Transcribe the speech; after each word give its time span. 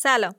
سلام. 0.00 0.34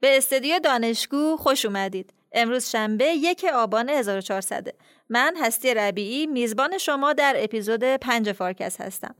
به 0.00 0.16
استودیو 0.16 0.58
دانشکو 0.58 1.36
خوش 1.36 1.64
اومدید. 1.64 2.12
امروز 2.32 2.68
شنبه 2.68 3.04
یک 3.04 3.46
آبان 3.54 3.88
1400 3.88 4.68
من 5.08 5.34
هستی 5.42 5.74
ربیعی 5.74 6.26
میزبان 6.26 6.78
شما 6.78 7.12
در 7.12 7.34
اپیزود 7.38 7.84
پنج 7.84 8.32
فارکست 8.32 8.80
هستم. 8.80 9.14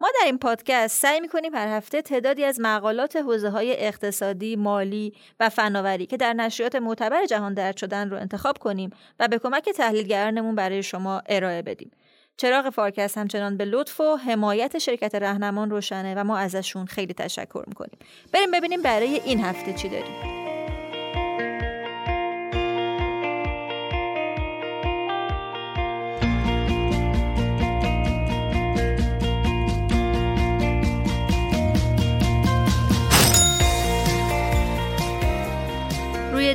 ما 0.00 0.08
در 0.20 0.26
این 0.26 0.38
پادکست 0.38 1.02
سعی 1.02 1.20
می‌کنیم 1.20 1.54
هر 1.54 1.76
هفته 1.76 2.02
تعدادی 2.02 2.44
از 2.44 2.60
مقالات 2.60 3.16
حوزه 3.16 3.50
های 3.50 3.86
اقتصادی، 3.86 4.56
مالی 4.56 5.12
و 5.40 5.48
فناوری 5.48 6.06
که 6.06 6.16
در 6.16 6.32
نشریات 6.32 6.76
معتبر 6.76 7.26
جهان 7.26 7.54
درج 7.54 7.76
شدن 7.76 8.10
رو 8.10 8.16
انتخاب 8.16 8.58
کنیم 8.58 8.90
و 9.20 9.28
به 9.28 9.38
کمک 9.38 9.68
تحلیلگرانمون 9.68 10.54
برای 10.54 10.82
شما 10.82 11.22
ارائه 11.26 11.62
بدیم. 11.62 11.90
چراغ 12.36 12.70
فارکست 12.70 13.18
همچنان 13.18 13.56
به 13.56 13.64
لطف 13.64 14.00
و 14.00 14.16
حمایت 14.16 14.78
شرکت 14.78 15.14
رهنما 15.14 15.70
روشنه 15.70 16.14
و 16.14 16.24
ما 16.24 16.38
ازشون 16.38 16.86
خیلی 16.86 17.14
تشکر 17.14 17.64
می‌کنیم. 17.66 17.98
بریم 18.32 18.50
ببینیم 18.50 18.82
برای 18.82 19.20
این 19.24 19.40
هفته 19.40 19.72
چی 19.72 19.88
داریم. 19.88 20.35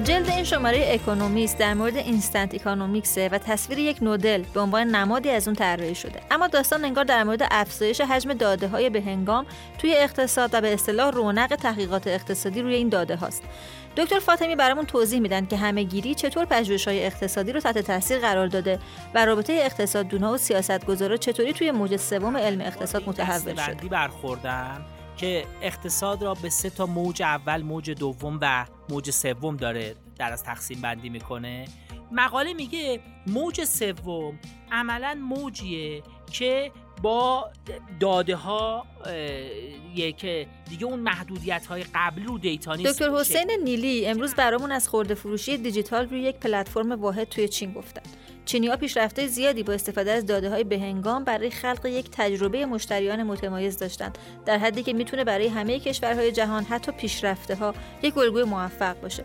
جلد 0.04 0.30
این 0.30 0.44
شماره 0.44 0.90
اکونومیست 0.94 1.58
در 1.58 1.74
مورد 1.74 1.98
اینستنت 1.98 2.56
اکونومیکسه 2.56 3.30
و 3.30 3.38
تصویر 3.38 3.80
یک 3.80 3.98
نودل 4.02 4.44
به 4.54 4.60
عنوان 4.60 4.88
نمادی 4.88 5.30
از 5.30 5.48
اون 5.48 5.56
طراحی 5.56 5.96
شده. 5.96 6.22
اما 6.32 6.48
داستان 6.48 6.86
انگار 6.86 7.04
در 7.04 7.24
مورد 7.24 7.48
افزایش 7.52 8.02
حجم 8.02 8.34
داده 8.34 8.68
های 8.68 8.90
به 8.90 9.02
هنگام 9.02 9.46
توی 9.78 9.96
اقتصاد 9.96 10.50
و 10.54 10.62
به 10.62 10.74
اصطلاح 10.74 11.12
رونق 11.12 11.56
تحقیقات 11.56 12.08
اقتصادی 12.08 12.62
روی 12.62 12.76
این 12.76 12.90
داده 12.90 13.16
هاست. 13.16 13.44
دکتر 13.98 14.20
فاطمی 14.20 14.56
برامون 14.56 14.86
توضیح 14.86 15.20
میدن 15.20 15.46
که 15.46 15.58
همه 15.58 15.84
گیری 15.84 16.16
چطور 16.16 16.48
های 16.86 17.06
اقتصادی 17.06 17.52
رو 17.52 17.60
تحت 17.60 17.78
تاثیر 17.78 18.20
قرار 18.20 18.48
داده 18.48 18.80
و 19.16 19.26
رابطه 19.26 19.54
اقتصاددونها 19.54 20.34
و 20.34 20.38
سیاستگزارا 20.38 21.18
چطوری 21.18 21.54
توی 21.54 21.72
موج 21.72 21.98
سوم 21.98 22.38
علم 22.38 22.62
اقتصاد 22.62 23.04
متحول 23.08 23.56
شده. 23.56 23.90
که 25.18 25.46
اقتصاد 25.62 26.24
را 26.24 26.34
به 26.34 26.50
سه 26.50 26.70
تا 26.70 26.86
موج 26.86 27.22
اول 27.22 27.62
موج 27.62 27.92
دوم 27.92 28.40
و 28.42 28.66
موج 28.90 29.10
سوم 29.10 29.58
داره 29.58 29.96
در 30.16 30.32
از 30.32 30.44
تقسیم 30.44 30.82
بندی 30.82 31.10
می‌کنه. 31.10 31.66
مقاله 32.12 32.54
میگه 32.54 33.00
موج 33.28 33.64
سوم 33.64 34.40
عملا 34.72 35.20
موجیه 35.22 36.04
که 36.32 36.72
با 37.02 37.50
داده 38.00 38.36
ها 38.36 38.86
که 40.18 40.48
دیگه 40.70 40.86
اون 40.86 41.00
محدودیت 41.00 41.66
های 41.66 41.84
قبلی 41.96 42.26
رو 42.26 42.38
دیتا 42.38 42.76
نیست 42.76 42.94
دکتر 42.94 43.12
حسین 43.12 43.52
نیلی 43.64 44.06
امروز 44.06 44.36
برامون 44.36 44.72
از 44.72 44.88
خرده 44.88 45.16
فروشی 45.16 45.58
دیجیتال 45.58 46.10
روی 46.10 46.20
یک 46.20 46.36
پلتفرم 46.36 46.92
واحد 46.92 47.30
توی 47.30 47.48
چین 47.48 47.74
گفتن. 47.74 48.02
چینی 48.46 48.68
ها 48.68 48.76
پیشرفت 48.76 49.28
زیادی 49.28 49.64
با 49.64 49.74
استفاده 49.74 50.12
از 50.12 50.26
داده 50.26 50.50
های 50.50 50.64
بهنگام 50.64 51.24
برای 51.24 51.50
خلق 51.50 51.86
یک 51.86 52.10
تجربه 52.12 52.66
مشتری 52.66 53.24
متمایز 53.24 53.78
داشتند 53.78 54.18
در 54.46 54.58
حدی 54.58 54.84
که 54.84 54.94
می‌تونه 54.94 55.24
برای 55.24 55.48
همه 55.48 55.80
کشورهای 55.80 56.32
جهان 56.32 56.64
حتی 56.64 56.92
پیشرفته 56.92 57.56
ها 57.56 57.74
یک 58.04 58.18
الگوی 58.18 58.44
موفق 58.44 59.02
باشه. 59.02 59.24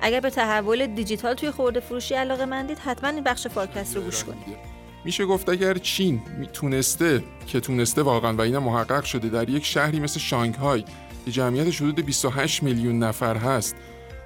اگر 0.00 0.20
به 0.20 0.30
تحول 0.30 0.86
دیجیتال 0.86 1.34
توی 1.34 1.50
خرده 1.50 1.80
فروشی 1.80 2.14
علاقه 2.14 2.44
مندید 2.44 2.78
حتما 2.78 3.10
این 3.10 3.24
بخش 3.24 3.46
فارکست 3.46 3.96
رو 3.96 4.02
گوش 4.02 4.24
کنید. 4.24 4.73
میشه 5.04 5.26
گفت 5.26 5.48
اگر 5.48 5.74
چین 5.74 6.22
تونسته 6.52 7.24
که 7.46 7.60
تونسته 7.60 8.02
واقعا 8.02 8.32
و 8.32 8.40
اینا 8.40 8.60
محقق 8.60 9.04
شده 9.04 9.28
در 9.28 9.48
یک 9.48 9.64
شهری 9.64 10.00
مثل 10.00 10.20
شانگهای 10.20 10.84
که 11.24 11.30
جمعیت 11.30 11.82
حدود 11.82 12.06
28 12.06 12.62
میلیون 12.62 12.98
نفر 12.98 13.36
هست 13.36 13.76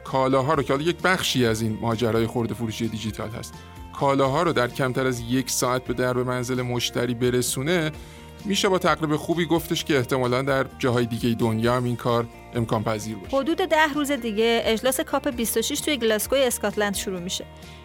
کالاها 0.05 0.55
رو 0.55 0.63
که 0.63 0.73
حالا 0.73 0.85
یک 0.85 0.97
بخشی 1.03 1.47
از 1.47 1.63
این 1.63 1.79
ماجرای 1.81 2.27
خورده 2.27 2.55
فروشی 2.55 2.89
دیجیتال 2.89 3.31
هست 3.31 3.55
کالاها 3.99 4.43
رو 4.43 4.53
در 4.53 4.69
کمتر 4.69 5.07
از 5.07 5.21
یک 5.21 5.51
ساعت 5.51 5.85
به 5.85 5.95
درب 5.95 6.19
منزل 6.19 6.63
مشتری 6.63 7.15
برسونه 7.15 7.93
میشه 8.45 8.69
با 8.69 8.79
تقریب 8.79 9.17
خوبی 9.17 9.47
گفتش 9.47 9.85
که 9.85 9.97
احتمالا 9.97 10.43
در 10.43 10.67
جاهای 10.79 11.07
دیگه 11.07 11.35
دنیا 11.35 11.77
هم 11.77 11.85
این 11.85 11.97
کار 11.97 12.27
امکان 12.55 12.85
پذیر 12.85 13.17
باشه. 13.17 13.37
حدود 13.37 13.57
ده 13.57 13.93
روز 13.95 14.11
دیگه 14.11 14.63
اجلاس 14.65 15.01
کاپ 15.01 15.29
26 15.29 15.81
توی 15.81 15.97
گلاسکوی 15.97 16.43
اسکاتلند 16.43 16.95
شروع 16.95 17.21
میشه. 17.21 17.45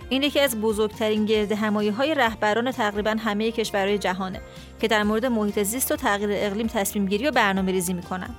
این 0.09 0.23
یکی 0.23 0.39
از 0.39 0.61
بزرگترین 0.61 1.25
گرد 1.25 1.51
همایی 1.51 1.89
های 1.89 2.15
رهبران 2.15 2.71
تقریبا 2.71 3.15
همه 3.19 3.51
کشورهای 3.51 3.97
جهانه 3.97 4.41
که 4.79 4.87
در 4.87 5.03
مورد 5.03 5.25
محیط 5.25 5.63
زیست 5.63 5.91
و 5.91 5.95
تغییر 5.95 6.29
اقلیم 6.33 6.67
تصمیم 6.67 7.05
گیری 7.05 7.27
و 7.27 7.31
برنامه 7.31 7.71
ریزی 7.71 7.93
می‌کنن. 7.93 8.35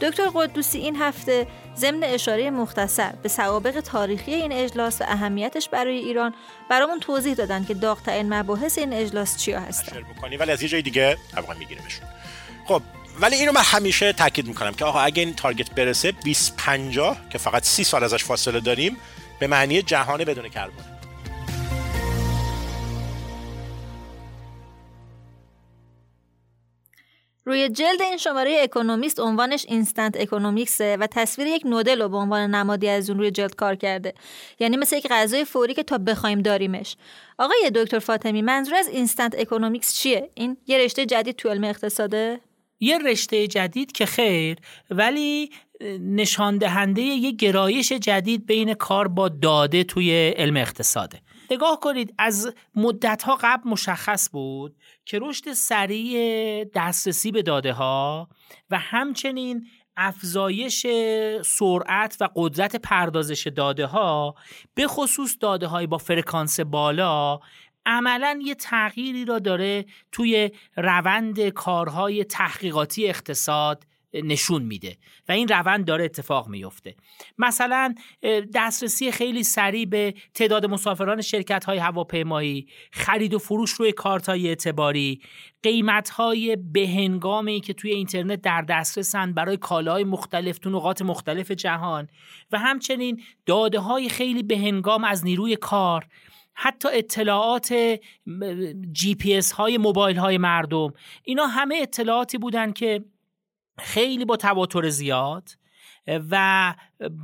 دکتر 0.00 0.28
قدوسی 0.34 0.78
این 0.78 0.96
هفته 0.96 1.46
ضمن 1.76 2.04
اشاره 2.04 2.50
مختصر 2.50 3.12
به 3.22 3.28
سوابق 3.28 3.80
تاریخی 3.80 4.34
این 4.34 4.52
اجلاس 4.52 5.00
و 5.00 5.04
اهمیتش 5.08 5.68
برای 5.68 5.98
ایران 5.98 6.34
برامون 6.70 7.00
توضیح 7.00 7.34
دادن 7.34 7.64
که 7.64 7.74
داغترین 7.74 8.34
مباحث 8.34 8.78
این 8.78 8.92
اجلاس 8.92 9.36
چیا 9.36 9.60
هستن. 9.60 9.96
ولی 10.40 10.52
از 10.52 10.62
یه 10.62 10.68
جای 10.68 10.82
دیگه 10.82 11.16
افغان 11.36 11.56
میگیریمشون 11.56 12.06
خب 12.66 12.82
ولی 13.20 13.36
اینو 13.36 13.52
من 13.52 13.60
همیشه 13.64 14.12
تاکید 14.12 14.46
می‌کنم 14.46 14.74
که 14.74 14.84
آقا 14.84 15.00
اگه 15.00 15.22
این 15.22 15.34
تارگت 15.34 15.70
برسه 15.70 16.10
2050 16.12 17.16
که 17.30 17.38
فقط 17.38 17.64
30 17.64 17.84
سال 17.84 18.04
ازش 18.04 18.24
فاصله 18.24 18.60
داریم 18.60 18.96
به 19.38 19.46
معنی 19.46 19.82
جهان 19.82 20.24
بدون 20.24 20.48
کربن. 20.48 20.89
روی 27.50 27.68
جلد 27.68 28.02
این 28.02 28.16
شماره 28.16 28.60
اکونومیست 28.62 29.20
عنوانش 29.20 29.66
instant 29.68 30.20
economics 30.20 30.88
ـه 30.88 30.96
و 31.00 31.06
تصویر 31.06 31.48
یک 31.48 31.62
نودل 31.66 32.02
رو 32.02 32.08
به 32.08 32.16
عنوان 32.16 32.54
نمادی 32.54 32.88
از 32.88 33.10
اون 33.10 33.18
روی 33.18 33.30
جلد 33.30 33.54
کار 33.54 33.74
کرده. 33.74 34.14
یعنی 34.58 34.76
مثل 34.76 34.96
یک 34.96 35.06
غذای 35.10 35.44
فوری 35.44 35.74
که 35.74 35.82
تا 35.82 35.98
بخوایم 35.98 36.42
داریمش. 36.42 36.96
آقای 37.38 37.70
دکتر 37.74 37.98
فاطمی 37.98 38.42
منظور 38.42 38.74
از 38.74 38.88
instant 38.88 39.34
economics 39.38 39.94
چیه؟ 39.94 40.30
این 40.34 40.56
یه 40.66 40.78
رشته 40.78 41.06
جدید 41.06 41.36
تو 41.36 41.48
علم 41.48 41.64
اقتصاده؟ 41.64 42.40
یه 42.80 42.98
رشته 42.98 43.46
جدید 43.46 43.92
که 43.92 44.06
خیر 44.06 44.56
ولی 44.90 45.50
نشان 46.00 46.58
دهنده 46.58 47.02
یه 47.02 47.30
گرایش 47.30 47.92
جدید 47.92 48.46
بین 48.46 48.74
کار 48.74 49.08
با 49.08 49.28
داده 49.28 49.84
توی 49.84 50.28
علم 50.36 50.56
اقتصاده. 50.56 51.18
نگاه 51.50 51.80
کنید 51.80 52.14
از 52.18 52.54
مدت 52.74 53.22
ها 53.22 53.38
قبل 53.40 53.70
مشخص 53.70 54.30
بود 54.30 54.76
که 55.04 55.18
رشد 55.18 55.52
سریع 55.52 56.64
دسترسی 56.64 57.32
به 57.32 57.42
داده 57.42 57.72
ها 57.72 58.28
و 58.70 58.78
همچنین 58.78 59.66
افزایش 59.96 60.86
سرعت 61.44 62.16
و 62.20 62.28
قدرت 62.34 62.76
پردازش 62.76 63.46
داده 63.46 63.86
ها 63.86 64.34
به 64.74 64.86
خصوص 64.86 65.36
داده 65.40 65.66
های 65.66 65.86
با 65.86 65.98
فرکانس 65.98 66.60
بالا 66.60 67.40
عملا 67.86 68.40
یه 68.42 68.54
تغییری 68.54 69.24
را 69.24 69.38
داره 69.38 69.86
توی 70.12 70.50
روند 70.76 71.48
کارهای 71.48 72.24
تحقیقاتی 72.24 73.08
اقتصاد 73.08 73.86
نشون 74.14 74.62
میده 74.62 74.96
و 75.28 75.32
این 75.32 75.48
روند 75.48 75.84
داره 75.84 76.04
اتفاق 76.04 76.48
میفته. 76.48 76.94
مثلا 77.38 77.94
دسترسی 78.54 79.10
خیلی 79.10 79.42
سریع 79.42 79.86
به 79.86 80.14
تعداد 80.34 80.66
مسافران 80.66 81.20
شرکت 81.20 81.64
های 81.64 81.78
هواپیمایی 81.78 82.68
خرید 82.92 83.34
و 83.34 83.38
فروش 83.38 83.70
روی 83.70 83.92
کارت 83.92 84.28
های 84.28 84.48
اعتباری 84.48 85.20
قیمت 85.62 86.10
های 86.10 86.56
بهنگامی 86.56 87.60
که 87.60 87.72
توی 87.72 87.90
اینترنت 87.90 88.40
در 88.40 88.62
دسترسن 88.62 89.32
برای 89.32 89.56
کالاهای 89.56 90.04
مختلف 90.04 90.58
تو 90.58 90.70
نقاط 90.70 91.02
مختلف 91.02 91.50
جهان 91.50 92.08
و 92.52 92.58
همچنین 92.58 93.22
داده 93.46 93.78
های 93.78 94.08
خیلی 94.08 94.42
بهنگام 94.42 95.04
از 95.04 95.24
نیروی 95.24 95.56
کار 95.56 96.06
حتی 96.54 96.88
اطلاعات 96.92 97.98
جی 98.92 99.14
پی 99.14 99.34
اس 99.34 99.52
های 99.52 99.78
موبایل 99.78 100.16
های 100.16 100.38
مردم. 100.38 100.92
اینا 101.22 101.46
همه 101.46 101.78
اطلاعاتی 101.82 102.38
بودن 102.38 102.72
که 102.72 103.04
خیلی 103.80 104.24
با 104.24 104.36
تواتر 104.36 104.88
زیاد 104.88 105.48
و 106.30 106.74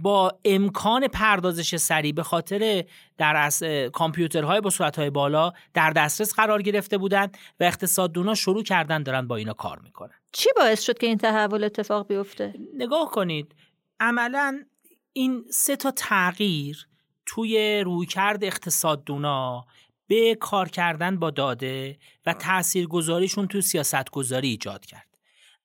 با 0.03 0.39
امکان 0.45 1.09
پردازش 1.09 1.77
سریع 1.77 2.13
به 2.13 2.23
خاطر 2.23 2.85
در 3.19 3.37
از 3.37 3.63
کامپیوترهای 3.93 4.61
با 4.61 4.71
سرعتهای 4.71 5.11
بالا 5.11 5.53
در 5.75 5.91
دسترس 5.91 6.35
قرار 6.35 6.63
گرفته 6.63 6.99
بودند 6.99 7.39
و 7.61 7.65
اقتصاددونا 7.65 8.35
شروع 8.35 8.63
کردن 8.63 9.03
دارن 9.03 9.27
با 9.27 9.37
اینا 9.37 9.53
کار 9.53 9.79
می‌کنن. 9.79 10.15
چی 10.33 10.51
باعث 10.57 10.83
شد 10.83 10.99
که 10.99 11.07
این 11.07 11.19
تحول 11.19 11.65
اتفاق 11.65 12.07
بیفته؟ 12.07 12.55
نگاه 12.75 13.11
کنید 13.11 13.55
عملا 14.01 14.65
این 15.13 15.45
سه 15.51 15.77
تا 15.77 15.91
تغییر 15.91 16.89
توی 17.27 17.81
رویکرد 17.81 18.45
اقتصاددونا 18.45 19.67
به 20.07 20.35
کار 20.41 20.69
کردن 20.69 21.19
با 21.19 21.31
داده 21.31 21.99
و 22.27 22.33
تاثیرگذاریشون 22.33 23.49
تو 23.49 23.61
سیاست 23.61 24.11
گذاری 24.11 24.49
ایجاد 24.49 24.87
کرد. 24.87 25.06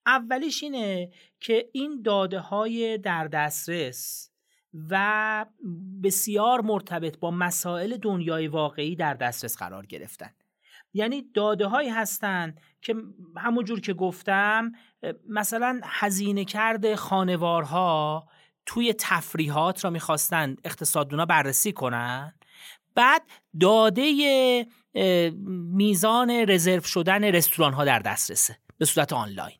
اولیش 0.05 0.63
اینه 0.63 1.11
که 1.39 1.69
این 1.73 2.01
داده 2.01 2.39
های 2.39 2.97
در 2.97 3.27
دسترس 3.27 4.31
و 4.89 5.45
بسیار 6.03 6.61
مرتبط 6.61 7.19
با 7.19 7.31
مسائل 7.31 7.97
دنیای 7.97 8.47
واقعی 8.47 8.95
در 8.95 9.13
دسترس 9.13 9.57
قرار 9.57 9.85
گرفتن. 9.85 10.29
یعنی 10.93 11.21
داده 11.33 11.67
هایی 11.67 11.89
هستند 11.89 12.61
که 12.81 12.95
همونجور 13.37 13.79
که 13.79 13.93
گفتم 13.93 14.71
مثلا 15.29 15.81
هزینه 15.83 16.45
کرده 16.45 16.95
خانوارها 16.95 18.27
توی 18.65 18.93
تفریحات 18.99 19.83
را 19.83 19.89
می‌خواستن 19.89 20.55
اقتصاددونا 20.63 21.25
بررسی 21.25 21.71
کنن. 21.71 22.33
بعد 22.95 23.21
داده 23.59 24.65
میزان 25.73 26.29
رزرو 26.31 26.81
شدن 26.81 27.23
رستوران 27.23 27.73
ها 27.73 27.85
در 27.85 27.99
دسترسه 27.99 28.57
به 28.77 28.85
صورت 28.85 29.13
آنلاین. 29.13 29.57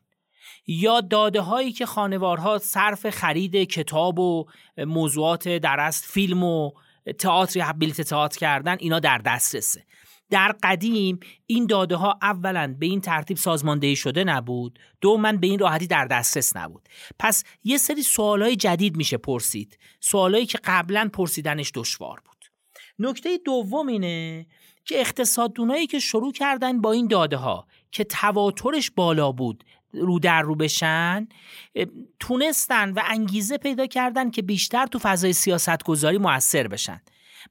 یا 0.66 1.00
داده 1.00 1.40
هایی 1.40 1.72
که 1.72 1.86
خانوارها 1.86 2.58
صرف 2.58 3.10
خرید 3.10 3.56
کتاب 3.56 4.18
و 4.18 4.46
موضوعات 4.78 5.48
در 5.48 5.90
فیلم 5.90 6.42
و 6.42 6.70
تئاتر 7.18 7.58
یا 7.58 7.72
بلیت 7.72 8.00
تئاتر 8.00 8.38
کردن 8.38 8.76
اینا 8.80 9.00
در 9.00 9.18
دسترسه. 9.18 9.84
در 10.30 10.54
قدیم 10.62 11.20
این 11.46 11.66
داده 11.66 11.96
ها 11.96 12.18
اولا 12.22 12.76
به 12.78 12.86
این 12.86 13.00
ترتیب 13.00 13.36
سازماندهی 13.36 13.96
شده 13.96 14.24
نبود. 14.24 14.78
من 15.18 15.36
به 15.36 15.46
این 15.46 15.58
راحتی 15.58 15.86
در 15.86 16.04
دسترس 16.04 16.56
نبود. 16.56 16.88
پس 17.18 17.44
یه 17.64 17.78
سری 17.78 18.02
سوالای 18.02 18.56
جدید 18.56 18.96
میشه 18.96 19.16
پرسید. 19.16 19.78
سوالایی 20.00 20.46
که 20.46 20.58
قبلا 20.64 21.10
پرسیدنش 21.12 21.72
دشوار 21.74 22.22
بود. 22.24 22.44
نکته 22.98 23.38
دوم 23.44 23.86
اینه 23.86 24.46
که 24.84 25.00
اقتصاددونایی 25.00 25.86
که 25.86 25.98
شروع 25.98 26.32
کردن 26.32 26.80
با 26.80 26.92
این 26.92 27.06
داده 27.06 27.36
ها 27.36 27.66
که 27.90 28.04
تواترش 28.04 28.90
بالا 28.90 29.32
بود 29.32 29.64
رو 29.92 30.18
در 30.18 30.42
رو 30.42 30.54
بشن 30.54 31.28
تونستن 32.20 32.92
و 32.92 33.02
انگیزه 33.06 33.58
پیدا 33.58 33.86
کردن 33.86 34.30
که 34.30 34.42
بیشتر 34.42 34.86
تو 34.86 34.98
فضای 34.98 35.32
سیاست 35.32 35.84
گذاری 35.84 36.18
موثر 36.18 36.68
بشن. 36.68 37.00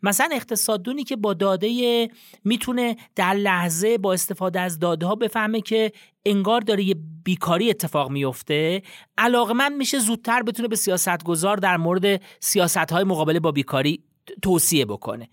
مثلا 0.03 0.29
اقتصاددونی 0.31 1.03
که 1.03 1.15
با 1.15 1.33
داده 1.33 2.09
می‌تونه 2.43 2.95
در 3.15 3.33
لحظه 3.33 3.97
با 3.97 4.13
استفاده 4.13 4.59
از 4.59 4.79
داده 4.79 5.05
ها 5.05 5.15
بفهمه 5.15 5.61
که 5.61 5.91
انگار 6.25 6.61
داره 6.61 6.83
یه 6.83 6.95
بیکاری 7.23 7.69
اتفاق 7.69 8.11
میفته 8.11 8.81
علاقه 9.17 9.53
من 9.53 9.73
میشه 9.73 9.99
زودتر 9.99 10.43
بتونه 10.43 10.67
به 10.67 10.75
سیاست 10.75 11.23
گذار 11.23 11.57
در 11.57 11.77
مورد 11.77 12.21
سیاست 12.39 12.91
های 12.91 13.03
مقابله 13.03 13.39
با 13.39 13.51
بیکاری 13.51 14.03
توصیه 14.41 14.85
بکنه. 14.85 15.29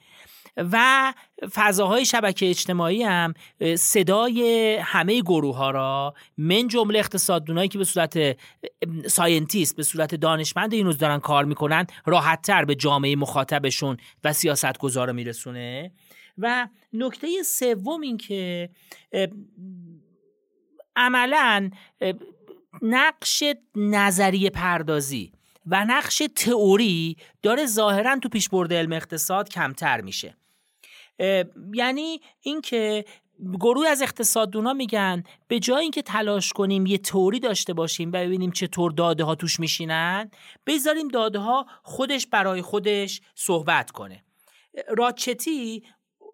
و 0.59 1.15
فضاهای 1.55 2.05
شبکه 2.05 2.51
اجتماعی 2.51 3.03
هم 3.03 3.35
صدای 3.77 4.77
همه 4.77 5.21
گروه 5.21 5.57
ها 5.57 5.71
را 5.71 6.15
من 6.39 6.69
جمله 6.69 6.99
اقتصاددونایی 6.99 7.69
که 7.69 7.79
به 7.79 7.85
صورت 7.85 8.37
ساینتیست 9.07 9.77
به 9.77 9.83
صورت 9.83 10.15
دانشمند 10.15 10.75
این 10.75 10.87
روز 10.87 10.99
دارن 10.99 11.19
کار 11.19 11.45
می‌کنن 11.45 11.87
راحت 12.07 12.43
تر 12.43 12.65
به 12.65 12.75
جامعه 12.75 13.17
مخاطبشون 13.17 13.97
و 14.25 14.33
سیاست 14.33 14.79
گذارا 14.79 15.13
میرسونه. 15.13 15.93
و 16.39 16.69
نکته 16.93 17.43
سوم 17.43 18.01
این 18.01 18.17
که 18.17 18.71
عملا 20.97 21.71
نقش 22.83 23.43
نظریه 23.77 24.51
پردازی 24.51 25.33
و 25.67 25.85
نقش 25.85 26.23
تئوری 26.37 27.17
داره 27.43 27.67
ظاهرا 27.67 28.19
تو 28.19 28.29
پیشبرد 28.29 28.73
علم 28.73 28.93
اقتصاد 28.93 29.49
کمتر 29.49 30.01
میشه. 30.01 30.37
یعنی 31.75 32.21
اینکه 32.41 33.05
گروه 33.61 33.89
از 33.89 34.03
اقتصاددونا 34.03 34.73
میگن 34.73 35.25
به 35.49 35.59
جای 35.59 35.83
اینکه 35.83 36.03
تلاش 36.03 36.53
کنیم 36.53 36.87
یه 36.87 36.99
توری 36.99 37.41
داشته 37.41 37.73
باشیم 37.73 38.09
و 38.09 38.13
ببینیم 38.13 38.51
چطور 38.51 38.93
داده 38.93 39.25
ها 39.25 39.35
توش 39.35 39.61
میشینن 39.61 40.31
بذاریم 40.67 41.09
داده 41.09 41.39
ها 41.39 41.67
خودش 41.83 42.27
برای 42.27 42.63
خودش 42.63 43.21
صحبت 43.35 43.91
کنه. 43.91 44.25
راچتی 44.89 45.83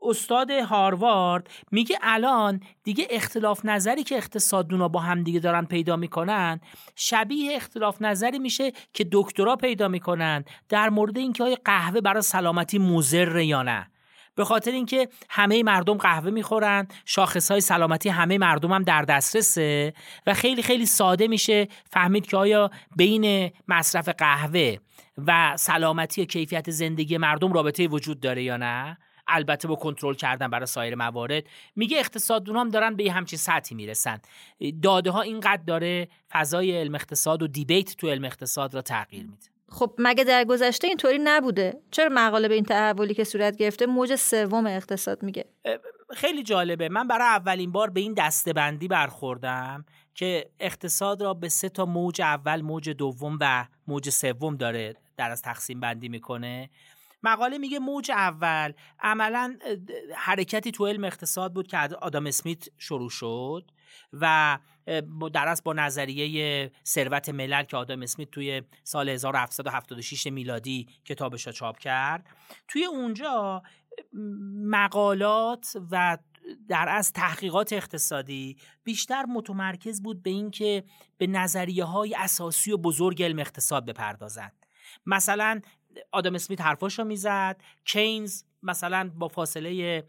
استاد 0.02 0.50
هاروارد 0.50 1.50
میگه 1.70 1.98
الان 2.02 2.60
دیگه 2.82 3.06
اختلاف 3.10 3.64
نظری 3.64 4.04
که 4.04 4.16
اقتصاددونا 4.16 4.88
با 4.88 5.00
هم 5.00 5.22
دیگه 5.22 5.40
دارن 5.40 5.64
پیدا 5.64 5.96
می‌کنن 5.96 6.60
شبیه 6.96 7.56
اختلاف 7.56 8.02
نظری 8.02 8.38
میشه 8.38 8.72
که 8.92 9.08
دکترا 9.12 9.56
پیدا 9.56 9.88
می‌کنن 9.88 10.44
در 10.68 10.90
مورد 10.90 11.18
اینکه 11.18 11.44
آیا 11.44 11.56
قهوه 11.64 12.00
برای 12.00 12.22
سلامتی 12.22 12.78
مضر 12.78 13.38
یا 13.40 13.62
نه. 13.62 13.90
به 14.34 14.44
خاطر 14.44 14.70
اینکه 14.70 15.08
همه 15.30 15.62
مردم 15.62 15.94
قهوه 15.94 16.30
می‌خورن 16.30 16.88
شاخص 17.04 17.50
های 17.50 17.60
سلامتی 17.60 18.08
همه 18.08 18.38
مردم 18.38 18.72
هم 18.72 18.82
در 18.82 19.02
دسترسه 19.02 19.94
و 20.26 20.34
خیلی 20.34 20.62
خیلی 20.62 20.86
ساده 20.86 21.28
میشه 21.28 21.68
فهمید 21.90 22.26
که 22.26 22.36
آیا 22.36 22.70
بین 22.96 23.50
مصرف 23.68 24.08
قهوه 24.08 24.76
و 25.26 25.56
سلامتی 25.56 26.22
و 26.22 26.24
کیفیت 26.24 26.70
زندگی 26.70 27.16
مردم 27.16 27.52
رابطه 27.52 27.86
وجود 27.86 28.20
داره 28.20 28.42
یا 28.42 28.56
نه؟ 28.56 28.98
البته 29.26 29.68
با 29.68 29.76
کنترل 29.76 30.14
کردن 30.14 30.48
برای 30.48 30.66
سایر 30.66 30.94
موارد. 30.94 31.44
میگه 31.76 31.98
اقتصاددون 31.98 32.56
هم 32.56 32.68
دارن 32.68 32.96
به 32.96 33.12
همچین 33.12 33.38
سطحی 33.38 33.76
می‌رسن. 33.76 34.18
داده 34.82 35.10
ها 35.10 35.20
اینقدر 35.20 35.62
داره 35.66 36.08
فضای 36.30 36.78
علم 36.78 36.94
اقتصاد 36.94 37.42
و 37.42 37.46
دیبیت 37.46 37.96
تو 37.96 38.08
علم 38.08 38.24
اقتصاد 38.24 38.74
را 38.74 38.82
تغییر 38.82 39.22
میده. 39.22 39.53
خب 39.68 39.94
مگه 39.98 40.24
در 40.24 40.44
گذشته 40.44 40.86
اینطوری 40.86 41.18
نبوده؟ 41.24 41.80
چرا 41.90 42.08
مقاله 42.12 42.48
به 42.48 42.54
این 42.54 42.64
تحولی 42.64 43.14
که 43.14 43.24
صورت 43.24 43.56
گرفته 43.56 43.86
موج 43.86 44.14
سوم 44.14 44.66
اقتصاد 44.66 45.22
میگه؟ 45.22 45.44
خیلی 46.10 46.42
جالبه. 46.42 46.88
من 46.88 47.08
برای 47.08 47.28
اولین 47.28 47.72
بار 47.72 47.90
به 47.90 48.00
این 48.00 48.14
دستبندی 48.14 48.88
برخوردم 48.88 49.84
که 50.14 50.50
اقتصاد 50.60 51.22
را 51.22 51.34
به 51.34 51.48
سه 51.48 51.68
تا 51.68 51.84
موج 51.84 52.20
اول 52.20 52.60
موج 52.60 52.90
دوم 52.90 53.38
و 53.40 53.66
موج 53.86 54.10
سوم 54.10 54.56
داره 54.56 54.94
در 55.16 55.30
از 55.30 55.42
تقسیم 55.42 55.80
بندی 55.80 56.08
می‌کنه. 56.08 56.70
مقاله 57.24 57.58
میگه 57.58 57.78
موج 57.78 58.10
اول 58.10 58.72
عملا 59.00 59.58
حرکتی 60.14 60.72
تو 60.72 60.86
علم 60.86 61.04
اقتصاد 61.04 61.52
بود 61.52 61.66
که 61.66 61.78
آدم 61.78 62.26
اسمیت 62.26 62.68
شروع 62.78 63.10
شد 63.10 63.70
و 64.12 64.58
در 65.32 65.56
با 65.64 65.72
نظریه 65.72 66.72
ثروت 66.86 67.28
ملل 67.28 67.62
که 67.62 67.76
آدم 67.76 68.02
اسمیت 68.02 68.30
توی 68.30 68.62
سال 68.82 69.08
1776 69.08 70.26
میلادی 70.26 70.88
کتابش 71.04 71.46
را 71.46 71.52
چاپ 71.52 71.78
کرد. 71.78 72.26
توی 72.68 72.84
اونجا 72.84 73.62
مقالات 74.64 75.76
و 75.90 76.18
در 76.68 76.88
از 76.88 77.12
تحقیقات 77.12 77.72
اقتصادی 77.72 78.56
بیشتر 78.84 79.24
متمرکز 79.24 80.02
بود 80.02 80.22
به 80.22 80.30
اینکه 80.30 80.84
به 81.18 81.26
نظریه 81.26 81.84
های 81.84 82.14
اساسی 82.14 82.72
و 82.72 82.76
بزرگ 82.76 83.22
علم 83.22 83.38
اقتصاد 83.38 83.86
بپردازند. 83.86 84.66
مثلا 85.06 85.60
آدم 86.12 86.34
اسمیت 86.34 86.60
حرفاش 86.60 86.98
رو 86.98 87.04
می‌زد. 87.04 87.60
کینز 87.84 88.42
مثلا 88.62 89.10
با 89.16 89.28
فاصله 89.28 90.04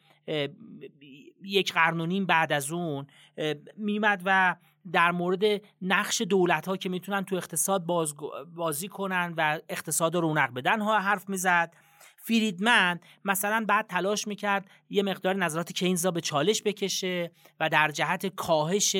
یک 1.44 1.74
قرن 1.74 2.02
و 2.02 2.06
نیم 2.06 2.26
بعد 2.26 2.54
از 2.54 2.72
اون 2.72 3.08
میمد 3.78 4.22
و 4.26 4.56
در 4.92 5.12
مورد 5.12 5.44
نقش 5.82 6.22
دولت 6.22 6.68
ها 6.68 6.78
که 6.78 6.90
می‌تونن 6.90 7.26
تو 7.26 7.36
اقتصاد 7.36 7.86
بازی 8.56 8.88
کنن 8.88 9.34
و 9.38 9.60
اقتصاد 9.70 10.16
رو 10.16 10.22
رونق 10.22 10.54
بدن 10.54 10.82
ها 10.82 11.00
حرف 11.00 11.30
می‌زد. 11.30 11.76
فریدمن 12.28 13.00
مثلا 13.26 13.66
بعد 13.68 13.88
تلاش 13.88 14.28
می‌کرد 14.28 14.70
یه 14.90 15.04
مقدار 15.04 15.36
نظرات 15.36 15.72
کینز 15.72 16.06
را 16.06 16.12
به 16.12 16.22
چالش 16.22 16.62
بکشه 16.64 17.32
و 17.60 17.70
در 17.70 17.92
جهت 17.92 18.26
کاهش 18.26 18.96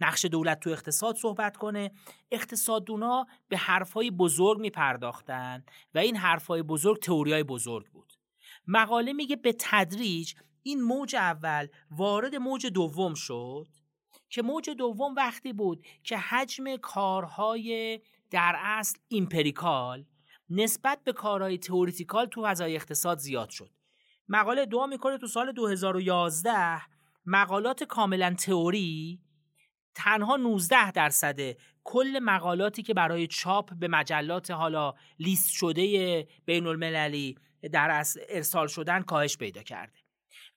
نقش 0.00 0.24
دولت 0.24 0.60
تو 0.60 0.70
اقتصاد 0.70 1.16
صحبت 1.16 1.56
کنه. 1.56 1.90
اقتصادونا 2.30 3.26
به 3.48 3.56
حرفهای 3.56 4.10
بزرگ 4.10 4.60
میپرداختن 4.60 5.64
و 5.94 5.98
این 5.98 6.16
حرفهای 6.16 6.62
بزرگ 6.62 6.98
تئوریای 7.02 7.42
بزرگ 7.42 7.86
بود. 7.86 8.12
مقاله 8.66 9.12
میگه 9.12 9.36
به 9.36 9.54
تدریج 9.58 10.34
این 10.62 10.82
موج 10.82 11.16
اول 11.16 11.66
وارد 11.90 12.34
موج 12.34 12.66
دوم 12.66 13.14
شد 13.14 13.68
که 14.28 14.42
موج 14.42 14.70
دوم 14.70 15.14
وقتی 15.14 15.52
بود 15.52 15.86
که 16.02 16.18
حجم 16.18 16.76
کارهای 16.76 18.00
در 18.30 18.56
اصل 18.58 18.98
empirical 19.08 20.04
نسبت 20.50 20.98
به 21.04 21.12
کارهای 21.12 21.58
theoretical 21.58 22.26
تو 22.26 22.44
فضای 22.46 22.76
اقتصاد 22.76 23.18
زیاد 23.18 23.50
شد. 23.50 23.70
مقاله 24.28 24.66
ادعا 24.66 24.86
می‌کنه 24.86 25.18
تو 25.18 25.26
سال 25.26 25.52
2011 25.52 26.80
مقالات 27.26 27.84
کاملا 27.84 28.34
تئوری 28.34 29.20
تنها 29.94 30.36
19 30.36 30.92
درصد 30.92 31.40
کل 31.84 32.18
مقالاتی 32.22 32.82
که 32.82 32.94
برای 32.94 33.26
چاپ 33.26 33.74
به 33.74 33.88
مجلات 33.88 34.50
حالا 34.50 34.94
لیست 35.18 35.50
شده 35.50 36.28
بین 36.44 36.66
المللی 36.66 37.38
در 37.72 38.04
ارسال 38.28 38.66
شدن 38.66 39.02
کاهش 39.02 39.36
پیدا 39.36 39.62
کرده. 39.62 39.98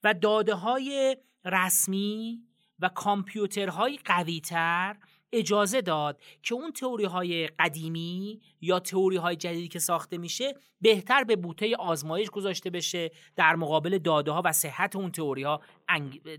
و 0.04 0.14
داده 0.14 0.54
های 0.54 1.16
رسمی 1.44 2.42
و 2.78 2.88
کامپیوترهای 2.88 3.98
قویتر 4.04 4.96
اجازه 5.32 5.80
داد 5.80 6.20
که 6.42 6.54
اون 6.54 6.72
تئوری 6.72 7.04
های 7.04 7.46
قدیمی 7.46 8.40
یا 8.60 8.80
تئوری 8.80 9.16
های 9.16 9.36
جدیدی 9.36 9.68
که 9.68 9.78
ساخته 9.78 10.18
میشه 10.18 10.54
بهتر 10.80 11.24
به 11.24 11.36
بوته 11.36 11.76
آزمایش 11.76 12.30
گذاشته 12.30 12.70
بشه 12.70 13.10
در 13.36 13.56
مقابل 13.56 13.98
داده 13.98 14.30
ها 14.30 14.42
و 14.44 14.52
صحت 14.52 14.96
اون 14.96 15.12
تئوری 15.12 15.42
ها 15.42 15.60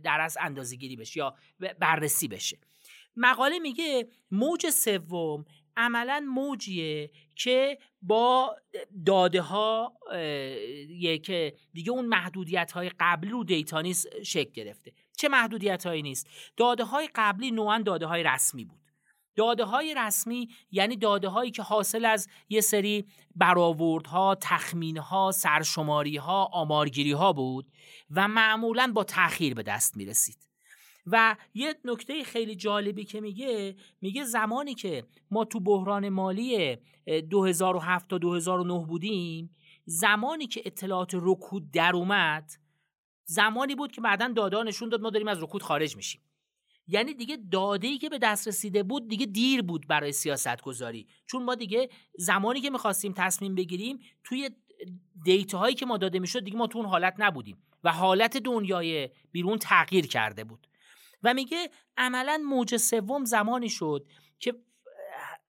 در 0.04 0.22
از 0.22 0.38
اندازه 0.42 0.76
گیری 0.76 0.96
بشه 0.96 1.18
یا 1.18 1.36
بررسی 1.80 2.28
بشه. 2.28 2.60
مقاله 3.16 3.60
میگه 3.60 4.08
موج 4.32 4.70
سوم 4.70 5.46
عملا 5.80 6.26
موجیه 6.28 7.12
که 7.36 7.78
با 8.02 8.56
داده 9.06 9.42
ها 9.42 9.94
که 11.24 11.56
دیگه 11.74 11.92
اون 11.92 12.06
محدودیت 12.06 12.72
های 12.72 12.92
قبلی 13.00 13.30
رو 13.30 13.44
دیتا 13.44 13.82
نیست 13.82 14.24
شکل 14.24 14.52
گرفته. 14.52 14.94
چه 15.18 15.30
محدودیت 15.30 15.86
هایی 15.86 16.02
نیست؟ 16.02 16.28
داده 16.58 16.84
های 16.84 17.10
قبلی 17.16 17.52
نوعا 17.52 17.82
داده 17.86 18.06
های 18.06 18.24
رسمی 18.24 18.66
بود. 18.66 18.80
داده 19.36 19.64
های 19.64 19.96
رسمی 19.98 20.50
یعنی 20.72 20.96
داده 20.96 21.28
هایی 21.28 21.52
که 21.52 21.64
حاصل 21.64 22.06
از 22.06 22.28
یه 22.50 22.62
سری 22.62 23.06
برآوردها، 23.36 24.36
تخمینها، 24.42 25.32
آمارگیری 26.54 27.12
ها 27.12 27.34
بود 27.34 27.72
و 28.12 28.28
معمولا 28.28 28.92
با 28.96 29.04
تأخیر 29.04 29.54
به 29.54 29.64
دست 29.64 29.98
می 29.98 30.06
رسید. 30.06 30.49
و 31.12 31.36
یه 31.54 31.76
نکته 31.86 32.24
خیلی 32.24 32.56
جالبی 32.56 33.06
که 33.06 33.22
میگه 33.22 33.76
میگه 34.02 34.24
زمانی 34.24 34.76
که 34.76 35.04
ما 35.32 35.46
تو 35.46 35.60
بحران 35.60 36.10
مالی 36.10 36.78
2007 37.30 38.08
تا 38.08 38.18
2009 38.18 38.86
بودیم 38.86 39.56
زمانی 39.86 40.48
که 40.48 40.62
اطلاعات 40.66 41.12
رکود 41.14 41.72
در 41.72 41.96
اومد 41.96 42.52
زمانی 43.26 43.76
بود 43.76 43.92
که 43.92 44.02
بعدا 44.02 44.28
داده 44.28 44.64
نشون 44.64 44.90
داد 44.90 45.02
ما 45.02 45.10
داریم 45.10 45.28
از 45.28 45.44
رکود 45.44 45.64
خارج 45.64 45.96
میشیم. 45.96 46.22
یعنی 46.88 47.14
دیگه 47.14 47.38
داده 47.52 47.88
ای 47.88 47.98
که 47.98 48.10
به 48.10 48.18
دست 48.18 48.48
رسیده 48.48 48.84
بود 48.84 49.08
دیگه 49.08 49.26
دیر 49.26 49.62
بود 49.62 49.88
برای 49.88 50.12
سیاست 50.12 50.62
گذاری 50.62 51.08
چون 51.26 51.44
ما 51.44 51.56
دیگه 51.56 51.90
زمانی 52.18 52.62
که 52.62 52.70
می‌خواستیم 52.70 53.14
تصمیم 53.18 53.56
بگیریم 53.56 54.00
توی 54.24 54.50
دیتا 55.26 55.58
هایی 55.58 55.76
که 55.76 55.86
ما 55.86 55.98
داده 55.98 56.20
می‌شد 56.20 56.44
دیگه 56.44 56.58
ما 56.58 56.68
تو 56.68 56.80
اون 56.80 56.88
حالت 56.88 57.16
نبودیم 57.18 57.58
و 57.84 57.92
حالت 57.92 58.38
دنیای 58.38 59.10
بیرون 59.32 59.58
تغییر 59.58 60.08
کرده 60.08 60.44
بود. 60.44 60.68
و 61.24 61.34
میگه 61.34 61.70
عملا 61.98 62.44
موج 62.46 62.78
سوم 62.78 63.26
زمانی 63.26 63.70
شد 63.70 64.08
که 64.40 64.56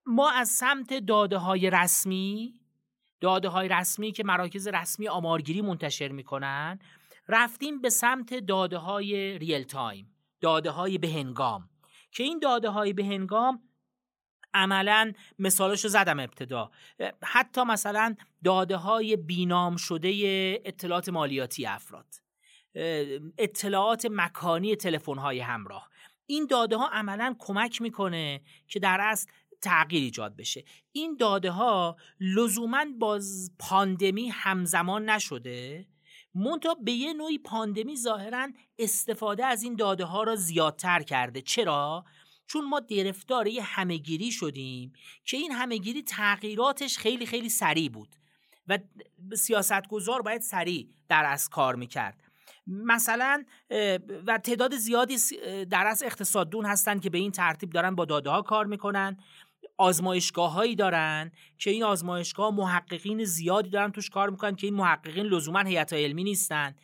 ما 0.06 0.30
از 0.30 0.48
سمت 0.48 0.94
داده 0.94 1.36
های 1.36 1.70
رسمی 1.70 2.60
داده 3.20 3.48
های 3.48 3.68
رسمی 3.68 4.12
که 4.12 4.24
مراکز 4.24 4.68
رسمی 4.68 5.08
آمارگیری 5.08 5.62
منتشر 5.62 6.08
می‌کنن 6.08 6.78
رفتیم 7.28 7.80
به 7.80 7.90
سمت 7.90 8.34
داده 8.34 8.78
های 8.78 9.38
ریل 9.38 9.62
تایم 9.62 10.14
داده 10.40 10.70
های 10.70 10.98
بهنگام. 10.98 11.68
که 12.12 12.22
این 12.22 12.38
داده 12.38 12.68
های 12.68 12.92
بهنگام 12.92 13.62
عملا 14.54 15.12
مثالش 15.38 15.86
زدم 15.86 16.20
ابتدا. 16.20 16.70
حتی 17.22 17.64
مثلا 17.64 18.14
داده 18.44 18.76
های 18.76 19.16
بینام 19.16 19.76
شده 19.76 20.10
اطلاعات 20.64 21.08
مالیاتی 21.08 21.66
افراد. 21.66 22.06
اطلاعات 23.38 24.06
مکانی 24.10 24.76
تلفن 24.76 25.18
های 25.18 25.40
همراه. 25.40 25.88
این 26.26 26.46
داده 26.46 26.76
ها 26.76 26.88
عملا 26.88 27.36
کمک 27.38 27.82
می‌کنه 27.82 28.40
که 28.68 28.80
در 28.80 28.98
اصل 29.00 29.30
تغییر 29.62 30.02
ایجاد 30.02 30.36
بشه. 30.36 30.64
این 30.92 31.16
داده 31.16 31.50
ها 31.50 31.96
لزوما 32.20 32.84
با 32.98 33.20
پاندمی 33.58 34.28
همزمان 34.28 35.10
نشده. 35.10 35.86
مونتا 36.34 36.74
به 36.74 36.92
یه 36.92 37.12
نوعی 37.12 37.38
پاندمی 37.38 37.96
ظاهرا 37.96 38.48
استفاده 38.78 39.46
از 39.46 39.62
این 39.62 39.76
داده 39.76 40.04
ها 40.04 40.22
را 40.22 40.36
زیادتر 40.36 41.02
کرده. 41.02 41.42
چرا؟ 41.42 42.04
چون 42.46 42.68
ما 42.68 42.80
گرفتار 42.80 43.46
یه 43.46 43.62
همهگیری 43.62 44.32
شدیم 44.32 44.92
که 45.24 45.36
این 45.36 45.52
همهگیری 45.52 46.02
تغییراتش 46.02 46.98
خیلی 46.98 47.26
خیلی 47.26 47.48
سریع 47.48 47.88
بود 47.88 48.16
و 48.68 48.78
سیاستگزار 49.34 50.22
باید 50.22 50.40
سریع 50.40 50.88
در 51.08 51.24
از 51.24 51.48
کار 51.48 51.74
می‌کرد. 51.76 52.29
مثلا 52.70 53.44
و 54.26 54.38
تعداد 54.38 54.76
زیادی 54.76 55.16
در 55.70 55.86
از 55.86 56.02
اقتصاددون 56.02 56.66
هستن 56.66 56.98
که 56.98 57.10
به 57.10 57.18
این 57.18 57.30
ترتیب 57.30 57.70
دارن 57.70 57.94
با 57.94 58.04
داده 58.04 58.30
ها 58.30 58.42
کار 58.42 58.66
می‌کنن. 58.66 59.16
آزمایشگاه 59.76 60.52
هایی 60.52 60.74
دارن 60.74 61.32
که 61.58 61.70
این 61.70 61.84
آزمایشگاه 61.84 62.54
محققین 62.54 63.24
زیادی 63.24 63.70
دارن 63.70 63.92
توش 63.92 64.10
کار 64.10 64.30
می‌کنن 64.30 64.56
که 64.56 64.66
این 64.66 64.74
محققین 64.74 65.26
لزوما 65.26 65.60
هیئت 65.60 65.92
علمی 65.92 66.24
نیستن. 66.24 66.74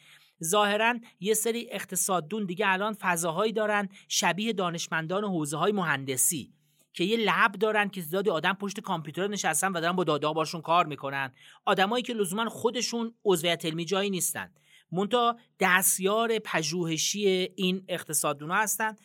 ظاهرا 0.44 0.94
یه 1.20 1.34
سری 1.34 1.68
اقتصاددون 1.70 2.44
دیگه 2.44 2.68
الان 2.68 2.94
فضاهایی 3.00 3.52
دارن 3.52 3.88
شبیه 4.08 4.52
دانشمندان 4.52 5.24
حوزه 5.24 5.56
های 5.56 5.72
مهندسی 5.72 6.52
که 6.92 7.04
یه 7.04 7.16
لب 7.16 7.52
دارن 7.52 7.88
که 7.88 8.00
زیادی 8.00 8.30
آدم 8.30 8.52
پشت 8.52 8.80
کامپیوتر 8.80 9.26
نشستن 9.28 9.72
و 9.72 9.80
دارن 9.80 9.96
با 9.96 10.04
داده 10.04 10.28
باشون 10.28 10.60
کار 10.60 10.86
می‌کنن. 10.86 11.32
آدمایی 11.64 12.02
که 12.02 12.12
لزوما 12.12 12.48
خودشون 12.48 13.14
عضویت 13.24 13.64
علمی 13.64 13.84
جایی 13.84 14.10
نیستن. 14.10 14.50
مونتا 14.92 15.36
دستیار 15.60 16.38
پژوهشی 16.38 17.48
این 17.56 17.84
اقتصاددونا 17.88 18.54
هستن. 18.54 18.96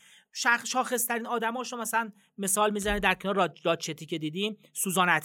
شاخصترین 0.64 1.28
آدماشو 1.28 1.78
مثلا 1.78 2.12
مثال 2.38 2.72
می‌زنه 2.72 3.00
در 3.00 3.14
کنار 3.14 3.54
راچتی 3.64 4.06
که 4.06 4.18
دیدیم 4.18 4.58
سوزان 4.74 5.20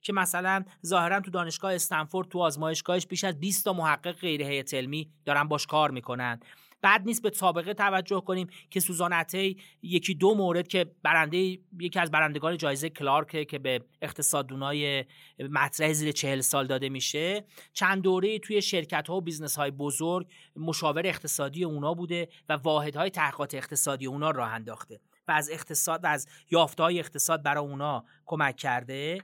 که 0.00 0.12
مثلا 0.12 0.64
ظاهرا 0.86 1.20
تو 1.20 1.30
دانشگاه 1.30 1.74
استنفورد 1.74 2.28
تو 2.28 2.38
آزمایشگاهش 2.38 3.06
بیش 3.06 3.24
از 3.24 3.40
20 3.40 3.64
تا 3.64 3.72
محقق 3.72 4.12
غیر 4.12 4.42
هیئت 4.42 4.74
علمی 4.74 5.10
دارن 5.24 5.44
باش 5.44 5.66
کار 5.66 5.90
می‌کنن. 5.90 6.40
بد 6.82 7.02
نیست 7.04 7.22
به 7.22 7.30
سابقه 7.30 7.74
توجه 7.74 8.20
کنیم 8.20 8.46
که 8.70 8.80
سوزان 8.80 9.12
اتی 9.12 9.56
یکی 9.82 10.14
دو 10.14 10.34
مورد 10.34 10.68
که 10.68 10.90
برنده 11.02 11.58
یکی 11.80 11.98
از 11.98 12.10
برندگان 12.10 12.56
جایزه 12.56 12.90
کلارک 12.90 13.48
که 13.48 13.58
به 13.58 13.80
اقتصاددونای 14.02 15.04
مطرح 15.50 15.92
زیر 15.92 16.12
چهل 16.12 16.40
سال 16.40 16.66
داده 16.66 16.88
میشه 16.88 17.44
چند 17.72 18.02
دوره 18.02 18.38
توی 18.38 18.62
شرکت 18.62 19.08
ها 19.08 19.16
و 19.16 19.20
business 19.20 19.56
های 19.56 19.70
بزرگ 19.70 20.26
مشاور 20.56 21.06
اقتصادی 21.06 21.64
اونا 21.64 21.94
بوده 21.94 22.28
و 22.48 22.52
واحدهای 22.52 23.10
تحقیقات 23.10 23.54
اقتصادی 23.54 24.06
اونا 24.06 24.30
راه 24.30 24.48
انداخته 24.48 25.00
و 25.28 25.32
از 25.32 25.50
اقتصاد 25.50 26.04
و 26.04 26.06
از 26.06 26.26
یافته 26.50 26.82
های 26.82 26.98
اقتصاد 26.98 27.42
برای 27.42 27.64
اونا 27.64 28.04
کمک 28.26 28.56
کرده. 28.56 29.22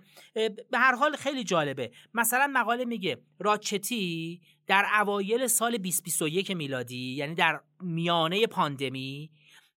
به 0.71 0.79
هر 0.79 0.95
حال 0.95 1.17
خیلی 1.17 1.45
جالبه. 1.45 1.91
مثلا 2.15 2.51
مقاله 2.55 2.85
میگه 2.85 3.23
راج 3.39 3.73
چتی 3.73 4.41
در 4.67 4.87
اوایل 5.01 5.47
سال 5.47 5.71
2021 5.77 6.51
میلادی 6.51 7.15
یعنی 7.15 7.35
در 7.35 7.61
میانه 7.81 8.47
پاندمی 8.47 9.31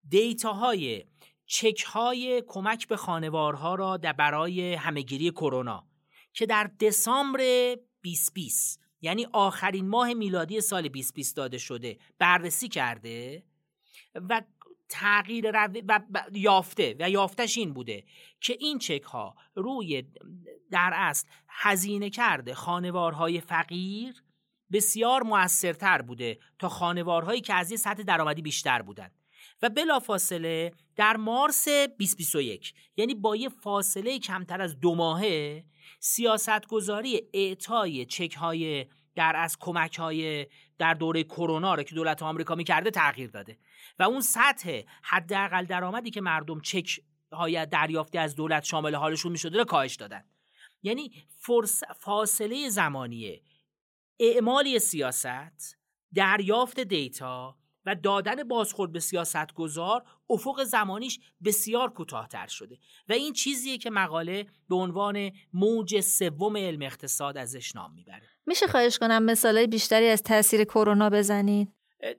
دیتاهای 0.09 1.05
چک 1.45 1.83
های 1.83 2.43
کمک 2.47 2.87
به 2.87 2.97
خانوارها 2.97 3.75
را 3.75 3.97
در 3.97 4.13
برای 4.13 4.73
همهگیری 4.73 5.31
کرونا 5.31 5.87
که 6.33 6.45
در 6.45 6.71
دسامبر 6.79 7.39
2020 8.05 8.81
یعنی 9.01 9.27
آخرین 9.33 9.87
ماه 9.87 10.13
میلادی 10.13 10.61
سال 10.61 10.87
2020 10.87 11.37
داده 11.37 11.57
شده 11.57 11.97
بررسی 12.19 12.67
کرده 12.67 13.43
و 14.15 14.41
تغییر 14.89 15.51
و 15.87 15.99
یافته 16.31 16.95
و 16.99 17.09
یافتش 17.09 17.57
این 17.57 17.73
بوده 17.73 18.03
که 18.41 18.57
این 18.59 18.79
چک 18.79 19.03
ها 19.03 19.35
روی 19.55 20.03
در 20.71 20.91
اصل 20.95 21.27
هزینه 21.47 22.09
کرده 22.09 22.53
خانوارهای 22.53 23.41
فقیر 23.41 24.23
بسیار 24.71 25.23
موثرتر 25.23 26.01
بوده 26.01 26.39
تا 26.59 26.69
خانوارهایی 26.69 27.41
که 27.41 27.53
از 27.53 27.71
یه 27.71 27.77
سطح 27.77 28.03
درآمدی 28.03 28.41
بیشتر 28.41 28.81
بودند 28.81 29.11
و 29.61 29.69
بلافاصله 29.69 30.71
در 30.95 31.17
مارس 31.17 31.67
2021 31.67 32.73
یعنی 32.97 33.15
با 33.15 33.35
یه 33.35 33.49
فاصله 33.49 34.19
کمتر 34.19 34.61
از 34.61 34.79
دو 34.79 34.95
ماهه 34.95 35.65
سیاستگذاری 35.99 37.21
اعطای 37.33 38.05
چک 38.05 38.33
های 38.33 38.85
در 39.15 39.33
از 39.35 39.57
کمک 39.59 39.99
های 39.99 40.47
در 40.77 40.93
دوره 40.93 41.23
کرونا 41.23 41.75
رو 41.75 41.83
که 41.83 41.95
دولت 41.95 42.23
آمریکا 42.23 42.55
می‌کرده 42.55 42.91
تغییر 42.91 43.29
داده. 43.29 43.57
و 43.99 44.03
اون 44.03 44.21
سطح 44.21 44.81
حداقل 45.01 45.65
درآمدی 45.65 46.11
که 46.11 46.21
مردم 46.21 46.59
چک 46.59 46.99
های 47.31 47.65
دریافتی 47.65 48.17
از 48.17 48.35
دولت 48.35 48.63
شامل 48.63 48.95
حالشون 48.95 49.31
می‌شده 49.31 49.57
رو 49.57 49.63
کاهش 49.63 49.95
دادن. 49.95 50.23
یعنی 50.83 51.11
فاصله 51.99 52.69
زمانیه 52.69 53.41
اعمالی 54.19 54.79
سیاست 54.79 55.77
دریافت 56.15 56.79
دیتا 56.79 57.57
و 57.85 57.95
دادن 57.95 58.43
بازخورد 58.43 58.91
به 58.91 58.99
سیاست 58.99 59.53
گذار 59.53 60.03
افق 60.29 60.63
زمانیش 60.63 61.19
بسیار 61.43 61.93
کوتاهتر 61.93 62.47
شده 62.47 62.77
و 63.09 63.13
این 63.13 63.33
چیزیه 63.33 63.77
که 63.77 63.89
مقاله 63.89 64.45
به 64.69 64.75
عنوان 64.75 65.31
موج 65.53 65.99
سوم 65.99 66.57
علم 66.57 66.81
اقتصاد 66.81 67.37
ازش 67.37 67.75
نام 67.75 67.93
می‌بره. 67.93 68.27
میشه 68.45 68.67
خواهش 68.67 68.97
کنم 68.97 69.23
مثالای 69.23 69.67
بیشتری 69.67 70.07
از 70.07 70.23
تاثیر 70.23 70.63
کرونا 70.63 71.09
بزنید؟ 71.09 71.73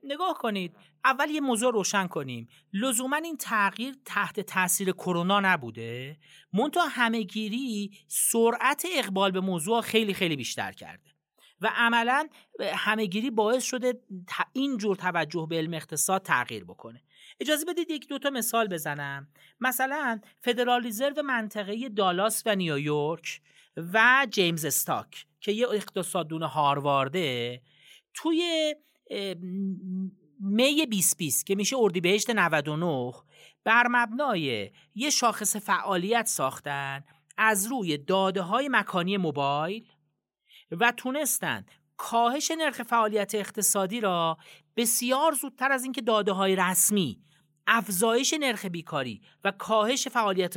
نگاه 0.04 0.38
کنید. 0.38 0.76
اول 1.04 1.30
یه 1.30 1.40
موضوع 1.40 1.72
روشن 1.72 2.06
کنیم. 2.06 2.48
لزوما 2.72 3.16
این 3.16 3.36
تغییر 3.36 3.94
تحت 4.04 4.40
تاثیر 4.40 4.92
کرونا 4.92 5.40
نبوده. 5.40 6.16
منتها 6.52 6.88
همهگیری 6.88 7.90
سرعت 8.08 8.86
اقبال 8.92 9.30
به 9.30 9.40
موضوع 9.40 9.80
خیلی 9.80 10.14
خیلی 10.14 10.36
بیشتر 10.36 10.72
کرده. 10.72 11.15
و 11.60 11.72
عملا 11.76 12.28
همهگیری 12.60 13.30
باعث 13.30 13.64
شده 13.64 14.00
اینجور 14.52 14.96
توجه 14.96 15.46
به 15.50 15.56
علم 15.56 15.74
اقتصاد 15.74 16.22
تغییر 16.22 16.64
بکنه. 16.64 17.02
اجازه 17.40 17.64
بدید 17.64 17.90
یک 17.90 18.08
دوتا 18.08 18.30
مثال 18.30 18.68
بزنم. 18.68 19.28
مثلا 19.60 20.20
فدرال 20.40 20.82
ریزرو 20.82 21.22
منطقه 21.22 21.88
دالاس 21.88 22.42
و 22.46 22.54
نیویورک 22.54 23.40
و 23.76 24.26
جیمز 24.30 24.64
استاک 24.64 25.26
که 25.40 25.52
یه 25.52 25.68
اقتصاددون 25.68 26.42
هاروارده 26.42 27.60
توی 28.14 28.74
می 30.40 30.86
2020 30.86 31.46
که 31.46 31.54
میشه 31.54 31.76
اردیبهشت 31.78 32.30
99 32.30 33.12
بر 33.64 33.86
مبنای 33.90 34.70
یه 34.94 35.10
شاخص 35.10 35.56
فعالیت 35.56 36.26
ساختن 36.26 37.04
از 37.36 37.66
روی 37.66 37.98
داده 37.98 38.42
های 38.42 38.68
مکانی 38.68 39.16
موبایل 39.16 39.88
و 40.70 40.92
تونستن 40.92 41.64
کاهش 41.96 42.50
نرخ 42.50 42.82
فعالیت 42.82 43.34
اقتصادی 43.34 44.00
را 44.00 44.38
بسیار 44.76 45.32
زودتر 45.32 45.72
از 45.72 45.84
اینکه 45.84 46.00
داده 46.00 46.32
های 46.32 46.56
رسمی 46.56 47.20
افزایش 47.66 48.34
نرخ 48.40 48.64
بیکاری 48.64 49.22
و 49.44 49.50
کاهش 49.50 50.08
فعالیت 50.08 50.54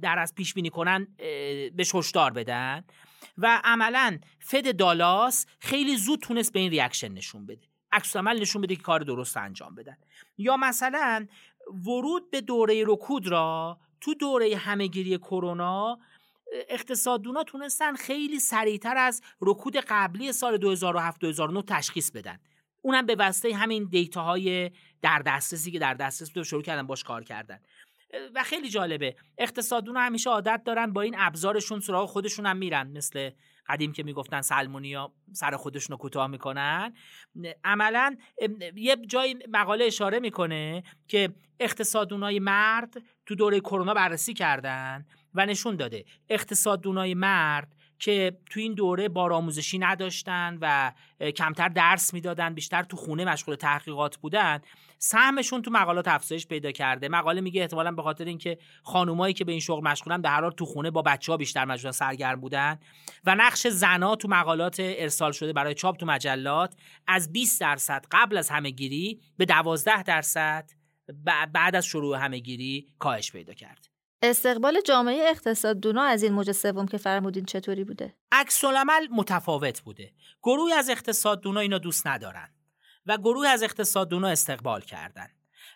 در 0.00 0.18
از 0.18 0.34
پیش 0.34 0.54
بینی 0.54 0.70
کنن 0.70 1.06
به 1.76 1.84
هشدار 1.94 2.30
بدن 2.32 2.84
و 3.38 3.60
عملا 3.64 4.18
فد 4.38 4.76
دالاس 4.76 5.46
خیلی 5.58 5.96
زود 5.96 6.20
تونست 6.20 6.52
به 6.52 6.60
این 6.60 6.70
reaction 6.70 7.08
نشون 7.08 7.46
بده. 7.46 7.66
عکس‌العمل 7.92 8.40
نشون 8.40 8.62
بده 8.62 8.76
که 8.76 8.82
کار 8.82 9.00
درست 9.00 9.36
انجام 9.36 9.74
بدن. 9.74 9.96
یا 10.38 10.56
مثلا 10.56 11.26
ورود 11.86 12.30
به 12.30 12.40
دوره 12.40 12.84
رکود 12.86 13.26
را 13.26 13.78
تو 14.00 14.14
دوره 14.14 14.56
همهگیری 14.56 15.18
کرونا 15.18 15.98
اقتصاددونا 16.68 17.44
تونستن 17.44 17.94
خیلی 17.94 18.40
سریعتر 18.40 18.96
از 18.96 19.22
رکود 19.40 19.76
قبلی 19.76 20.32
سال 20.32 20.56
2007 20.56 21.20
2009 21.20 21.62
تشخیص 21.62 22.10
بدن. 22.10 22.38
اونم 22.82 23.06
به 23.06 23.14
واسطه 23.14 23.54
همین 23.54 23.84
data 23.84 24.41
های 24.41 24.70
در 25.02 25.18
دسترسی 25.18 25.70
که 25.70 25.78
در 25.78 25.94
دسترس 25.94 26.30
بوده 26.30 26.42
شروع 26.42 26.62
کردن 26.62 26.86
باش 26.86 27.04
کار 27.04 27.24
کردن. 27.24 27.60
و 28.34 28.42
خیلی 28.42 28.68
جالبه 28.68 29.16
اقتصاددونا 29.38 30.00
همیشه 30.00 30.30
عادت 30.30 30.62
دارن 30.64 30.92
با 30.92 31.02
این 31.02 31.14
ابزارشون 31.18 31.80
سراغ 31.80 32.08
خودشون 32.08 32.46
هم 32.46 32.56
میرن. 32.56 32.90
مثل 32.90 33.30
قدیم 33.68 33.92
که 33.92 34.02
می‌گفتن 34.02 34.40
سلمونیا 34.40 35.12
سر 35.32 35.56
خودشون 35.56 35.94
رو 35.94 35.98
کوتاه 35.98 36.26
می‌کنن. 36.26 36.94
عملا 37.64 38.16
یه 38.76 38.96
جای 38.96 39.36
مقاله 39.48 39.84
اشاره 39.84 40.20
می‌کنه 40.20 40.82
که 41.08 41.34
اقتصاددونای 41.60 42.38
مرد 42.38 43.02
تو 43.26 43.34
دوره 43.34 43.60
کرونا 43.60 43.94
بررسی 43.94 44.34
کردن. 44.34 45.06
و 45.34 45.46
نشون 45.46 45.76
داده. 45.76 46.04
اقتصاددونای 46.28 47.14
مرد 47.14 47.76
که 47.98 48.38
تو 48.50 48.60
این 48.60 48.74
دوره 48.74 49.08
بارآموزشی 49.08 49.78
نداشتن 49.78 50.58
و 50.60 50.92
کمتر 51.30 51.68
درس 51.68 52.14
می‌دادن 52.14 52.54
بیشتر 52.54 52.82
تو 52.82 52.96
خونه 52.96 53.24
مشغول 53.24 53.54
تحقیقات 53.54 54.16
بودن 54.16 54.60
سهمشون 54.98 55.62
تو 55.62 55.70
مقالات 55.70 56.08
افزایش 56.08 56.46
پیدا 56.46 56.72
کرده. 56.72 57.08
مقاله 57.08 57.40
میگه 57.40 57.60
احتمالا 57.60 57.92
به 57.92 58.02
خاطر 58.02 58.24
اینکه 58.24 58.58
خانومایی 58.82 59.34
که 59.34 59.44
به 59.44 59.52
این 59.52 59.60
شغل 59.60 59.82
مشغولن 59.84 60.22
به 60.22 60.28
هر 60.28 60.40
حال 60.40 60.50
تو 60.50 60.64
خونه 60.66 60.90
با 60.90 61.02
بچه 61.02 61.32
ها 61.32 61.36
بیشتر 61.36 61.64
مشغول 61.64 61.90
سرگرم 61.90 62.40
بودن. 62.40 62.78
و 63.24 63.34
نقش 63.34 63.66
زنا 63.66 64.16
تو 64.16 64.28
مقالات 64.28 64.76
ارسال 64.80 65.32
شده 65.32 65.52
برای 65.52 65.74
چاپ 65.74 65.96
تو 65.96 66.06
مجلات 66.06 66.74
از 67.06 67.32
20 67.32 67.60
درصد 67.60 68.06
قبل 68.10 68.36
از 68.36 68.50
همهگیری 68.50 69.20
به 69.36 69.44
12 69.44 70.02
درصد 70.02 70.70
بعد 71.52 71.76
از 71.76 71.86
شروع 71.86 72.18
همهگیری 72.18 72.88
کاهش 72.98 73.32
پیدا 73.32 73.54
کرد. 73.54 73.89
استقبال 74.22 74.80
جامعه 74.80 75.28
اقتصاددونا 75.30 76.02
از 76.02 76.22
این 76.22 76.32
موج 76.32 76.52
سوم 76.52 76.86
که 76.86 76.98
فرمودین 76.98 77.44
چطوری 77.44 77.84
بوده؟ 77.84 78.14
عکس 78.32 78.64
العمل 78.64 79.08
متفاوت 79.10 79.80
بوده. 79.80 80.12
گروهی 80.42 80.72
از 80.72 80.90
اقتصاددونا 80.90 81.60
اینو 81.60 81.78
دوست 81.78 82.06
ندارن 82.06 82.48
و 83.06 83.16
گروه 83.16 83.48
از 83.48 83.62
اقتصاددونا 83.62 84.28
استقبال 84.28 84.80
کردن. 84.80 85.26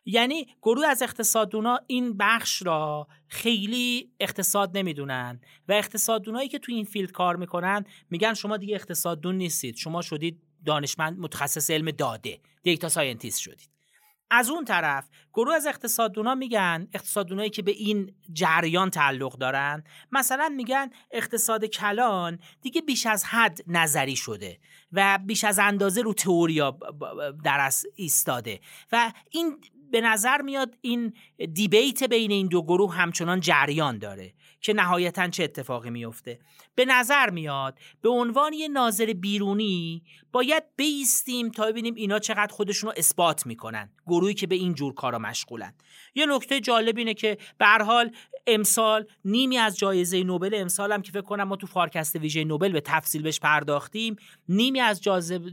یعنی 0.04 0.46
گروه 0.62 0.86
از 0.86 1.02
اقتصاددونا 1.02 1.80
این 1.86 2.16
بخش 2.16 2.62
را 2.62 3.08
خیلی 3.28 4.12
اقتصاد 4.20 4.76
نمی‌دونن 4.76 5.40
و 5.68 5.72
اقتصاددونایی 5.72 6.48
که 6.48 6.58
تو 6.58 6.72
این 6.72 6.84
field 6.84 7.12
کار 7.12 7.36
می‌کنن 7.36 7.84
میگن 8.10 8.34
شما 8.34 8.56
دیگه 8.56 8.74
اقتصاددون 8.74 9.34
نیستید 9.34 9.76
شما 9.76 10.02
شدید 10.02 10.42
دانشمند 10.66 11.18
متخصص 11.18 11.70
علم 11.70 11.90
داده 11.90 12.40
data 12.62 12.88
scientist 12.88 13.40
شدید 13.40 13.73
از 14.34 14.50
اون 14.50 14.64
طرف 14.64 15.08
گروهی 15.34 15.54
از 15.54 15.66
اقتصاددونا 15.66 16.34
میگن 16.34 16.88
اقتصاددونایی 16.94 17.50
که 17.50 17.62
به 17.62 17.70
این 17.70 18.14
جریان 18.32 18.90
تعلق 18.90 19.38
دارن 19.38 19.84
مثلا 20.12 20.48
میگن 20.48 20.90
اقتصاد 21.10 21.64
کلان 21.64 22.38
دیگه 22.62 22.80
بیش 22.80 23.06
از 23.06 23.24
حد 23.24 23.60
نظری 23.66 24.16
شده 24.16 24.58
و 24.92 25.18
بیش 25.26 25.44
از 25.44 25.58
اندازه 25.58 26.02
رو 26.02 26.14
تئوریا 26.14 26.78
در 27.44 27.70
ایستاده 27.94 28.60
و 28.92 29.12
این 29.30 29.56
به 29.90 30.00
نظر 30.00 30.42
میاد 30.42 30.76
این 30.80 31.12
دیبیت 31.52 32.04
بین 32.04 32.30
این 32.30 32.46
دو 32.46 32.62
گروه 32.62 32.94
همچنان 32.94 33.40
جریان 33.40 33.98
داره. 33.98 34.34
که 34.64 34.72
نهایتا 34.72 35.28
چه 35.28 35.44
اتفاقی 35.44 35.90
میفته 35.90 36.38
به 36.74 36.84
نظر 36.84 37.30
میاد 37.30 37.78
به 38.02 38.08
عنوان 38.08 38.52
یه 38.52 38.68
ناظر 38.68 39.12
بیرونی 39.12 40.02
باید 40.32 40.62
بیستیم 40.76 41.50
تا 41.50 41.66
ببینیم 41.66 41.94
اینا 41.94 42.18
چقدر 42.18 42.54
خودشون 42.54 42.90
رو 42.90 42.94
اثبات 42.98 43.46
می‌کنن. 43.46 43.90
گروهی 44.06 44.34
که 44.34 44.46
به 44.46 44.54
این 44.54 44.74
جور 44.74 44.94
کارا 44.94 45.18
مشغولن. 45.18 45.74
یه 46.14 46.26
نکته 46.26 46.60
جالب 46.60 46.98
اینه 46.98 47.14
که 47.14 47.38
به 47.58 47.66
حال 47.66 48.10
امسال 48.46 49.06
نیمی 49.24 49.58
از 49.58 49.78
جایزه 49.78 50.22
نوبل 50.22 50.50
امسال 50.54 50.92
هم 50.92 51.02
که 51.02 51.12
فکر 51.12 51.22
کنم 51.22 51.44
ما 51.44 51.56
تو 51.56 51.66
فارکست 51.66 52.16
ویژه 52.16 52.44
نوبل 52.44 52.72
به 52.72 52.80
تفصیل 52.80 53.22
بهش 53.22 53.40
پرداختیم 53.40 54.16
نیمی 54.48 54.80
از 54.80 55.02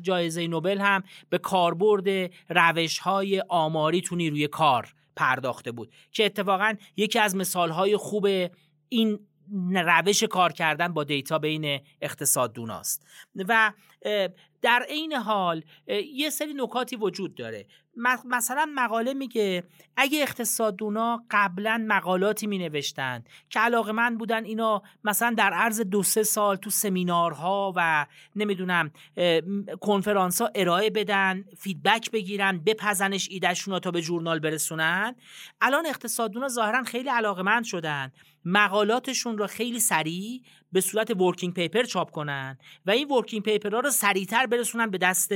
جایزه 0.01 0.47
نوبل 0.47 0.77
هم 0.77 1.03
به 1.29 1.38
کاربرد 1.38 2.31
روش 2.49 2.99
های 2.99 3.43
آماری 3.49 4.01
تو 4.01 4.15
نیروی 4.15 4.47
کار 4.47 4.93
پرداخته 5.15 5.71
بود 5.71 5.93
که 6.12 6.25
اتفاقا 6.25 6.75
یکی 6.97 7.19
از 7.19 7.36
مثالهای 7.36 7.97
خوب 7.97 8.27
این 8.93 9.19
روش 9.73 10.23
کار 10.23 10.51
کردن 10.51 10.88
با 10.88 11.04
دیتا 11.04 11.39
بین 11.39 11.80
اقتصاد 12.01 12.54
دوناست. 12.54 13.06
و 13.36 13.73
در 14.62 14.86
عین 14.89 15.13
حال 15.13 15.63
یه 16.13 16.30
سری 16.30 16.54
نکاتی 16.54 16.95
وجود 16.95 17.36
داره. 17.36 17.67
مثلا 18.25 18.71
مقاله 18.75 19.13
میگه 19.13 19.63
اگه 19.97 20.21
اقتصاددونا 20.21 21.23
قبلا 21.32 21.86
مقالاتی 21.88 22.47
می 22.47 22.58
نوشتن 22.58 23.23
که 23.49 23.60
علاقه 23.60 23.91
من 23.91 24.17
بودن 24.17 24.45
اینا 24.45 24.82
مثلا 25.04 25.34
در 25.38 25.54
عرض 25.54 25.82
دو 25.82 26.04
سه 26.04 26.23
سال 26.23 26.56
تو 26.56 26.69
سمینارها 26.69 27.73
و 27.75 28.06
نمی‌دونم 28.36 28.91
کنفرانس 29.82 30.41
ها 30.41 30.51
ارائه 30.56 30.89
بدن 30.89 31.45
feedback 31.57 32.12
بگیرن 32.12 32.58
بپزنش 32.58 33.27
ایدهشون 33.32 33.80
تا 33.80 33.91
به 33.91 34.01
journal 34.01 34.39
برسونن. 34.39 35.15
الان 35.62 35.86
اقتصاددونا 35.86 36.47
ظاهرا 36.47 36.84
خیلی 36.84 37.10
علاقه‌مند 37.10 37.63
شدن. 37.63 38.12
مقالاتشون 38.45 39.38
رو 39.38 39.47
خیلی 39.47 39.80
سریع 39.80 40.41
به 40.71 40.82
صورت 40.82 41.21
working 41.21 41.53
paper 41.53 41.84
چاپ 41.84 42.12
کنن 42.12 42.58
و 42.86 42.91
این 42.91 43.12
working 43.12 43.43
paper 43.43 43.73
ها 43.73 43.79
رو 43.80 43.89
سریعتر 43.89 44.45
برسونن 44.45 44.89
به 44.89 44.97
دست 44.97 45.34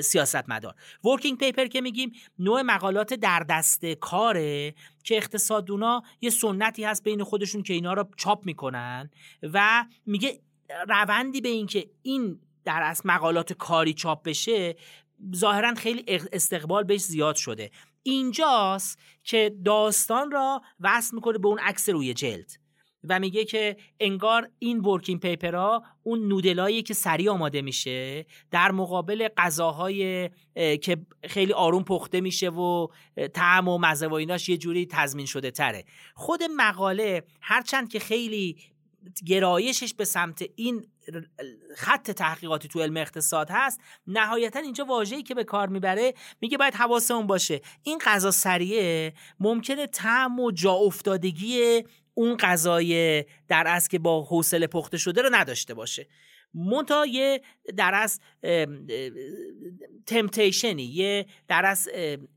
سیاستمدار. 0.00 0.74
working 1.04 1.38
paper 1.38 1.66
که 1.70 1.80
میگیم 1.80 2.12
نوع 2.38 2.62
مقالات 2.62 3.14
در 3.14 3.46
دست 3.48 3.86
کاره 3.86 4.74
که 5.04 5.16
اقتصادونا 5.16 6.02
یه 6.20 6.30
سنتی 6.30 6.84
هست 6.84 7.04
بین 7.04 7.24
خودشون 7.24 7.62
که 7.62 7.74
اینا 7.74 7.92
رو 7.92 8.08
چاپ 8.16 8.46
می‌کنن 8.46 9.10
و 9.42 9.84
میگه 10.06 10.40
روندی 10.88 11.40
به 11.40 11.48
اینکه 11.48 11.90
این 12.02 12.40
در 12.64 12.82
از 12.82 13.02
مقالات 13.04 13.52
کاری 13.52 13.94
چاپ 13.94 14.22
بشه 14.22 14.76
ظاهرا 15.36 15.74
خیلی 15.74 16.04
استقبال 16.32 16.84
بهش 16.84 17.00
زیاد 17.00 17.36
شده. 17.36 17.70
اینجاست 18.02 18.98
که 19.24 19.56
داستان 19.64 20.30
را 20.30 20.62
وصل 20.80 21.14
می‌کنه 21.14 21.38
به 21.38 21.48
اون 21.48 21.58
عکس 21.58 21.88
روی 21.88 22.14
جلد. 22.14 22.59
و 23.08 23.20
میگه 23.20 23.44
که 23.44 23.76
انگار 24.00 24.50
این 24.58 24.80
ورکینگ 24.80 25.20
پیپرها 25.20 25.82
اون 26.02 26.28
نودلایی 26.28 26.82
که 26.82 26.94
سریع 26.94 27.30
آماده 27.30 27.62
میشه 27.62 28.26
در 28.50 28.70
مقابل 28.70 29.28
غذاهای 29.36 30.30
که 30.54 30.96
خیلی 31.24 31.52
آروم 31.52 31.84
پخته 31.84 32.20
میشه 32.20 32.50
و 32.50 32.86
طعم 33.34 33.68
و 33.68 33.78
مزه 33.78 34.06
و 34.06 34.14
ایناش 34.14 34.48
یه 34.48 34.56
جوری 34.56 34.86
تضمین 34.86 35.26
شده 35.26 35.50
تره. 35.50 35.84
خود 36.14 36.40
مقاله 36.56 37.22
هرچند 37.40 37.88
که 37.88 37.98
خیلی 37.98 38.56
گرایشش 39.26 39.94
به 39.94 40.04
سمت 40.04 40.44
این 40.56 40.86
خط 41.76 42.10
تحقیقاتی 42.10 42.68
تو 42.68 42.80
علم 42.80 42.96
اقتصاد 42.96 43.48
هست 43.50 43.80
نهایتا 44.06 44.58
اینجا 44.58 44.84
واژه‌ای 44.84 45.22
که 45.22 45.34
به 45.34 45.44
کار 45.44 45.68
می‌بره 45.68 46.14
میگه 46.40 46.58
باید 46.58 46.74
حواسمون 46.74 47.26
باشه. 47.26 47.60
این 47.82 47.98
غذا 48.04 48.30
سریعه 48.30 49.14
ممکنه 49.40 49.86
طعم 49.86 50.40
و 50.40 50.50
جا 50.50 50.72
افتادگی 50.72 51.84
اون 52.14 52.36
غذای 52.36 53.24
در 53.48 53.64
از 53.66 53.88
که 53.88 53.98
با 53.98 54.22
حوصله 54.22 54.66
پخته 54.66 54.98
شده 54.98 55.22
رو 55.22 55.28
نداشته 55.32 55.74
باشه. 55.74 56.06
منتها 56.54 57.06
یه 57.06 57.42
در 57.76 57.94
از 57.94 58.20
تمتیشنی 60.06 60.82
یه 60.82 61.26
در 61.48 61.66
از 61.66 61.88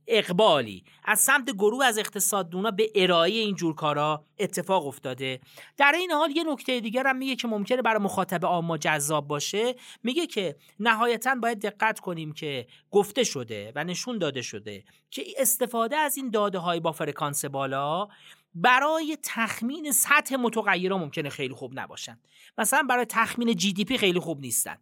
اقبالی. 0.08 0.84
از 1.04 1.20
سمت 1.20 1.52
گروه 1.52 1.86
از 1.86 1.98
اقتصاددونا 1.98 2.72
به 2.72 2.92
ارائه 2.96 3.32
این 3.32 3.56
جور 3.56 3.76
کارا 3.76 4.26
اتفاق 4.40 4.88
افتاده. 4.88 5.40
در 5.78 5.92
این 5.96 6.12
حال 6.12 6.32
یه 6.32 6.44
نکته 6.44 6.80
دیگر 6.80 7.08
هم 7.08 7.18
میگه 7.18 7.36
که 7.36 7.48
ممکنه 7.48 7.82
برای 7.82 8.02
مخاطب 8.02 8.46
عام 8.46 8.78
جذاب 8.78 9.28
باشه. 9.28 9.76
میگه 10.04 10.28
که 10.28 10.56
نهایتا 10.80 11.36
باید 11.36 11.62
دقت 11.62 12.00
کنیم 12.00 12.34
که 12.34 12.68
گفته 12.92 13.24
شده 13.24 13.72
و 13.76 13.84
نشون 13.84 14.18
داده 14.18 14.42
شده 14.42 14.84
که 15.10 15.24
استفاده 15.38 15.96
از 15.96 16.18
این 16.18 16.30
داده 16.30 16.58
های 16.58 16.80
با 16.80 16.92
فرکانس 16.92 17.46
بالا 17.46 18.08
برای 18.56 19.18
تخمین 19.24 19.92
سطح 19.92 20.36
متغیرها 20.36 20.98
ممکنه 20.98 21.30
خیلی 21.30 21.54
خوب 21.54 21.80
نباشن. 21.80 22.20
مثلا 22.58 22.84
برای 22.90 23.06
تخمین 23.06 23.56
جی 23.56 23.74
دی 23.74 23.86
پی 23.86 23.98
خیلی 23.98 24.20
خوب 24.20 24.40
نیستن. 24.40 24.78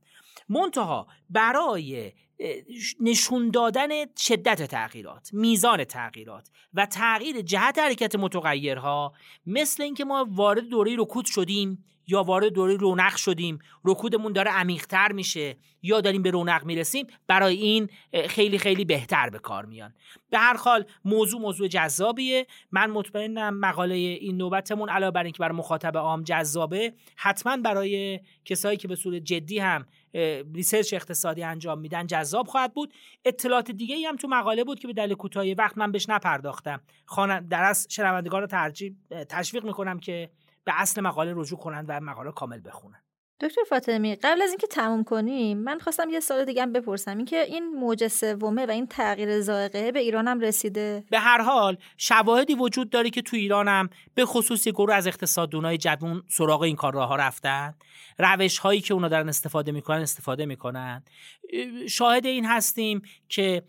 منتها 0.50 1.08
برای 1.30 2.12
نشون 3.00 3.52
دادن 3.52 3.90
شدت 4.18 4.64
تغییرات 4.64 5.34
میزان 5.34 5.84
تغییرات 5.84 6.50
و 6.74 6.86
تغییر 6.86 7.42
جهت 7.42 7.80
حرکت 7.80 8.16
متغیرها 8.16 9.14
مثل 9.46 9.84
اینکه 9.84 10.06
ما 10.06 10.28
وارد 10.30 10.64
دوره 10.64 10.96
رکود 11.00 11.26
شدیم 11.26 11.86
یا 12.12 12.24
وارد 12.24 12.48
دوره 12.48 12.76
رونق 12.76 13.16
شدیم 13.16 13.60
رکودمون 13.86 14.34
داره 14.34 14.52
عمیقتر 14.52 15.12
میشه 15.12 15.58
یا 15.84 16.02
داریم 16.02 16.22
به 16.22 16.32
رونق 16.32 16.66
می‌رسیم 16.66 17.08
برای 17.28 17.56
این 17.56 17.90
خیلی 18.28 18.58
خیلی 18.58 18.86
بهتر 18.86 19.30
به 19.30 19.40
کار 19.40 19.66
میان. 19.66 19.94
به 20.30 20.38
هر 20.38 20.58
حال 20.58 20.86
موضوع 21.06 21.42
موضوع 21.42 21.68
جذابیه. 21.68 22.48
من 22.72 22.90
مطمئنم 22.90 23.60
مقاله 23.60 23.96
این 23.96 24.38
نوبتمون 24.38 24.90
علاوه 24.90 25.12
بر 25.12 25.24
اینکه 25.24 25.40
برای 25.40 25.58
مخاطب 25.58 25.98
عام 25.98 26.24
جذابه 26.24 26.94
حتما 27.16 27.58
برای 27.58 28.20
کسایی 28.46 28.78
که 28.78 28.88
به 28.88 28.96
صورت 28.96 29.22
جدی 29.24 29.60
هم 29.60 29.86
research 30.56 30.94
اقتصادی 30.94 31.44
انجام 31.44 31.80
میدن 31.80 32.08
جذاب 32.08 32.48
خواهد 32.48 32.74
بود. 32.74 32.94
اطلاعات 33.26 33.72
دیگه 33.72 33.96
ای 33.96 34.06
هم 34.06 34.16
تو 34.16 34.28
مقاله 34.28 34.64
بود 34.64 34.80
که 34.80 34.88
به 34.88 34.94
دلیل 34.94 35.14
کوتاهی 35.14 35.54
وقت 35.54 35.78
من 35.78 35.92
بهش 35.92 36.10
نپرداختم. 36.10 36.82
در 37.50 37.64
از 37.64 37.88
شنوندگان 37.90 38.42
رو 38.42 38.48
ترجیح 38.48 38.96
تشویق 39.30 39.64
می‌کنم 39.64 40.00
که 40.00 40.30
به 40.64 40.72
اصل 40.76 41.02
مقاله 41.02 41.34
رجوع 41.36 41.60
کنند 41.60 41.86
و 41.88 42.00
مقاله 42.00 42.32
کامل 42.32 42.62
بخونن. 42.66 43.04
دکتر 43.40 43.62
فاطمی 43.70 44.16
قبل 44.16 44.42
از 44.42 44.50
اینکه 44.50 44.68
تموم 44.68 45.04
کنیم 45.04 45.58
من 45.58 45.80
خواستم 45.80 46.10
یه 46.10 46.20
سوال 46.20 46.46
دیگه 46.46 46.62
هم 46.62 46.74
بپرسم. 46.74 47.18
اینکه 47.18 47.42
این 47.42 47.68
موج 47.68 48.08
سومه 48.08 48.66
و 48.66 48.72
این 48.72 48.88
تغییر 48.88 49.42
ذائقه 49.42 49.92
به 49.92 50.00
ایران 50.00 50.28
هم 50.28 50.40
رسیده؟ 50.40 51.04
به 51.10 51.20
هر 51.20 51.42
حال 51.42 51.78
شواهدی 51.98 52.56
وجود 52.56 52.90
داره 52.90 53.10
که 53.10 53.22
تو 53.22 53.36
ایران 53.36 53.68
هم 53.68 53.90
به 54.16 54.26
خصوص 54.26 54.68
گروه 54.68 54.94
از 54.94 55.08
اقتصاددونای 55.08 55.78
جوون 55.78 56.24
سراغ 56.28 56.62
این 56.62 56.76
کار 56.76 56.94
راه 56.94 57.18
رفتن. 57.18 57.76
روش 58.20 58.58
هایی 58.58 58.82
که 58.82 58.94
اونا 58.94 59.08
دارن 59.08 59.30
استفاده 59.30 59.72
می‌کنن 59.72 60.02
استفاده 60.02 60.46
می‌کنن. 60.46 61.04
شاهد 61.90 62.26
این 62.26 62.46
هستیم 62.46 63.02
که 63.30 63.64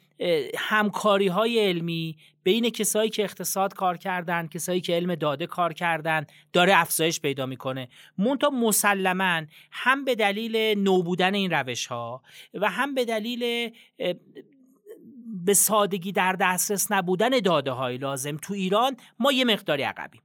همکاری 0.59 1.29
های 1.29 1.69
علمی 1.69 2.17
بین 2.45 2.71
کسایی 2.71 3.11
که 3.11 3.25
اقتصاد 3.25 3.75
کار 3.75 3.97
کردن 3.97 4.47
کسایی 4.47 4.81
که 4.81 4.93
علم 4.93 5.15
داده 5.15 5.47
کار 5.47 5.73
کردن 5.73 6.27
داره 6.53 6.77
افزایش 6.77 7.21
پیدا 7.21 7.47
می‌کنه. 7.47 7.89
مونتا 8.19 8.51
مسلما 8.51 9.43
هم 9.73 10.05
به 10.05 10.15
دلیل 10.15 10.79
نو 10.79 11.03
بودن 11.03 11.35
این 11.35 11.51
روش 11.51 11.87
ها 11.87 12.23
و 12.55 12.71
هم 12.71 12.95
به 12.95 13.05
دلیل 13.05 13.71
به 15.45 15.55
سادگی 15.55 16.13
در 16.13 16.33
دسترس 16.33 16.93
نبودن 16.93 17.29
داده 17.29 17.71
های 17.71 17.99
لازم 17.99 18.37
تو 18.37 18.55
ایران 18.55 18.97
ما 19.19 19.33
یه 19.33 19.45
مقداری 19.45 19.83
عقبیم. 19.83 20.23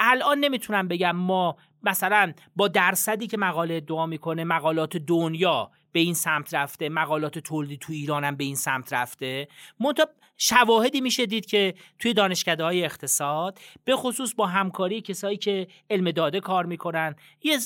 الان 0.00 0.38
نمی‌تونم 0.38 0.88
بگم 0.88 1.16
ما 1.16 1.56
مثلا 1.82 2.32
با 2.56 2.68
درصدی 2.68 3.26
که 3.26 3.36
مقاله 3.36 3.74
ادعا 3.74 4.06
می‌کنه 4.06 4.44
مقالات 4.44 4.96
دنیا 4.96 5.70
به 5.92 6.00
این 6.00 6.14
سمت 6.14 6.54
رفته 6.54 6.88
مقالات 6.88 7.38
تولیدی 7.38 7.76
تو 7.76 7.92
ایران 7.92 8.24
هم 8.24 8.36
به 8.36 8.44
این 8.44 8.56
سمت 8.56 8.92
رفته. 8.92 9.48
منتها 9.80 10.06
شواهدی 10.36 11.00
میشه 11.00 11.26
دید 11.26 11.46
که 11.46 11.74
توی 11.98 12.14
دانشکده 12.14 12.64
های 12.64 12.84
اقتصاد 12.84 13.58
به 13.84 13.96
خصوص 13.96 14.34
با 14.34 14.46
همکاری 14.46 15.00
کسایی 15.00 15.36
که 15.36 15.66
علم 15.90 16.10
داده 16.10 16.40
کار 16.40 16.66
می‌کنن 16.66 17.16
یه 17.42 17.58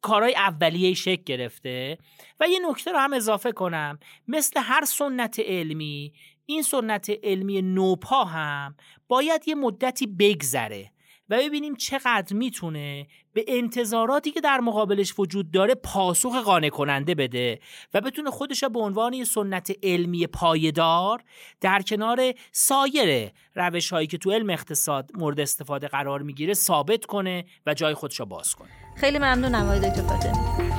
کارهای 0.00 0.34
اولیه 0.34 0.94
شکل 0.94 1.22
گرفته 1.22 1.98
و 2.40 2.48
یه 2.48 2.58
نکته 2.70 2.92
رو 2.92 2.98
هم 2.98 3.12
اضافه 3.12 3.52
کنم. 3.52 3.98
مثل 4.28 4.60
هر 4.60 4.84
سنت 4.84 5.40
علمی 5.40 6.12
این 6.46 6.62
سنت 6.62 7.10
علمی 7.22 7.62
نوپا 7.62 8.24
هم 8.24 8.76
باید 9.08 9.48
یه 9.48 9.54
مدتی 9.54 10.06
بگذره 10.06 10.90
و 11.28 11.38
ببینیم 11.38 11.76
چقدر 11.76 12.36
می‌تونه 12.36 13.06
به 13.32 13.44
انتظاراتی 13.48 14.30
که 14.30 14.40
در 14.40 14.60
مقابلش 14.60 15.14
وجود 15.18 15.50
داره 15.50 15.74
پاسخ 15.74 16.36
قانع 16.44 16.68
کننده 16.68 17.14
بده 17.14 17.60
و 17.94 18.00
بتونه 18.00 18.30
خودش 18.30 18.64
به 18.64 18.80
عنوان 18.80 19.12
یه 19.12 19.24
سنت 19.24 19.72
علمی 19.82 20.26
پایدار 20.26 21.22
در 21.60 21.82
کنار 21.82 22.34
سایر 22.52 23.30
روش 23.54 23.92
هایی 23.92 24.06
که 24.06 24.18
تو 24.18 24.30
علم 24.30 24.50
اقتصاد 24.50 25.10
مورد 25.14 25.40
استفاده 25.40 25.88
قرار 25.88 26.22
می‌گیره 26.22 26.54
ثابت 26.54 27.04
کنه 27.04 27.44
و 27.66 27.74
جای 27.74 27.94
خودش 27.94 28.20
باز 28.20 28.54
کنه. 28.54 28.68
خیلی 28.96 29.18
ممنونم 29.18 29.64
آقای 29.64 29.78
دکتر 29.78 30.02
فاطمی. 30.02 30.70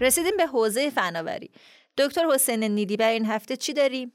رسیدیم 0.00 0.36
به 0.36 0.46
حوزه 0.46 0.90
فناوری. 0.90 1.50
دکتر 1.98 2.26
حسین 2.34 2.64
نیدی 2.64 2.96
برای 2.96 3.14
این 3.14 3.26
هفته 3.26 3.56
چی 3.56 3.72
داریم؟ 3.72 4.12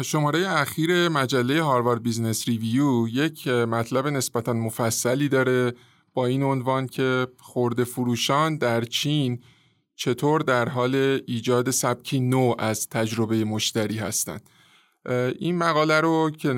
شماره 0.00 0.48
اخیر 0.48 1.08
مجله 1.08 1.62
Harvard 1.62 2.02
Business 2.02 2.48
Review 2.48 3.08
یک 3.08 3.48
مطلب 3.48 4.06
نسبتا 4.06 4.52
مفصلی 4.52 5.28
داره 5.28 5.72
با 6.14 6.26
این 6.26 6.42
عنوان 6.42 6.86
که 6.86 7.26
خورده 7.38 7.84
فروشان 7.84 8.56
در 8.56 8.84
چین 8.84 9.42
چطور 9.96 10.40
در 10.40 10.68
حال 10.68 11.20
ایجاد 11.26 11.70
سبکی 11.70 12.20
نو 12.20 12.54
از 12.58 12.88
تجربه 12.88 13.44
مشتری 13.44 13.98
هستند. 13.98 14.50
این 15.38 15.58
مقاله 15.58 16.00
رو 16.00 16.30
که 16.30 16.48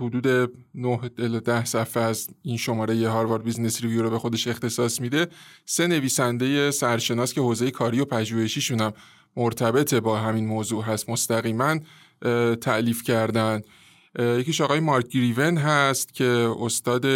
حدود 0.00 0.52
9 0.74 1.00
الی 1.18 1.40
10 1.40 1.64
صفحه 1.64 2.02
از 2.02 2.28
این 2.42 2.56
شماره 2.56 3.08
Harvard 3.08 3.44
Business 3.44 3.82
Review 3.82 4.02
رو 4.02 4.10
به 4.10 4.18
خودش 4.18 4.48
اختصاص 4.48 5.00
میده 5.00 5.26
سه 5.64 5.86
نویسنده 5.86 6.70
سرشناس 6.70 7.32
که 7.32 7.40
حوزه 7.40 7.70
کاری 7.70 8.00
و 8.00 8.04
پژوهشیشون 8.04 8.80
هم 8.80 8.92
مرتبط 9.36 9.94
با 9.94 10.18
همین 10.18 10.46
موضوع 10.46 10.84
هست 10.84 11.10
مستقیما 11.10 11.76
تعلیف 12.60 13.02
کردن. 13.02 13.62
یکیش 14.18 14.60
آقای 14.60 14.80
مارک 14.80 15.08
گریون 15.08 15.56
هست 15.56 16.14
که 16.14 16.54
استاد 16.60 17.06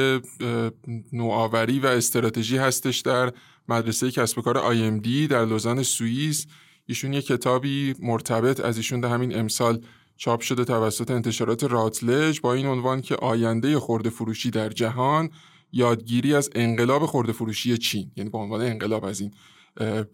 نوآوری 1.12 1.80
و 1.80 1.86
استراتژی 1.86 2.56
هستش 2.56 3.00
در 3.00 3.32
مدرسه 3.68 4.10
کسب 4.10 4.38
و 4.38 4.42
کار 4.42 4.90
دی 4.90 5.26
در 5.26 5.44
لوزان 5.44 5.82
سوئیس. 5.82 6.46
ایشون 6.86 7.12
یه 7.12 7.22
کتابی 7.22 7.94
مرتبط 7.98 8.60
از 8.60 8.76
ایشون 8.76 9.00
در 9.00 9.08
همین 9.08 9.38
امسال 9.38 9.80
چاپ 10.16 10.40
شده 10.40 10.64
توسط 10.64 11.10
انتشارات 11.10 11.64
راتلج 11.64 12.40
با 12.40 12.54
این 12.54 12.66
عنوان 12.66 13.00
که 13.00 13.16
آینده 13.16 13.78
خورده 13.78 14.10
فروشی 14.10 14.50
در 14.50 14.68
جهان 14.68 15.30
یادگیری 15.72 16.34
از 16.34 16.50
انقلاب 16.54 17.06
خورده 17.06 17.32
فروشی 17.32 17.78
چین. 17.78 18.10
یعنی 18.16 18.30
با 18.30 18.38
عنوان 18.38 18.60
انقلاب 18.60 19.04
از 19.04 19.20
این 19.20 19.34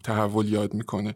تحول 0.03 0.49
یاد 0.49 0.73
می‌کنه. 0.73 1.15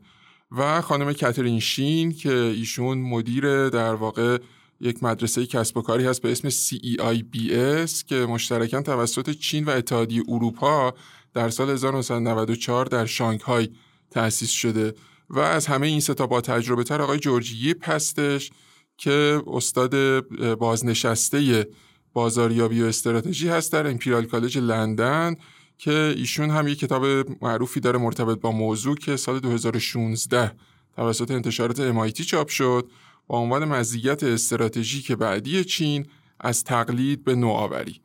و 0.58 0.82
خانم 0.82 1.14
کاترین 1.14 1.60
شین 1.60 2.12
که 2.12 2.34
ایشون 2.34 2.98
مدیر 2.98 3.70
در 3.70 3.94
واقع 3.94 4.38
یک 4.82 5.04
مدرسه 5.04 5.46
کسب 5.46 5.78
و 5.78 5.82
کاری 5.82 6.06
هست 6.06 6.22
به 6.22 6.32
اسم 6.32 6.50
CEIBS 6.50 8.04
که 8.04 8.16
مشترکاً 8.16 8.82
توسط 8.82 9.30
چین 9.30 9.64
و 9.64 9.70
اتحادیه 9.70 10.24
اروپا 10.28 10.94
در 11.34 11.50
سال 11.50 11.70
1994 11.70 12.86
در 12.86 13.06
شانگهای 13.06 13.70
تأسیس 14.12 14.50
شده 14.50 14.94
و 15.30 15.40
از 15.40 15.66
همه 15.66 15.88
این 15.88 16.00
ستا 16.00 16.28
با 16.28 16.42
تجربه 16.42 16.84
تر 16.84 17.02
آقای 17.02 17.20
جورجی 17.20 17.74
پستش 17.74 18.52
که 18.98 19.42
استاد 19.48 20.20
بازنشسته 20.58 21.68
بازاریابی 22.14 22.82
و 22.82 22.86
استراتژی 22.86 23.50
هست 23.50 23.72
در 23.72 23.88
امپیریال 23.88 24.26
کالج 24.26 24.58
لندن 24.58 25.36
که 25.78 26.14
ایشون 26.18 26.50
هم 26.50 26.68
یک 26.68 26.80
کتاب 26.80 27.06
معروفی 27.44 27.80
داره 27.80 28.00
مرتبط 28.00 28.40
با 28.40 28.52
موضوع 28.52 28.96
که 28.96 29.16
سال 29.16 29.40
2016 29.40 30.52
توسط 30.96 31.32
انتشارات 31.32 31.92
MIT 31.94 32.22
چاپ 32.22 32.48
شد 32.48 32.90
با 33.28 33.38
عنوان 33.38 33.66
مزیت 33.66 34.24
استراتژیک 34.24 35.12
بعدی 35.12 35.64
چین 35.64 36.06
از 36.40 36.64
تقلید 36.64 37.24
به 37.24 37.36
نوآوری. 37.36 38.02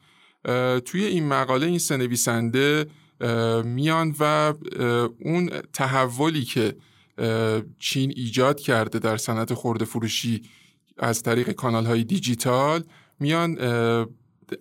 توی 0.84 1.04
این 1.04 1.28
مقاله 1.28 1.66
این 1.66 1.78
سه 1.78 1.96
نویسنده 1.96 2.86
میان 3.64 4.14
و 4.20 4.54
اون 5.18 5.50
تحولی 5.72 6.44
که 6.44 6.76
چین 7.78 8.12
ایجاد 8.16 8.60
کرده 8.60 8.98
در 8.98 9.16
صنعت 9.16 9.54
خورده 9.54 9.84
فروشی 9.84 10.42
از 10.98 11.22
طریق 11.22 11.50
کانال 11.50 11.86
های 11.86 12.04
دیجیتال 12.04 12.84
میان 13.20 13.58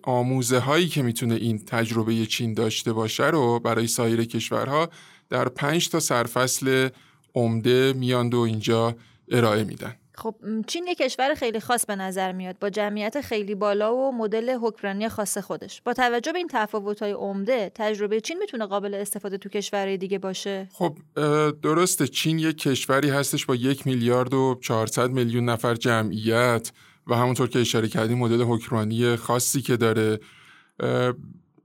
آموزه 0.02 0.58
هایی 0.58 0.88
که 0.88 1.02
می‌تونه 1.02 1.34
این 1.34 1.58
تجربه 1.58 2.26
چین 2.26 2.54
داشته 2.54 2.92
باشه 2.92 3.26
رو 3.26 3.60
برای 3.60 3.86
سایر 3.86 4.24
کشورها 4.24 4.88
در 5.28 5.48
پنج 5.48 5.88
تا 5.88 6.00
سرفصل 6.00 6.88
عمده 7.34 7.92
میاند 7.92 8.34
و 8.34 8.38
اینجا 8.38 8.94
ارائه 9.28 9.64
میدن. 9.64 9.96
خب 10.14 10.34
چین 10.66 10.86
یک 10.86 10.98
کشور 10.98 11.34
خیلی 11.34 11.60
خاص 11.60 11.86
به 11.86 11.96
نظر 11.96 12.32
میاد. 12.32 12.58
با 12.58 12.70
جمعیت 12.70 13.20
خیلی 13.20 13.54
بالا 13.54 13.96
و 13.96 14.12
مدل 14.12 14.56
حکمرانی 14.62 15.08
خاص 15.08 15.38
خودش. 15.38 15.82
با 15.82 15.92
توجه 15.92 16.32
به 16.32 16.38
این 16.38 16.50
های 17.00 17.12
عمده 17.12 17.72
تجربه 17.74 18.20
چین 18.20 18.38
می‌تونه 18.38 18.66
قابل 18.66 18.94
استفاده 18.94 19.38
تو 19.38 19.48
کشورهای 19.48 19.96
دیگه 19.96 20.18
باشه؟ 20.18 20.68
خب 20.72 20.98
درسته. 21.62 22.08
چین 22.08 22.38
یک 22.38 22.58
کشوری 22.58 23.10
هستش 23.10 23.46
با 23.46 23.54
یک 23.54 23.86
میلیارد 23.86 24.34
و 24.34 24.58
400 24.62 25.10
میلیون 25.10 25.44
نفر 25.44 25.74
جمعیت. 25.74 26.72
و 27.10 27.14
همونطور 27.14 27.48
که 27.48 27.58
اشاره 27.58 27.88
کردیم 27.88 28.18
مدل 28.18 28.42
حکمرانی 28.42 29.16
خاصی 29.16 29.62
که 29.62 29.76
داره 29.76 30.20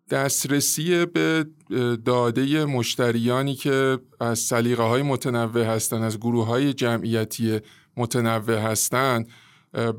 دسترسی 0.09 1.05
به 1.05 1.45
داده 2.05 2.65
مشتریانی 2.65 3.55
که 3.55 3.99
از 4.19 4.39
سلیقه 4.39 4.83
های 4.83 5.01
متنوع 5.01 5.63
هستند 5.63 6.03
از 6.03 6.19
گروه 6.19 6.45
های 6.45 6.73
جمعیتی 6.73 7.59
متنوع 7.97 8.57
هستند 8.57 9.27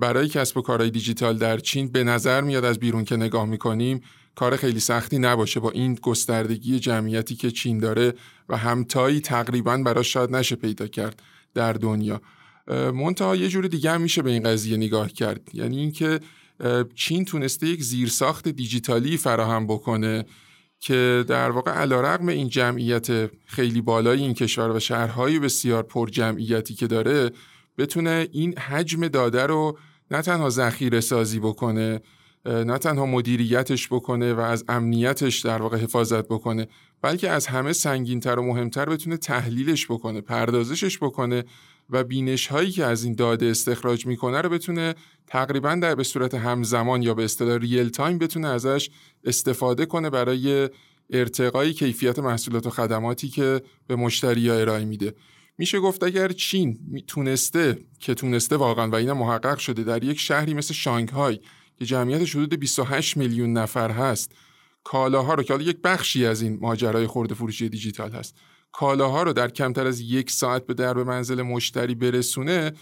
برای 0.01 0.29
کسب 0.29 0.57
و 0.57 0.63
کارهای 0.63 0.91
دیجیتال 0.91 1.39
در 1.39 1.59
چین 1.59 1.89
به 1.89 2.05
نظر 2.05 2.41
میاد 2.41 2.65
از 2.65 2.79
بیرون 2.79 3.05
که 3.05 3.17
نگاه 3.17 3.47
می‌کنیم 3.47 4.01
کار 4.35 4.57
خیلی 4.57 4.81
سختی 4.81 5.19
نباشه 5.19 5.61
با 5.61 5.71
این 5.71 5.95
گستردگی 5.95 6.79
جمعیتی 6.79 7.35
که 7.35 7.51
چین 7.51 7.79
داره 7.79 8.15
و 8.49 8.57
همتایی 8.57 9.21
تقریبا 9.21 9.77
براش 9.77 10.13
شاید 10.13 10.37
نشه 10.37 10.57
پیدا 10.57 10.87
کرد 10.87 11.23
در 11.55 11.73
دنیا. 11.73 12.21
منتها 12.69 13.37
یه 13.37 13.49
جور 13.49 13.67
دیگه 13.67 13.91
هم 13.91 14.01
میشه 14.01 14.23
به 14.23 14.31
این 14.31 14.43
قضیه 14.43 14.77
نگاه 14.77 15.09
کرد. 15.09 15.51
یعنی 15.55 15.79
اینکه 15.79 16.21
چین 16.95 17.25
تونسته 17.25 17.67
یک 17.67 17.83
زیرساخت 17.83 18.49
دیجیتالی 18.49 19.17
فراهم 19.17 19.67
بکنه 19.67 20.25
که 20.81 21.25
در 21.29 21.51
واقع 21.51 21.71
علیرغم 21.71 22.29
این 22.29 22.49
جمعیت 22.49 23.31
خیلی 23.47 23.81
بالای 23.81 24.21
این 24.23 24.35
کشور 24.35 24.71
و 24.71 24.81
شهرهای 24.81 25.39
بسیار 25.39 25.83
پر 25.83 26.09
جمعیتی 26.09 26.75
که 26.75 26.87
داره 26.87 27.31
بتونه 27.79 28.29
این 28.33 28.59
حجم 28.59 29.09
داده 29.09 29.47
رو 29.47 29.79
نه 30.11 30.23
تنها 30.23 30.51
ذخیره 30.51 31.01
سازی 31.01 31.39
بکنه 31.39 32.01
نه 32.47 32.79
تنها 32.79 33.07
مدیریتش 33.07 33.89
بکنه 33.89 34.35
و 34.35 34.41
از 34.41 34.65
امنیتش 34.69 35.41
در 35.41 35.63
واقع 35.63 35.77
حفاظت 35.77 36.25
بکنه 36.25 36.69
بلکه 37.03 37.31
از 37.31 37.47
همه 37.47 37.73
سنگینتر 37.73 38.39
و 38.39 38.43
مهمتر 38.43 38.85
بتونه 38.85 39.17
تحلیلش 39.17 39.87
بکنه 39.87 40.21
پردازشش 40.21 40.99
بکنه 40.99 41.45
و 41.91 42.05
بینش 42.05 42.47
هایی 42.47 42.71
که 42.71 42.85
از 42.85 43.05
این 43.05 43.15
داده 43.15 43.47
استخراج 43.47 44.07
می‌کنه 44.07 44.41
رو 44.41 44.49
بتونه 44.49 44.95
تقریبا 45.27 45.75
در 45.75 45.95
به 45.95 46.05
صورت 46.05 46.35
همزمان 46.35 47.03
یا 47.03 47.15
به 47.15 47.25
اصطلاح 47.25 47.59
real 47.59 47.89
time 47.89 48.19
بتونه 48.19 48.49
ازش 48.49 48.91
استفاده 49.25 49.87
کنه 49.87 50.11
برای 50.11 50.69
ارتقای 51.11 51.73
کیفیت 51.73 52.19
محصولات 52.19 52.67
و 52.67 52.71
خدماتی 52.71 53.29
که 53.29 53.63
به 53.87 53.97
مشتری 53.97 54.51
ارائه 54.51 54.85
میده. 54.85 55.15
میشه 55.59 55.81
گفت 55.81 56.03
اگر 56.03 56.29
چین 56.29 56.79
تونسته 57.07 57.79
که 57.99 58.15
تونسته 58.15 58.57
واقعا 58.57 58.91
و 58.91 58.95
این 58.95 59.13
محقق 59.13 59.59
شده 59.59 59.85
در 59.85 60.05
یک 60.05 60.21
شهری 60.21 60.55
مثل 60.55 60.75
شانگهای 60.75 61.41
که 61.79 61.85
جمعیتش 61.85 62.37
حدود 62.37 62.61
28 62.61 63.17
میلیون 63.17 63.53
نفر 63.53 63.91
هست 63.91 64.33
کالاها 64.85 65.35
رو 65.35 65.43
که 65.43 65.53
حالا 65.53 65.65
یک 65.65 65.79
بخشی 65.85 66.27
از 66.27 66.43
این 66.43 66.59
ماجرای 66.61 67.07
خورده 67.07 67.35
فروشی 67.35 67.69
دیجیتال 67.69 68.13
هست 68.13 68.37
کالاها 68.77 69.23
رو 69.23 69.33
در 69.33 69.49
کمتر 69.49 69.87
از 69.87 70.01
یک 70.01 70.31
ساعت 70.31 70.67
به 70.67 70.75
درب 70.75 70.99
منزل 70.99 71.43
مشتری 71.43 71.95
برسونه 71.95 72.73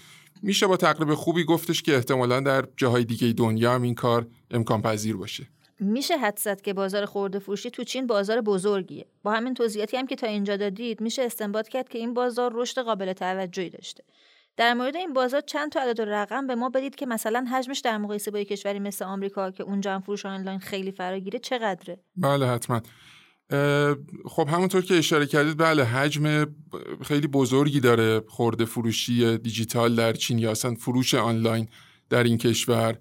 میشه 0.43 0.67
با 0.67 0.77
تقریب 0.77 1.15
خوبی 1.15 1.45
گفتش 1.45 1.83
که 1.83 1.95
احتمالا 1.95 2.41
در 2.41 2.65
جاهای 2.77 3.05
دیگه 3.05 3.33
دنیا 3.33 3.75
هم 3.75 3.83
این 3.83 3.95
کار 3.95 4.27
امکان 4.51 4.83
پذیر 4.83 5.17
باشه. 5.17 5.47
میشه 5.81 6.17
حد 6.19 6.39
زد 6.39 6.61
که 6.61 6.73
بازار 6.73 7.05
خورده 7.05 7.39
فروشی 7.39 7.71
تو 7.71 7.85
چین 7.85 8.07
بازار 8.07 8.41
بزرگیه. 8.41 9.07
با 9.23 9.33
همین 9.33 9.55
توضیحاتی 9.55 9.97
هم 9.97 10.07
که 10.07 10.17
تا 10.17 10.27
اینجا 10.27 10.57
دادید 10.57 11.01
میشه 11.01 11.23
استنباط 11.23 11.69
کرد 11.69 11.89
که 11.89 11.99
این 11.99 12.15
بازار 12.15 12.53
رشد 12.55 12.83
قابل 12.83 13.13
توجهی 13.13 13.71
داشته. 13.71 14.05
در 14.57 14.75
مورد 14.75 14.97
این 14.97 15.13
بازار 15.13 15.41
چند 15.41 15.73
تا 15.73 15.81
عدد 15.81 16.01
و 16.01 16.05
رقم 16.05 16.47
به 16.47 16.55
ما 16.55 16.69
بدید 16.69 16.95
که 16.95 17.07
مثلا 17.07 17.47
حجمش 17.53 17.79
در 17.79 17.99
مقایسه 17.99 18.31
با 18.31 18.43
کشوری 18.43 18.79
مثل 18.79 19.05
آمریکا 19.05 19.51
که 19.51 19.63
اونجا 19.63 19.95
هم 19.95 20.01
فروش 20.01 20.27
آنلاین 20.27 20.59
خیلی 20.59 20.93
فراگیره 20.93 21.39
چقدره؟ 21.39 22.01
بله 22.17 22.47
حتما. 22.47 22.81
خب 24.27 24.49
همونطور 24.49 24.83
که 24.83 24.95
اشاره 24.95 25.27
کردید 25.27 25.57
بله 25.57 25.85
حجم 25.85 26.47
خیلی 27.03 27.27
بزرگی 27.27 27.81
داره 27.81 28.21
خورده 28.29 28.65
فروشی 28.65 29.39
دیجیتال 29.39 29.95
در 29.95 30.13
چین 30.13 30.39
یا 30.39 30.51
اصلا 30.51 30.75
فروش 30.75 31.15
آنلاین 31.15 31.69
در 32.11 32.23
این 32.23 32.39
کشور. 32.39 32.99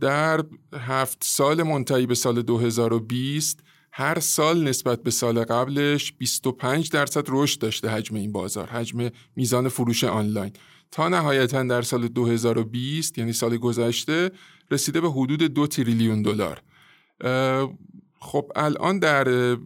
در 0.00 0.44
هفت 0.74 1.24
سال 1.24 1.62
منتهی 1.62 2.06
به 2.06 2.14
سال 2.14 2.42
2020 2.42 3.60
هر 3.92 4.18
سال 4.20 4.68
نسبت 4.68 5.02
به 5.02 5.10
سال 5.10 5.44
قبلش 5.44 6.12
25 6.12 6.90
درصد 6.90 7.24
رشد 7.28 7.60
داشته 7.60 7.88
حجم 7.88 8.16
این 8.16 8.32
بازار 8.32 8.66
حجم 8.66 9.10
میزان 9.36 9.68
فروش 9.68 10.04
آنلاین. 10.04 10.52
تا 10.90 11.08
نهایتا 11.08 11.62
در 11.62 11.82
سال 11.82 12.08
2020 12.08 13.18
یعنی 13.18 13.32
سال 13.32 13.56
گذشته 13.56 14.30
رسیده 14.70 15.00
به 15.00 15.10
حدود 15.10 15.42
دو 15.42 15.66
تریلیون 15.66 16.22
دلار. 16.22 16.62
خب 18.24 18.52
الان 18.56 18.98
در 18.98 19.56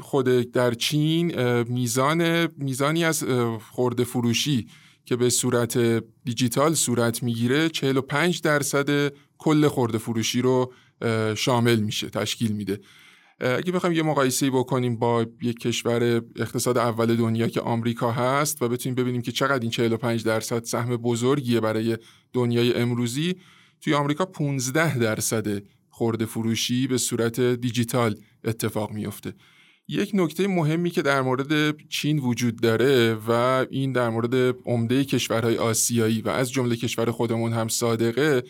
خود 0.00 0.24
در 0.28 0.74
چین 0.74 1.32
میزان 1.62 2.48
میزانی 2.58 3.04
از 3.04 3.24
خورده 3.70 4.04
فروشی 4.04 4.66
که 5.04 5.16
به 5.16 5.30
صورت 5.30 5.78
دیجیتال 6.24 6.74
صورت 6.74 7.22
می‌گیره 7.22 7.68
45 7.68 8.40
درصد 8.40 9.12
کل 9.38 9.68
خورده 9.68 9.98
فروشی 9.98 10.42
رو 10.42 10.72
شامل 11.36 11.80
میشه 11.80 12.10
تشکیل 12.10 12.52
میده. 12.52 12.80
اگه 13.40 13.72
بخوایم 13.72 13.96
یه 13.96 14.02
مقایسه 14.02 14.50
بکنیم 14.50 14.96
با 14.96 15.26
یک 15.42 15.58
کشور 15.58 16.22
اقتصاد 16.36 16.78
اول 16.78 17.16
دنیا 17.16 17.48
که 17.48 17.60
آمریکا 17.60 18.12
هست 18.12 18.62
و 18.62 18.68
بتونیم 18.68 18.94
ببینیم 18.94 19.22
که 19.22 19.32
چقدر 19.32 19.60
این 19.62 19.70
45 19.70 20.24
درصد 20.24 20.64
سهم 20.64 20.96
بزرگیه 20.96 21.60
برای 21.60 21.98
دنیای 22.32 22.74
امروزی 22.74 23.34
توی 23.80 23.94
آمریکا 23.94 24.24
15 24.24 24.98
درصد 24.98 25.62
خورده 25.94 26.26
فروشی 26.26 26.86
به 26.86 26.98
صورت 26.98 27.40
دیجیتال 27.40 28.16
اتفاق 28.44 28.92
میفته 28.92 29.34
یک 29.88 30.10
نکته 30.14 30.48
مهمی 30.48 30.90
که 30.90 31.02
در 31.02 31.22
مورد 31.22 31.76
چین 31.88 32.18
وجود 32.18 32.56
داره 32.62 33.14
و 33.14 33.30
این 33.70 33.92
در 33.92 34.08
مورد 34.08 34.56
عمده 34.66 35.04
کشورهای 35.04 35.56
آسیایی 35.56 36.20
و 36.20 36.28
از 36.28 36.52
جمله 36.52 36.76
کشور 36.76 37.10
خودمون 37.10 37.52
هم 37.52 37.68
صادقه 37.68 38.42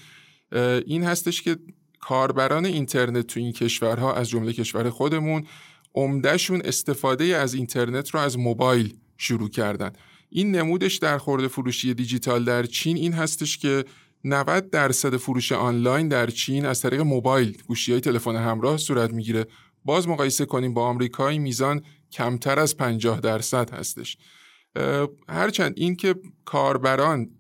این 0.86 1.04
هستش 1.04 1.42
که 1.42 1.56
کاربران 2.00 2.66
اینترنت 2.66 3.26
تو 3.26 3.40
این 3.40 3.52
کشورها 3.52 4.14
از 4.14 4.28
جمله 4.28 4.52
کشور 4.52 4.90
خودمون 4.90 5.46
عمدهشون 5.94 6.62
استفاده 6.64 7.24
از 7.24 7.54
اینترنت 7.54 8.10
رو 8.10 8.20
از 8.20 8.38
موبایل 8.38 8.96
شروع 9.18 9.50
کردن. 9.50 9.92
این 10.30 10.56
نمودش 10.56 10.96
در 10.96 11.18
خورده 11.18 11.48
فروشی 11.48 11.94
دیجیتال 11.94 12.44
در 12.44 12.62
چین 12.66 12.96
این 12.96 13.12
هستش 13.12 13.58
که 13.58 13.84
90 14.24 14.70
درصد 14.70 15.16
فروش 15.16 15.52
آنلاین 15.52 16.08
در 16.08 16.30
چین 16.30 16.66
از 16.66 16.80
طریق 16.80 17.00
موبایل 17.00 17.62
گوشی 17.66 17.92
های 17.92 18.00
تلفن 18.00 18.36
همراه 18.36 18.76
صورت 18.76 19.12
می‌گیره. 19.12 19.46
باز 19.84 20.08
مقایسه 20.08 20.44
کنیم 20.44 20.74
با 20.74 20.86
آمریکا 20.86 21.28
میزان 21.30 21.82
کمتر 22.12 22.58
از 22.58 22.76
50 22.76 23.20
درصد 23.20 23.70
هستش. 23.70 24.16
هرچند 25.28 25.72
این 25.76 25.96
که 25.96 26.14
کاربران 26.44 27.30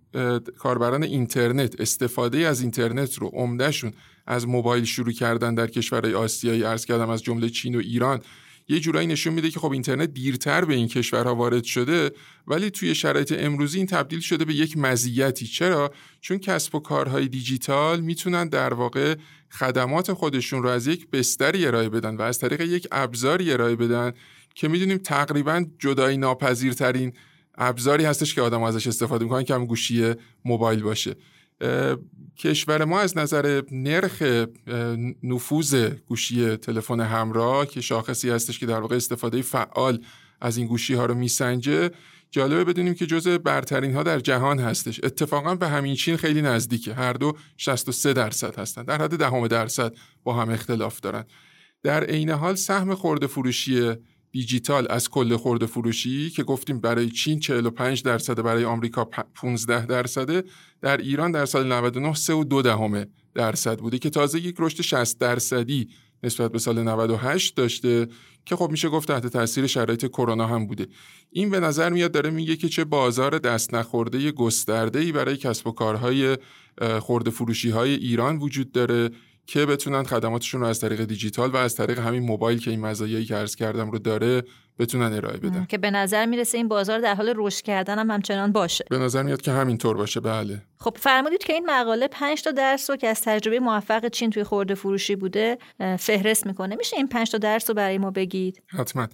کاربران 0.58 1.02
اینترنت 1.02 1.80
استفاده 1.80 2.38
از 2.38 2.60
اینترنت 2.60 3.14
رو 3.14 3.26
عمدهشون 3.26 3.92
از 4.26 4.48
موبایل 4.48 4.84
شروع 4.84 5.12
کردن 5.12 5.54
در 5.54 5.66
کشورهای 5.66 6.14
آسیایی 6.14 6.62
عرض 6.62 6.84
کردم 6.84 7.10
از 7.10 7.22
جمله 7.22 7.48
چین 7.48 7.74
و 7.74 7.78
ایران 7.78 8.20
یه 8.68 8.80
جورایی 8.80 9.06
نشون 9.06 9.34
میده 9.34 9.50
که 9.50 9.60
خب 9.60 9.70
اینترنت 9.70 10.14
دیرتر 10.14 10.64
به 10.64 10.74
این 10.74 10.88
کشورها 10.88 11.34
وارد 11.34 11.64
شده 11.64 12.10
ولی 12.46 12.70
توی 12.70 12.94
شرایط 12.94 13.34
امروزی 13.38 13.78
این 13.78 13.86
تبدیل 13.86 14.20
شده 14.20 14.44
به 14.44 14.54
یک 14.54 14.78
مزیتی. 14.78 15.46
چرا؟ 15.46 15.92
چون 16.20 16.38
کسب 16.38 16.74
و 16.74 16.80
کارهای 16.80 17.28
دیجیتال 17.28 18.00
می‌تونن 18.00 18.48
در 18.48 18.74
واقع 18.74 19.14
خدمات 19.50 20.12
خودشون 20.12 20.62
رو 20.62 20.68
از 20.68 20.86
یک 20.86 21.10
بستری 21.10 21.66
ارائه 21.66 21.88
بدن 21.88 22.16
و 22.16 22.22
از 22.22 22.38
طریق 22.38 22.60
یک 22.60 22.88
ابزاری 22.92 23.52
ارائه 23.52 23.76
بدن 23.76 24.12
که 24.54 24.68
می‌دونیم 24.68 24.98
تقریبا 24.98 25.64
جدایی 25.78 26.16
ناپذیرترین 26.16 27.12
ابزاری 27.58 28.04
هستش 28.04 28.34
که 28.34 28.42
آدم 28.42 28.62
ازش 28.62 28.86
استفاده 28.86 29.24
می‌کنن 29.24 29.42
که 29.44 29.54
هم 29.54 29.66
گوشی 29.66 30.14
موبایل 30.44 30.82
باشه. 30.82 31.16
کشور 32.38 32.84
ما 32.84 33.00
از 33.00 33.18
نظر 33.18 33.62
نرخ 33.70 34.46
نفوذ 35.22 35.90
گوشی 36.06 36.56
تلفن 36.56 37.00
همراه 37.00 37.66
که 37.66 37.80
شاخصی 37.80 38.30
هستش 38.30 38.58
که 38.58 38.66
در 38.66 38.80
واقع 38.80 38.96
استفاده 38.96 39.42
فعال 39.42 40.04
از 40.40 40.56
این 40.56 40.66
گوشی 40.66 40.94
ها 40.94 41.06
رو 41.06 41.14
میسنجه 41.14 41.90
جالبه 42.30 42.64
بدونیم 42.64 42.94
که 42.94 43.06
جزء 43.06 43.38
برترین 43.38 43.94
ها 43.94 44.02
در 44.02 44.20
جهان 44.20 44.58
هستش. 44.58 45.00
اتفاقا 45.02 45.54
به 45.54 45.68
همین 45.68 45.94
چین 45.94 46.16
خیلی 46.16 46.42
نزدیکه. 46.42 46.94
هر 46.94 47.12
دو 47.12 47.36
63 47.56 48.12
درصد 48.12 48.58
هستند 48.58 48.86
در 48.86 49.02
حد 49.02 49.16
دهم 49.16 49.46
درصد 49.46 49.94
با 50.24 50.34
هم 50.34 50.50
اختلاف 50.50 51.00
دارن. 51.00 51.24
در 51.82 52.04
عین 52.04 52.30
حال 52.30 52.54
سهم 52.54 52.94
خورده 52.94 53.26
فروشی 53.26 53.94
دیجیتال 54.34 54.86
از 54.90 55.10
کل 55.10 55.36
خورده 55.36 55.66
فروشی 55.66 56.30
که 56.30 56.42
گفتیم 56.42 56.80
برای 56.80 57.10
چین 57.10 57.40
45 57.40 58.02
درصد 58.02 58.42
برای 58.42 58.64
آمریکا 58.64 59.04
15 59.34 59.86
درصده 59.86 60.44
در 60.80 60.96
ایران 60.96 61.32
در 61.32 61.46
سال 61.46 61.72
99 61.72 62.14
3 62.14 62.34
و 62.34 62.44
2 62.44 62.62
دهم 62.62 63.06
درصد 63.34 63.78
بوده 63.78 63.98
که 63.98 64.10
تازه 64.10 64.40
یک 64.40 64.56
رشد 64.58 64.82
60 64.82 65.18
درصدی 65.18 65.88
نسبت 66.22 66.52
به 66.52 66.58
سال 66.58 66.82
98 66.82 67.56
داشته 67.56 68.08
که 68.44 68.56
خب 68.56 68.70
میشه 68.70 68.88
گفت 68.88 69.08
تحت 69.08 69.26
تاثیر 69.26 69.66
شرایط 69.66 70.06
کرونا 70.06 70.46
هم 70.46 70.66
بوده. 70.66 70.86
این 71.30 71.50
به 71.50 71.60
نظر 71.60 71.90
میاد 71.90 72.12
داره 72.12 72.30
میگه 72.30 72.56
که 72.56 72.68
چه 72.68 72.84
بازار 72.84 73.38
دست 73.38 73.74
نخورده 73.74 74.32
گسترده 74.32 74.98
ای 74.98 75.12
برای 75.12 75.36
کسب 75.36 75.66
و 75.66 75.72
کارهای 75.72 76.38
خورده 77.00 77.30
فروشی 77.30 77.70
های 77.70 77.94
ایران 77.94 78.36
وجود 78.36 78.72
داره 78.72 79.10
که 79.46 79.66
بتونن 79.66 80.02
خدماتشون 80.02 80.60
رو 80.60 80.66
از 80.66 80.80
طریق 80.80 81.04
دیجیتال 81.04 81.50
و 81.50 81.56
از 81.56 81.74
طریق 81.74 81.98
همین 81.98 82.22
موبایل 82.22 82.58
که 82.58 82.70
این 82.70 82.80
مزایایی 82.80 83.24
که 83.24 83.34
عرض 83.34 83.56
کردم 83.56 83.90
رو 83.90 83.98
داره 83.98 84.42
بتونن 84.78 85.12
ارائه 85.12 85.36
بدن. 85.36 85.66
که 85.68 85.78
به 85.78 85.90
نظر 85.90 86.26
می‌رسه 86.26 86.58
این 86.58 86.68
بازار 86.68 87.00
در 87.00 87.14
حال 87.14 87.32
رشد 87.36 87.62
کردن 87.62 87.98
هم 87.98 88.10
همچنان 88.10 88.52
باشه. 88.52 88.84
به 88.90 88.98
نظر 88.98 89.22
میاد 89.22 89.42
که 89.42 89.52
همینطور 89.52 89.96
باشه 89.96 90.20
بله. 90.20 90.62
خب 90.78 90.96
فرمودید 91.00 91.44
که 91.44 91.52
این 91.52 91.70
مقاله 91.70 92.08
5 92.08 92.42
تا 92.42 92.50
درس 92.50 92.90
رو 92.90 92.96
که 92.96 93.08
از 93.08 93.20
تجربه 93.20 93.60
موفق 93.60 94.08
چین 94.08 94.30
توی 94.30 94.44
خورده 94.44 94.74
فروشی 94.74 95.16
بوده 95.16 95.58
فهرست 95.98 96.46
می‌کنه. 96.46 96.76
میشه 96.76 96.96
این 96.96 97.08
5 97.08 97.30
تا 97.30 97.38
درس 97.38 97.70
رو 97.70 97.74
برای 97.74 97.98
ما 97.98 98.10
بگید؟ 98.10 98.62
حتما. 98.66 99.08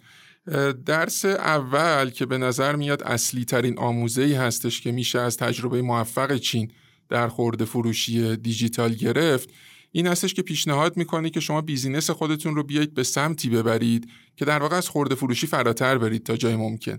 درس 0.86 1.24
اول 1.24 2.10
که 2.10 2.26
به 2.26 2.38
نظر 2.38 2.76
میاد 2.76 3.02
اصلی 3.02 3.44
ترین 3.44 3.78
آموزه 3.78 4.22
ای 4.22 4.34
هستش 4.34 4.80
که 4.80 4.92
میشه 4.92 5.18
از 5.18 5.36
تجربه 5.36 5.82
موفق 5.82 6.36
چین 6.36 6.70
در 7.08 7.28
خورده 7.28 7.64
فروشی 7.64 8.36
دیجیتال 8.36 8.92
گرفت 8.94 9.50
این 9.92 10.06
هستش 10.06 10.34
که 10.34 10.42
پیشنهاد 10.42 10.96
می‌کنه 10.96 11.30
که 11.30 11.40
شما 11.40 11.60
business 11.60 12.10
خودتون 12.10 12.56
رو 12.56 12.62
بیایید 12.62 12.94
به 12.94 13.02
سمتی 13.02 13.48
ببرید 13.48 14.10
که 14.36 14.44
در 14.44 14.58
واقع 14.58 14.76
از 14.76 14.88
خورده 14.88 15.14
فروشی 15.14 15.46
فراتر 15.46 15.98
برید 15.98 16.22
تا 16.22 16.36
جای 16.36 16.56
ممکن. 16.56 16.98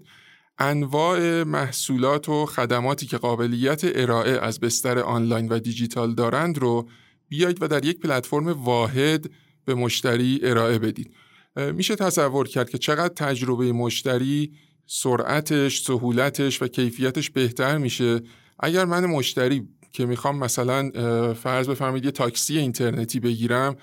انواع 0.60 1.43
محصولات 1.43 2.30
و 2.30 2.45
خدماتی 2.45 3.06
که 3.06 3.17
قابلیت 3.17 3.82
ارائه 3.84 4.32
از 4.32 4.60
بستر 4.60 4.99
آنلاین 4.99 5.47
و 5.47 5.60
دیجیتال 5.60 6.15
دارند 6.15 6.58
رو 6.58 6.89
بیایید 7.30 7.58
و 7.62 7.67
در 7.67 7.86
یک 7.86 7.99
پلتفرم 7.99 8.47
واحد 8.47 9.32
به 9.65 9.75
مشتری 9.75 10.39
ارائه 10.43 10.80
بدید. 10.80 11.13
میشه 11.56 11.95
تصور 11.95 12.47
کرد 12.47 12.69
که 12.69 12.77
چقدر 12.77 13.13
تجربه 13.13 13.71
مشتری 13.71 14.51
سرعتش، 14.86 15.82
سهولتش 15.82 16.62
و 16.62 16.67
کیفیتش 16.67 17.30
بهتر 17.30 17.77
میشه 17.77 18.21
اگر 18.60 18.86
من 18.86 19.06
مشتری 19.06 19.67
که 19.93 20.06
می‌خوام 20.06 20.38
مثلا 20.38 20.91
فرض 21.34 21.69
بفرمایید 21.69 22.06
یه 22.06 22.12
تاکسی 22.12 22.58
اینترنتی 22.58 23.19
بگیرم 23.19 23.75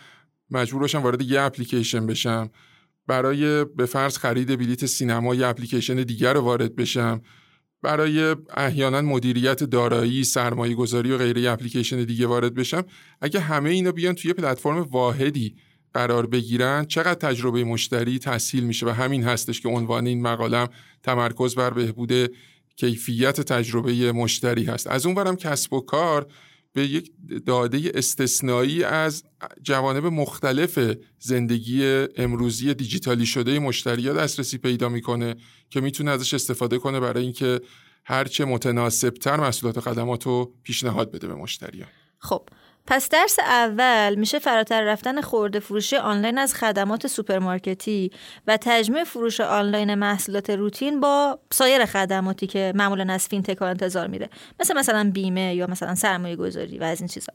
مجبور 0.50 0.80
باشم 0.80 1.02
وارد 1.02 1.22
یه 1.22 1.40
اپلیکیشن 1.40 2.06
بشم. 2.06 2.50
برای 3.06 3.64
به 3.64 3.86
فرض 3.86 4.18
خرید 4.18 4.58
بلیت 4.58 4.86
سینما 4.86 5.34
یه 5.34 5.46
اپلیکیشن 5.46 5.94
دیگر 5.94 6.34
رو 6.34 6.40
وارد 6.40 6.76
بشم. 6.76 7.20
برای 7.82 8.36
احیانا 8.56 9.00
مدیریت 9.00 9.64
دارایی 9.64 10.24
سرمایه 10.24 10.74
گذاری 10.74 11.12
و 11.12 11.18
غیره 11.18 11.50
اپلیکیشن 11.50 12.04
دیگه 12.04 12.26
وارد 12.26 12.54
بشم. 12.54 12.84
اگه 13.20 13.40
همه 13.40 13.70
اینا 13.70 13.92
بیان 13.92 14.14
توی 14.14 14.32
پلتفرم 14.32 14.78
واحدی 14.78 15.56
قرار 15.94 16.26
بگیرن 16.26 16.84
چقدر 16.84 17.14
تجربه 17.14 17.64
مشتری 17.64 18.18
تسهیل 18.18 18.64
میشه؟ 18.64 18.86
و 18.86 18.90
همین 18.90 19.24
هستش 19.24 19.60
که 19.60 19.68
عنوان 19.68 20.06
این 20.06 20.22
مقالم 20.22 20.68
تمرکز 21.02 21.54
بر 21.54 21.70
بهبود 21.70 22.12
کیفیت 22.78 23.40
تجربه 23.40 24.12
مشتری 24.12 24.64
هست. 24.64 24.86
از 24.86 25.06
اونورم 25.06 25.36
کسب 25.36 25.72
و 25.72 25.80
کار 25.80 26.26
به 26.72 26.86
یک 26.86 27.12
داده 27.46 27.92
استثنایی 27.94 28.84
از 28.84 29.24
جوانب 29.62 30.06
مختلف 30.06 30.96
زندگی 31.18 32.06
امروزی 32.16 32.74
دیجیتالی 32.74 33.26
شده 33.26 33.58
مشتری 33.58 34.08
ها 34.08 34.14
دسترسی 34.14 34.58
پیدا 34.58 34.88
می‌کنه 34.88 35.34
که 35.70 35.80
می‌تونه 35.80 36.10
ازش 36.10 36.34
استفاده 36.34 36.78
کنه 36.78 37.00
برای 37.00 37.22
اینکه 37.22 37.60
هرچه 38.04 38.44
متناسبتر 38.44 39.36
محصولات 39.36 39.78
و 39.78 39.80
خدمات 39.80 40.26
رو 40.26 40.54
پیشنهاد 40.62 41.12
بده 41.12 41.26
به 41.26 41.34
مشتری 41.34 41.84
خب 42.18 42.48
پس 42.90 43.08
درس 43.08 43.38
اول 43.38 44.14
میشه 44.14 44.38
فراتر 44.38 44.82
رفتن 44.82 45.20
خورده 45.20 45.60
فروشی 45.60 45.96
آنلاین 45.96 46.38
از 46.38 46.54
خدمات 46.54 47.06
سوپرمارکتی 47.06 48.10
و 48.46 48.58
تجمیع 48.60 49.04
فروش 49.04 49.40
آنلاین 49.40 49.94
محصولات 49.94 50.50
روتین 50.50 51.00
با 51.00 51.38
سایر 51.52 51.84
خدماتی 51.84 52.46
که 52.46 52.72
معمولا 52.76 53.12
از 53.12 53.28
fintech 53.28 53.62
انتظار 53.62 54.06
میره. 54.06 54.28
مثل 54.60 54.76
مثلا 54.76 55.10
بیمه 55.14 55.54
یا 55.54 55.66
مثلا 55.66 55.94
سرمایه 55.94 56.36
گذاری 56.36 56.78
و 56.78 56.84
از 56.84 57.00
این 57.00 57.08
چیزها 57.08 57.34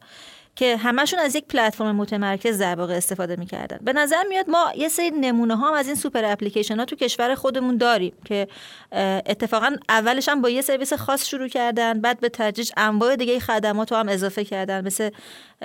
که 0.56 0.78
همشون 0.78 1.20
از 1.20 1.36
یک 1.36 1.46
پلتفرم 1.46 1.96
متمرکز 1.96 2.60
در 2.60 2.76
واقع 2.76 2.94
استفاده 2.94 3.36
می‌کردن. 3.36 3.80
به 3.82 3.94
نظر 3.94 4.24
میاد 4.30 4.50
ما 4.50 4.72
یه 4.78 4.88
سری 4.88 5.12
نمونه 5.12 5.56
ها 5.56 5.68
هم 5.68 5.74
از 5.74 5.88
این 5.88 5.96
سوپر 5.96 6.26
اپلیکیشن 6.26 6.80
ها 6.80 6.86
تو 6.86 6.96
کشور 6.96 7.36
خودمون 7.36 7.78
داریم 7.78 8.14
که 8.26 8.48
اتفاقا 9.26 9.76
اولش 9.90 10.30
هم 10.30 10.42
با 10.42 10.50
یه 10.50 10.62
سرویس 10.62 10.94
خاص 10.94 11.28
شروع 11.28 11.48
کردن 11.48 12.02
بعد 12.02 12.20
به 12.20 12.30
تدریج 12.30 12.72
انواع 12.78 13.16
دیگه 13.16 13.40
خدمات 13.40 13.92
رو 13.92 13.98
هم 13.98 14.10
اضافه 14.10 14.44
کردن 14.46 14.86
مثل 14.86 15.10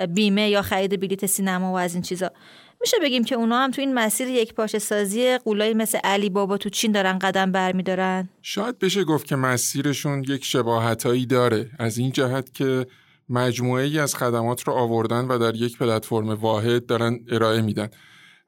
بیمه 0.09 0.49
یا 0.49 0.61
خرید 0.61 0.99
بلیت 0.99 1.25
سینما 1.25 1.73
و 1.73 1.77
از 1.77 1.93
این 1.93 2.03
چیزا. 2.03 2.31
میشه 2.81 2.97
بگیم 3.01 3.23
که 3.23 3.35
اونا 3.35 3.57
هم 3.57 3.71
تو 3.71 3.81
این 3.81 3.93
مسیر 3.93 4.27
یک 4.27 4.53
پاشه 4.53 4.79
سازی 4.79 5.37
قولایی 5.37 5.73
مثل 5.73 5.97
علی 6.03 6.29
بابا 6.29 6.57
تو 6.57 6.69
چین 6.69 6.91
دارن 6.91 7.19
قدم 7.19 7.51
برمیدارن. 7.51 8.29
شاید 8.41 8.79
بشه 8.79 9.03
گفت 9.03 9.27
که 9.27 9.35
مسیرشون 9.35 10.23
یک 10.23 10.45
شباهتایی 10.45 11.25
داره. 11.25 11.69
از 11.79 11.97
این 11.97 12.11
جهت 12.11 12.53
که 12.53 12.85
مجموعه 13.29 13.83
ای 13.83 13.99
از 13.99 14.15
خدمات 14.15 14.63
رو 14.63 14.73
آوردن 14.73 15.25
و 15.25 15.37
در 15.37 15.55
یک 15.55 15.77
پلتفرم 15.77 16.29
واحد 16.29 16.85
دارن 16.85 17.19
ارائه 17.31 17.61
میدن. 17.61 17.89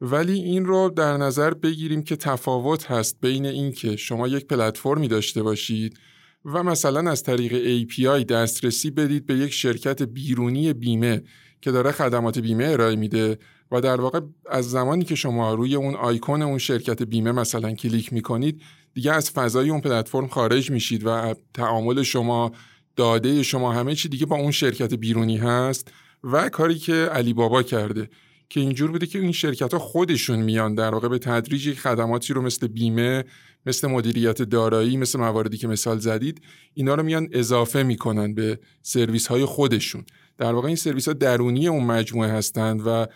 ولی 0.01 0.33
این 0.33 0.65
رو 0.65 0.89
در 0.89 1.17
نظر 1.17 1.53
بگیریم 1.53 2.03
که 2.03 2.15
تفاوت 2.15 2.91
هست 2.91 3.17
بین 3.21 3.45
اینکه 3.45 3.95
شما 3.95 4.27
یک 4.27 4.47
پلتفرمی 4.47 5.07
داشته 5.07 5.43
باشید 5.43 5.99
و 6.45 6.63
مثلا 6.63 7.11
از 7.11 7.23
طریق 7.23 7.85
API 7.87 8.25
دسترسی 8.25 8.91
بدید 8.91 9.25
به 9.25 9.33
یک 9.33 9.53
شرکت 9.53 10.03
بیرونی 10.03 10.73
بیمه 10.73 11.23
که 11.61 11.71
داره 11.71 11.91
خدمات 11.91 12.39
بیمه 12.39 12.65
ارائه 12.65 12.95
میده 12.95 13.37
و 13.71 13.81
در 13.81 14.01
واقع 14.01 14.19
از 14.49 14.71
زمانی 14.71 15.05
که 15.05 15.15
شما 15.15 15.53
روی 15.53 15.75
اون 15.75 15.95
آیکون 15.95 16.41
اون 16.41 16.57
شرکت 16.57 17.03
بیمه 17.03 17.31
مثلا 17.31 17.73
کلیک 17.73 18.13
می‌کنید 18.13 18.61
دیگه 18.93 19.11
از 19.11 19.31
فضای 19.31 19.69
اون 19.69 19.81
پلتفرم 19.81 20.27
خارج 20.27 20.71
میشید 20.71 21.05
و 21.05 21.35
تعامل 21.53 22.03
شما 22.03 22.51
داده 22.95 23.43
شما 23.43 23.71
همه 23.73 23.95
چی 23.95 24.09
دیگه 24.09 24.25
با 24.25 24.35
اون 24.35 24.51
شرکت 24.51 24.93
بیرونی 24.93 25.37
هست 25.37 25.91
و 26.23 26.49
کاری 26.49 26.75
که 26.75 26.93
علی 26.93 27.33
بابا 27.33 27.63
کرده 27.63 28.09
که 28.49 28.59
اینجور 28.59 28.91
بوده 28.91 29.05
که 29.05 29.19
این 29.19 29.31
شرکت 29.31 29.73
ها 29.73 29.79
خودشون 29.79 30.39
میان 30.39 30.75
در 30.75 30.89
واقع 30.89 31.07
به 31.07 31.17
تدریج 31.17 31.73
خدماتی 31.73 32.33
رو 32.33 32.41
مثل 32.41 32.67
بیمه 32.67 33.23
مثل 33.65 33.87
مدیریت 33.87 34.41
دارایی 34.41 34.97
مثل 34.97 35.19
مواردی 35.19 35.57
که 35.57 35.67
مثال 35.67 35.99
زدید 35.99 36.41
اینا 36.73 36.95
رو 36.95 37.03
میان 37.03 37.27
اضافه 37.31 37.83
می‌کنن 37.83 38.33
به 38.33 38.59
سرویس 38.81 39.27
های 39.27 39.45
خودشون. 39.45 40.05
در 40.37 40.53
واقع 40.53 40.67
این 40.67 40.75
سرویس 40.75 41.07
ها 41.07 41.13
درونی 41.13 41.67
اون 41.67 41.83
مجموعه 41.83 42.31
هستند 42.31 42.81
و 42.85 43.07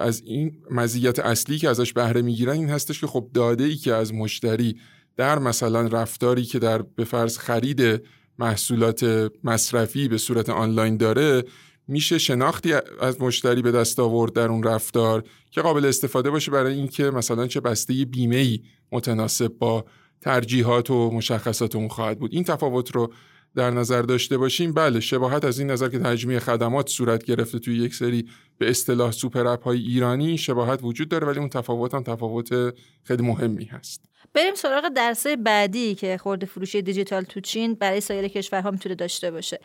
از 0.00 0.22
این 0.26 0.56
مزیت 0.70 1.18
اصلی 1.18 1.58
که 1.58 1.68
ازش 1.68 1.92
بهره 1.92 2.22
می‌گیرن 2.22 2.52
این 2.52 2.70
هستش 2.70 3.00
که 3.00 3.06
خب 3.06 3.30
داده 3.34 3.64
ای 3.64 3.76
که 3.76 3.94
از 3.94 4.14
مشتری 4.14 4.76
در 5.16 5.38
مثلا 5.38 5.86
رفتاری 5.86 6.44
که 6.44 6.58
در 6.58 6.82
به 6.82 7.04
فرض 7.04 7.38
خرید 7.38 8.02
محصولات 8.38 9.30
مصرفی 9.44 10.08
به 10.08 10.18
صورت 10.18 10.48
آنلاین 10.48 10.96
داره 10.96 11.44
میشه 11.88 12.18
شناختی 12.18 12.74
از 13.00 13.20
مشتری 13.20 13.62
به 13.62 13.72
دست 13.72 14.00
آورد 14.00 14.32
در 14.32 14.48
اون 14.48 14.62
رفتار 14.62 15.24
که 15.50 15.60
قابل 15.60 15.84
استفاده 15.84 16.30
باشه 16.30 16.50
برای 16.50 16.74
اینکه 16.74 17.10
مثلا 17.10 17.46
چه 17.46 17.60
بسته 17.60 18.04
بیمه 18.04 18.36
ای 18.36 18.60
متناسب 18.92 19.48
با 19.48 19.84
ترجیحات 20.20 20.90
و 20.90 21.10
مشخصات 21.10 21.76
اون 21.76 21.88
خواهد 21.88 22.18
بود. 22.18 22.34
این 22.34 22.44
تفاوت 22.44 22.94
رو 22.94 23.12
در 23.54 23.70
نظر 23.70 24.02
داشته 24.02 24.38
باشیم. 24.38 24.72
بله 24.72 25.00
شباهت 25.00 25.44
از 25.44 25.58
این 25.58 25.70
نظر 25.70 25.88
که 25.88 25.98
تجمیع 25.98 26.38
خدمات 26.38 26.88
صورت 26.88 27.24
گرفته 27.24 27.58
توی 27.58 27.76
یک 27.78 27.94
سری 27.94 28.28
به 28.58 28.70
اصطلاح 28.70 29.10
سوپر 29.10 29.46
اپ 29.46 29.64
های 29.64 29.78
ایرانی 29.78 30.38
شباهت 30.38 30.80
وجود 30.82 31.08
داره 31.08 31.26
ولی 31.26 31.38
اون 31.38 31.48
تفاوت 31.48 31.94
هم 31.94 32.02
تفاوت 32.02 32.74
خیلی 33.02 33.22
مهمی 33.22 33.64
هست. 33.64 34.13
بریم 34.34 34.54
سراغ 34.54 34.88
درسه 34.88 35.36
بعدی 35.36 35.94
که 35.94 36.18
خورده 36.18 36.46
فروشی 36.46 36.82
دیجیتال 36.82 37.22
تو 37.22 37.40
چین 37.40 37.74
برای 37.74 38.00
سایر 38.00 38.28
کشورها 38.28 38.70
می‌تونه 38.70 38.94
داشته 38.94 39.30
باشه. 39.30 39.60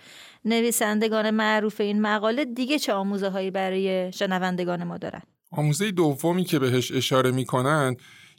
نویسندگان 0.46 1.32
معروف 1.32 1.82
این 1.82 2.02
مقاله 2.02 2.46
دیگه 2.46 2.80
چه 2.80 2.94
آموزه 2.94 3.30
هایی 3.30 3.52
برای 3.52 4.12
شنوندگان 4.12 4.84
ما 4.84 4.98
دارن؟ 4.98 5.22
آموزه 5.52 5.92
دومی 5.92 6.44
که 6.44 6.60
بهش 6.60 6.92
اشاره 6.92 7.32
می‌کنن 7.32 7.96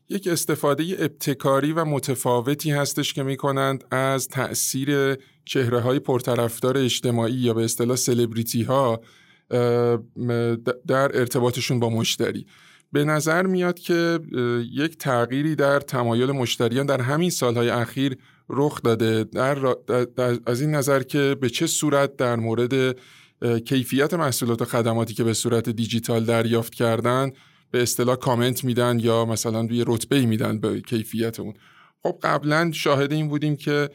یک 0.08 0.28
استفاده 0.28 0.84
ابتکاری 0.98 1.72
و 1.72 1.84
متفاوتی 1.84 2.70
هستش 2.70 3.12
که 3.12 3.22
می‌کنند 3.22 3.84
از 3.90 4.28
تاثیر 4.28 5.16
چهره 5.44 5.80
های 5.80 5.98
پرطرفدار 5.98 6.78
اجتماعی 6.78 7.34
یا 7.34 7.54
به 7.54 7.64
اصطلاح 7.64 7.96
سلبریتی 7.96 8.62
ها 8.62 9.00
در 10.86 11.18
ارتباطشون 11.18 11.80
با 11.80 11.88
مشتری. 11.88 12.46
به 12.92 13.05
نظر 13.05 13.46
میاد 13.46 13.79
که 13.79 14.20
یک 14.72 14.98
تغییری 14.98 15.57
در 15.57 15.81
تمایل 15.81 16.31
مشتریان 16.31 16.87
در 16.87 17.00
همین 17.00 17.31
سالهای 17.31 17.70
اخیر 17.70 18.16
رخ 18.48 18.83
داده. 18.83 19.24
در, 19.24 19.76
از 20.46 20.61
این 20.61 20.74
نظر 20.74 21.03
که 21.03 21.37
به 21.40 21.48
چه 21.48 21.66
صورت 21.66 22.16
در 22.16 22.37
مورد 22.37 22.96
کیفیت 23.64 24.14
محصولات 24.14 24.62
و 24.62 24.64
خدماتی 24.64 25.14
که 25.14 25.24
به 25.24 25.33
صورت 25.33 25.68
دیجیتال 25.68 26.24
دریافت 26.24 26.74
کردن 26.74 27.31
به 27.70 27.83
اصطلاح 27.83 28.16
کامنت 28.16 28.64
میدن 28.64 28.98
یا 28.98 29.24
مثلا 29.24 29.61
روی 29.61 29.85
رتبه 29.87 30.26
میدن 30.26 30.61
به 30.61 30.81
کیفیت 30.81 31.40
اون. 31.40 31.55
خب 32.03 32.18
قبلا 32.22 32.70
شاهد 32.74 33.12
این 33.12 33.29
بودیم 33.29 33.57
که 33.57 33.90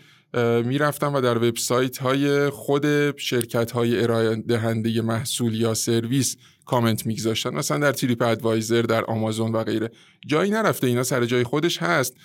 می‌رفتم 0.65 1.13
و 1.13 1.21
در 1.21 1.37
وبسایت 1.37 1.97
های 1.97 2.49
خود 2.49 3.17
شرکت 3.17 3.71
های 3.71 4.03
ارائه 4.03 4.35
دهنده 4.35 5.01
محصول 5.01 5.55
یا 5.55 5.73
سرویس 5.73 6.37
کامنت 6.65 7.05
میگذاشتن. 7.05 7.49
مثلا 7.49 7.77
در 7.77 7.91
تریپ 7.91 8.21
ادوایزر 8.21 8.81
در 8.81 9.05
آمازون 9.05 9.51
و 9.51 9.63
غیره. 9.63 9.91
جایی 10.27 10.51
نرفته 10.51 10.87
اینا 10.87 11.03
سر 11.03 11.25
جای 11.25 11.43
خودش 11.43 11.77
هست. 11.77 12.15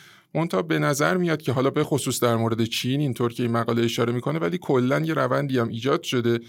تا 0.50 0.62
به 0.62 0.78
نظر 0.78 1.16
میاد 1.16 1.42
که 1.42 1.52
حالا 1.52 1.70
به 1.70 1.84
خصوص 1.84 2.20
در 2.20 2.36
مورد 2.36 2.64
چین 2.64 3.00
اینطور 3.00 3.32
که 3.32 3.42
این 3.42 3.52
مقاله 3.52 3.84
اشاره 3.84 4.12
می‌کنه 4.12 4.38
ولی 4.38 4.58
کلا 4.58 5.00
یه 5.00 5.14
روندی 5.14 5.58
هم 5.58 5.68
ایجاد 5.68 6.02
شده 6.02 6.40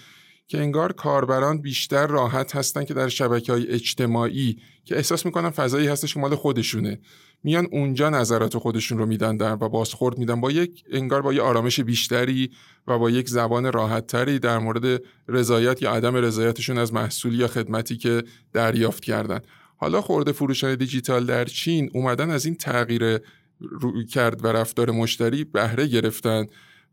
که 0.47 0.57
انگار 0.57 0.91
کاربران 0.91 1.61
بیشتر 1.61 2.07
راحت 2.07 2.55
هستن 2.55 2.83
که 2.83 2.93
در 2.93 3.07
شبکه 3.07 3.51
های 3.51 3.67
اجتماعی 3.67 4.57
که 4.85 4.95
احساس 4.95 5.25
می‌کنن 5.25 5.49
فضایی 5.49 5.87
هستش 5.87 6.13
که 6.13 6.19
مال 6.19 6.35
خودشونه. 6.35 6.99
میان 7.43 7.67
اونجا 7.71 8.09
نظرات 8.09 8.57
خودشون 8.57 8.97
رو 8.97 9.05
میدن 9.05 9.37
در 9.37 9.53
و 9.53 9.69
بازخورد 9.69 10.17
میدن 10.17 10.41
با 10.41 10.51
یک 10.51 10.83
انگار 10.91 11.21
با 11.21 11.33
یه 11.33 11.41
آرامش 11.41 11.79
بیشتری 11.79 12.51
و 12.87 12.99
با 12.99 13.09
یک 13.09 13.29
زبان 13.29 13.71
راحتتری 13.71 14.39
در 14.39 14.57
مورد 14.57 15.01
رضایت 15.27 15.81
یا 15.81 15.91
عدم 15.91 16.15
رضایتشون 16.15 16.77
از 16.77 16.93
محصولی 16.93 17.37
یا 17.37 17.47
خدمتی 17.47 17.97
که 17.97 18.23
دریافت 18.53 19.03
کردن. 19.03 19.39
حالا 19.77 20.01
خورده 20.01 20.31
فروشان 20.31 20.75
دیجیتال 20.75 21.25
در 21.25 21.45
چین 21.45 21.89
اومدن 21.93 22.29
از 22.29 22.45
این 22.45 22.55
تغییر 22.55 23.19
روی 23.59 24.05
کرد 24.05 24.45
و 24.45 24.47
رفتار 24.47 24.91
مشتری 24.91 25.43
بهره 25.43 25.87
گرفتن 25.87 26.45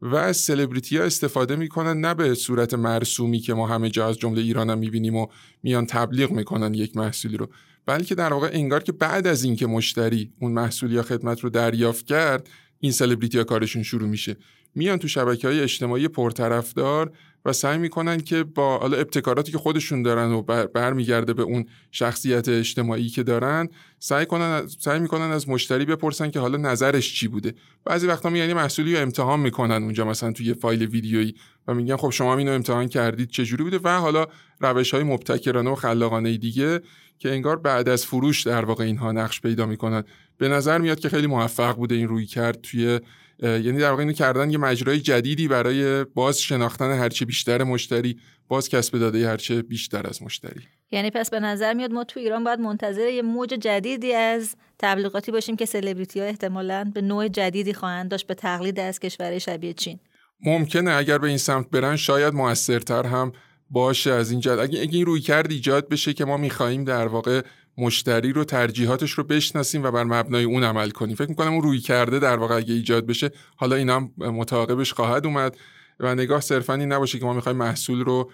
و 0.02 0.16
از 0.16 0.36
سلبریتی 0.36 0.98
ها 0.98 1.04
استفاده 1.04 1.56
می‌کنن 1.56 2.00
نه 2.00 2.14
به 2.14 2.34
صورت 2.34 2.74
مرسومی 2.74 3.38
که 3.38 3.54
ما 3.54 3.66
همه 3.66 3.90
جا 3.90 4.08
از 4.08 4.18
جمله 4.18 4.40
ایران 4.40 4.70
هم 4.70 4.78
می‌بینیم 4.78 5.16
و 5.16 5.26
میان 5.62 5.86
تبلیغ 5.86 6.30
می‌کنن 6.30 6.74
یک 6.74 6.96
محصولی 6.96 7.36
رو. 7.36 7.48
بلکه 7.88 8.14
در 8.14 8.32
واقع 8.32 8.50
انگار 8.52 8.82
که 8.82 8.92
بعد 8.92 9.26
از 9.26 9.44
اینکه 9.44 9.66
مشتری 9.66 10.32
اون 10.40 10.52
محصول 10.52 10.92
یا 10.92 11.02
خدمت 11.02 11.40
رو 11.40 11.50
دریافت 11.50 12.06
کرد 12.06 12.48
این 12.80 12.92
سلبریتی 12.92 13.38
ها 13.38 13.44
کارشون 13.44 13.82
شروع 13.82 14.08
میشه. 14.08 14.36
میان 14.74 14.98
تو 14.98 15.08
شبکه 15.08 15.48
های 15.48 15.60
اجتماعی 15.60 16.08
پرطرفدار 16.08 17.12
و 17.44 17.52
سعی 17.52 17.78
می‌کنن 17.78 18.20
که 18.20 18.44
با 18.44 18.78
حالا 18.78 18.96
ابتکاراتی 18.96 19.52
که 19.52 19.58
خودشون 19.58 20.02
دارن 20.02 20.32
و 20.32 20.42
برمیگرده 20.74 21.32
به 21.32 21.42
اون 21.42 21.66
شخصیت 21.90 22.48
اجتماعی 22.48 23.08
که 23.08 23.22
دارن 23.22 23.68
سعی 23.98 24.26
کنن 24.26 24.66
سعی 24.66 25.00
می‌کنن 25.00 25.30
از 25.30 25.48
مشتری 25.48 25.84
بپرسن 25.84 26.30
که 26.30 26.40
حالا 26.40 26.58
نظرش 26.58 27.14
چی 27.14 27.28
بوده. 27.28 27.54
بعضی 27.84 28.06
وقتا 28.06 28.30
یعنی 28.30 28.54
محصولی 28.54 28.94
رو 28.94 29.02
امتحان 29.02 29.40
می‌کنن 29.40 29.82
اونجا 29.82 30.04
مثلا 30.04 30.32
توی 30.32 30.54
فایل 30.54 30.82
ویدیویی 30.82 31.34
و 31.68 31.74
میگن 31.74 31.96
خب 31.96 32.10
شما 32.10 32.38
اینو 32.38 32.52
امتحان 32.52 32.88
کردید 32.88 33.30
چه 33.30 33.44
جوری 33.44 33.64
بوده؟ 33.64 33.80
و 33.84 33.98
حالا 33.98 34.26
روش 34.60 34.94
های 34.94 35.02
مبتکرانه 35.02 35.70
و 35.70 35.74
خلاقانه 35.74 36.36
دیگه 36.36 36.80
که 37.18 37.32
انگار 37.32 37.56
بعد 37.56 37.88
از 37.88 38.06
فروش 38.06 38.42
در 38.42 38.64
واقع 38.64 38.84
اینها 38.84 39.12
نقش 39.12 39.40
پیدا 39.40 39.66
می‌کنن. 39.66 40.04
به 40.38 40.48
نظر 40.48 40.78
میاد 40.78 41.00
که 41.00 41.08
خیلی 41.08 41.26
موفق 41.26 41.76
بوده 41.76 41.94
این 41.94 42.08
روی 42.08 42.26
کرد 42.26 42.60
توی 42.60 43.00
یعنی 43.42 43.78
در 43.78 43.90
واقع 43.90 44.00
اینو 44.00 44.12
کردن 44.12 44.50
یه 44.50 44.58
مجرای 44.58 45.00
جدیدی 45.00 45.48
برای 45.48 46.04
باز 46.04 46.40
شناختن 46.40 46.98
هرچه 46.98 47.24
بیشتر 47.24 47.62
مشتری 47.62 48.16
باز 48.48 48.68
کسب 48.68 48.98
داده 48.98 49.28
هرچه 49.28 49.62
بیشتر 49.62 50.06
از 50.06 50.22
مشتری. 50.22 50.60
یعنی 50.90 51.10
پس 51.10 51.30
به 51.30 51.40
نظر 51.40 51.74
میاد 51.74 51.92
ما 51.92 52.04
تو 52.04 52.20
ایران 52.20 52.44
باید 52.44 52.60
منتظر 52.60 53.08
یه 53.08 53.22
موج 53.22 53.48
جدیدی 53.48 54.12
از 54.12 54.56
تبلیغاتی 54.78 55.32
باشیم 55.32 55.56
که 55.56 55.64
سلبریتی 55.64 56.20
ها 56.20 56.26
احتمالاً 56.26 56.90
به 56.94 57.00
نوع 57.00 57.28
جدیدی 57.28 57.72
خواهند 57.72 58.10
داشت 58.10 58.26
به 58.26 58.34
تقلید 58.34 58.80
از 58.80 59.00
کشور 59.00 59.38
شبیه 59.38 59.72
چین. 59.72 59.98
ممکنه 60.40 60.90
اگر 60.90 61.18
به 61.18 61.28
این 61.28 61.36
سمت 61.36 61.70
برن 61.70 61.96
شاید 61.96 62.34
موثرتر 62.34 63.06
هم 63.06 63.32
باشه 63.70 64.10
از 64.10 64.30
این 64.30 64.40
جد. 64.40 64.58
اگه 64.60 64.80
این 64.80 65.06
روی 65.06 65.20
کرد 65.20 65.50
ایجاد 65.50 65.88
بشه 65.88 66.12
که 66.12 66.24
ما 66.24 66.36
می‌خواهیم 66.36 66.84
در 66.84 67.06
واقع 67.06 67.42
مشتری 67.78 68.32
رو 68.32 68.44
ترجیحاتش 68.44 69.10
رو 69.10 69.24
بشناسیم 69.24 69.82
و 69.82 69.90
بر 69.90 70.04
مبنای 70.04 70.44
اون 70.44 70.64
عمل 70.64 70.90
کنیم. 70.90 71.16
فکر 71.16 71.28
می‌کنم 71.28 71.52
اون 71.52 71.62
روی 71.62 71.80
کرده 71.80 72.18
در 72.18 72.36
واقع 72.36 72.56
اگه 72.56 72.74
ایجاد 72.74 73.06
بشه 73.06 73.30
حالا 73.56 73.76
اینا 73.76 73.96
هم 73.96 74.12
متعاقبش 74.18 74.92
خواهد 74.92 75.26
اومد 75.26 75.56
و 76.00 76.14
نگاه 76.14 76.40
صرفا 76.40 76.74
این 76.74 76.92
نباشه 76.92 77.18
که 77.18 77.24
ما 77.24 77.32
می‌خوایم 77.32 77.58
محصول 77.58 78.04
رو 78.04 78.30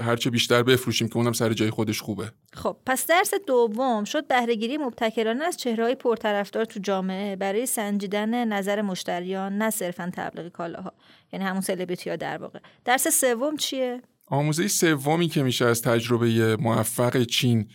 هرچه 0.00 0.30
بیشتر 0.30 0.62
بفروشیم 0.62 1.08
که 1.08 1.16
اونم 1.16 1.32
سر 1.32 1.52
جای 1.52 1.70
خودش 1.70 2.00
خوبه. 2.00 2.32
خب 2.52 2.76
پس 2.86 3.06
درس 3.06 3.34
دوم 3.46 4.04
شد 4.04 4.26
بهرهگیری 4.26 4.78
مبتکرانه 4.78 5.44
از 5.44 5.56
چهرهای 5.56 5.94
پرطرفدار 5.94 6.64
تو 6.64 6.80
جامعه 6.80 7.36
برای 7.36 7.66
سنجیدن 7.66 8.48
نظر 8.48 8.82
مشتریان 8.82 9.58
نه 9.58 9.70
صرفا 9.70 10.10
تبلیغ 10.14 10.48
کالاها. 10.48 10.92
یعنی 11.32 11.44
همون 11.44 11.60
سلبریتی 11.60 12.10
ها 12.10 12.16
در 12.16 12.38
واقع. 12.38 12.58
درس 12.84 13.08
سوم 13.08 13.56
چیه؟ 13.56 14.02
آموزه 14.26 14.68
سومی 14.68 15.28
که 15.28 15.42
میشه 15.42 15.64
از 15.64 15.82
تجربه 15.82 16.56
موفق 16.56 17.22
چین 17.22 17.68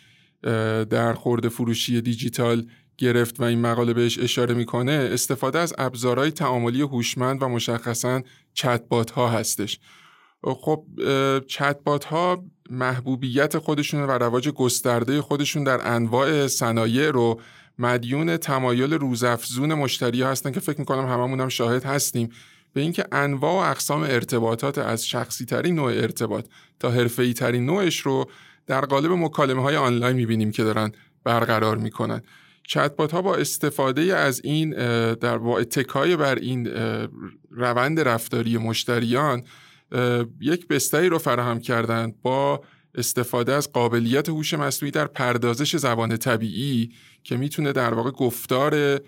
در 0.90 1.14
خورد 1.14 1.48
فروشی 1.48 2.02
دیجیتال 2.02 2.66
گرفت 2.98 3.40
و 3.40 3.44
این 3.44 3.62
مقاله 3.62 3.94
بهش 3.94 4.20
اشاره 4.20 4.54
می‌کنه 4.54 4.92
استفاده 4.92 5.60
از 5.60 5.74
ابزارهای 5.78 6.32
تعاملی 6.32 6.82
هوشمند 6.82 7.44
و 7.44 7.48
مشخصا 7.48 8.22
چتبات 8.54 9.12
ها 9.12 9.30
هستش. 9.30 9.80
خب 10.44 10.86
چتبات 11.48 12.06
ها 12.06 12.44
محبوبیت 12.70 13.58
خودشون 13.58 14.02
و 14.02 14.12
رواج 14.12 14.50
گسترده 14.50 15.22
خودشون 15.22 15.64
در 15.64 15.88
انواع 15.88 16.48
صنایع 16.48 17.12
رو 17.12 17.42
مدیون 17.80 18.38
تمایل 18.38 18.94
روزافزون 18.94 19.74
مشتری 19.74 20.22
ها 20.22 20.30
هستن 20.30 20.52
که 20.52 20.60
فکر 20.60 20.80
می‌کنم 20.80 21.06
هممون 21.06 21.40
هم 21.40 21.50
شاهد 21.50 21.84
هستیم. 21.84 22.30
به 22.74 22.82
اینکه 22.82 23.06
انواع 23.12 23.54
و 23.54 23.72
اقسام 23.72 24.02
ارتباطات 24.02 24.78
از 24.78 25.08
شخصی 25.08 25.46
ترین 25.46 25.76
نوع 25.76 25.92
ارتباط 25.92 26.46
تا 26.80 26.92
حرفه‌ای 26.92 27.34
ترین 27.34 27.66
نوعش 27.66 28.00
رو 28.00 28.30
در 28.70 28.86
قالب 28.86 29.12
مکالمه 29.12 29.62
های 29.62 29.76
آنلاین 29.76 30.16
می‌بینیم 30.16 30.52
که 30.52 30.64
دارن 30.64 30.92
برقرار 31.24 31.78
می‌کنن. 31.78 32.22
چتبات 32.68 33.12
ها 33.12 33.22
با 33.22 33.36
استفاده 33.36 34.02
از 34.16 34.42
این 34.44 34.70
در 35.14 35.38
با 35.38 35.60
اتکای 35.60 36.16
بر 36.16 36.36
این 36.36 36.68
روند 37.52 38.00
رفتاری 38.00 38.58
مشتریان 38.58 39.44
یک 40.42 40.68
بستری 40.68 41.10
رو 41.10 41.18
فراهم 41.18 41.60
کردند 41.60 42.22
با 42.22 42.62
استفاده 42.96 43.54
از 43.54 43.72
قابلیت 43.72 44.30
هوش 44.30 44.54
مصنوعی 44.54 44.92
در 44.92 45.08
پردازش 45.08 45.76
زبان 45.76 46.18
طبیعی 46.18 46.90
که 47.24 47.38
می‌تونه 47.38 47.72
در 47.72 47.94
واقع 47.94 48.12
گفتار 48.12 49.00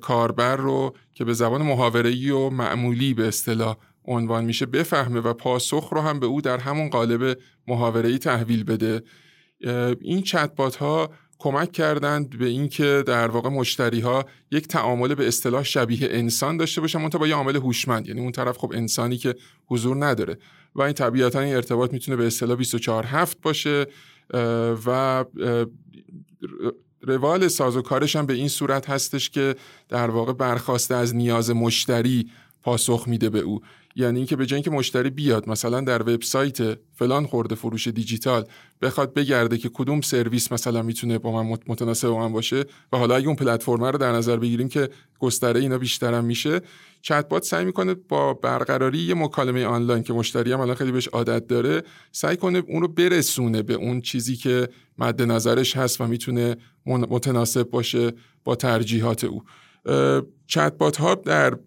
کاربر 0.00 0.56
رو 0.56 0.96
که 1.14 1.24
به 1.24 1.32
زبان 1.32 1.62
محاوره‌ای 1.62 2.30
و 2.30 2.50
معمولی 2.50 3.14
به 3.14 3.28
اصطلاح 3.28 3.76
عنوان 4.04 4.44
میشه 4.44 4.66
بفهمه 4.66 5.20
و 5.20 5.32
پاسخ 5.32 5.88
رو 5.92 6.00
هم 6.00 6.20
به 6.20 6.26
او 6.26 6.40
در 6.40 6.58
همون 6.58 6.88
قالب 6.88 7.38
محاوره‌ای 7.66 8.18
تحویل 8.18 8.64
بده. 8.64 9.02
این 10.00 10.22
چتبات 10.22 10.76
ها 10.76 11.10
کمک 11.38 11.72
کردند 11.72 12.38
به 12.38 12.46
اینکه 12.46 13.04
در 13.06 13.28
واقع 13.28 13.48
مشتری 13.48 14.00
ها 14.00 14.24
یک 14.50 14.68
تعامل 14.68 15.14
به 15.14 15.28
اصطلاح 15.28 15.62
شبیه 15.62 16.08
انسان 16.10 16.56
داشته 16.56 16.80
باشن 16.80 17.00
منتها 17.00 17.18
با 17.18 17.26
یه 17.26 17.34
عامل 17.34 17.56
هوشمند. 17.56 18.08
یعنی 18.08 18.20
اون 18.20 18.32
طرف 18.32 18.58
خب 18.58 18.72
انسانی 18.74 19.16
که 19.16 19.34
حضور 19.66 20.06
نداره. 20.06 20.38
و 20.74 20.82
این 20.82 20.92
طبیعتا 20.92 21.40
این 21.40 21.54
ارتباط 21.54 21.92
می‌تونه 21.92 22.16
به 22.16 22.26
اصطلاح 22.26 22.56
24 22.56 23.04
هفت 23.06 23.40
باشه 23.40 23.86
و 24.86 25.24
روال 27.02 27.48
سازوکارش 27.48 28.16
هم 28.16 28.26
به 28.26 28.34
این 28.34 28.48
صورت 28.48 28.90
هستش 28.90 29.30
که 29.30 29.54
در 29.88 30.10
واقع 30.10 30.32
برخواسته 30.32 30.94
از 30.94 31.14
نیاز 31.16 31.50
مشتری 31.50 32.30
پاسخ 32.62 33.04
میده 33.08 33.30
به 33.30 33.38
او. 33.38 33.60
یعنی 33.96 34.18
اینکه 34.18 34.36
به 34.36 34.46
جای 34.46 34.56
اینکه 34.56 34.70
مشتری 34.70 35.10
بیاد 35.10 35.48
مثلا 35.48 35.80
در 35.80 36.02
وبسایت 36.02 36.78
فلان 36.94 37.26
خورده 37.26 37.54
فروش 37.54 37.88
دیجیتال 37.88 38.44
بخواد 38.82 39.14
بگرده 39.14 39.58
که 39.58 39.68
کدوم 39.68 40.00
سرویس 40.00 40.52
مثلا 40.52 40.82
می‌تونه 40.82 41.18
با 41.18 41.42
من 41.42 41.58
متناسب 41.66 42.08
با 42.08 42.18
من 42.18 42.32
باشه 42.32 42.64
و 42.92 42.96
حالا 42.96 43.16
اگه 43.16 43.26
اون 43.26 43.36
پلتفرم 43.36 43.84
رو 43.84 43.98
در 43.98 44.12
نظر 44.12 44.36
بگیریم 44.36 44.68
که 44.68 44.88
گستره 45.18 45.60
اینا 45.60 45.78
بیشتر 45.78 46.14
هم 46.14 46.24
میشه 46.24 46.60
چت 47.02 47.44
سعی 47.44 47.64
می‌کنه 47.64 47.94
با 47.94 48.34
برقراری 48.34 48.98
یه 48.98 49.14
مکالمه 49.14 49.64
آنلاین 49.64 50.02
که 50.02 50.12
مشتری 50.12 50.52
هم 50.52 50.60
الان 50.60 50.74
خیلی 50.74 50.92
بهش 50.92 51.08
عادت 51.08 51.46
داره 51.46 51.82
سعی 52.12 52.36
کنه 52.36 52.62
اون 52.68 52.82
رو 52.82 52.88
برسونه 52.88 53.62
به 53.62 53.74
اون 53.74 54.00
چیزی 54.00 54.36
که 54.36 54.68
مد 54.98 55.22
نظرش 55.22 55.76
هست 55.76 56.00
و 56.00 56.06
می‌تونه 56.06 56.56
متناسب 56.86 57.62
باشه 57.62 58.12
با 58.44 58.54
ترجیحات 58.54 59.24
او. 59.24 59.42
چتبات 60.52 60.96
ها 60.96 61.14
در 61.14 61.58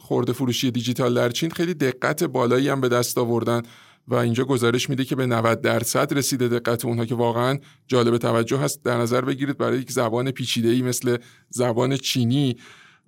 خورده 0.00 0.32
فروشی 0.32 0.70
دیجیتال 0.70 1.14
در 1.14 1.30
چین 1.30 1.50
خیلی 1.50 1.74
دقت 1.74 2.24
بالایی 2.24 2.68
هم 2.68 2.80
به 2.80 2.88
دست 2.88 3.18
آوردن 3.18 3.62
و 4.08 4.14
اینجا 4.14 4.44
گزارش 4.44 4.90
میده 4.90 5.04
که 5.04 5.16
به 5.16 5.26
90 5.26 5.60
درصد 5.60 6.14
رسیده 6.14 6.48
دقت 6.48 6.84
اونها 6.84 7.04
که 7.04 7.14
واقعا 7.14 7.58
جالب 7.86 8.18
توجه 8.18 8.58
هست. 8.58 8.82
در 8.84 8.98
نظر 8.98 9.20
بگیرید 9.20 9.58
برای 9.58 9.78
یک 9.78 9.90
زبان 9.90 10.30
پیچیده 10.30 10.68
ای 10.68 10.82
مثل 10.82 11.16
زبان 11.50 11.96
چینی. 11.96 12.56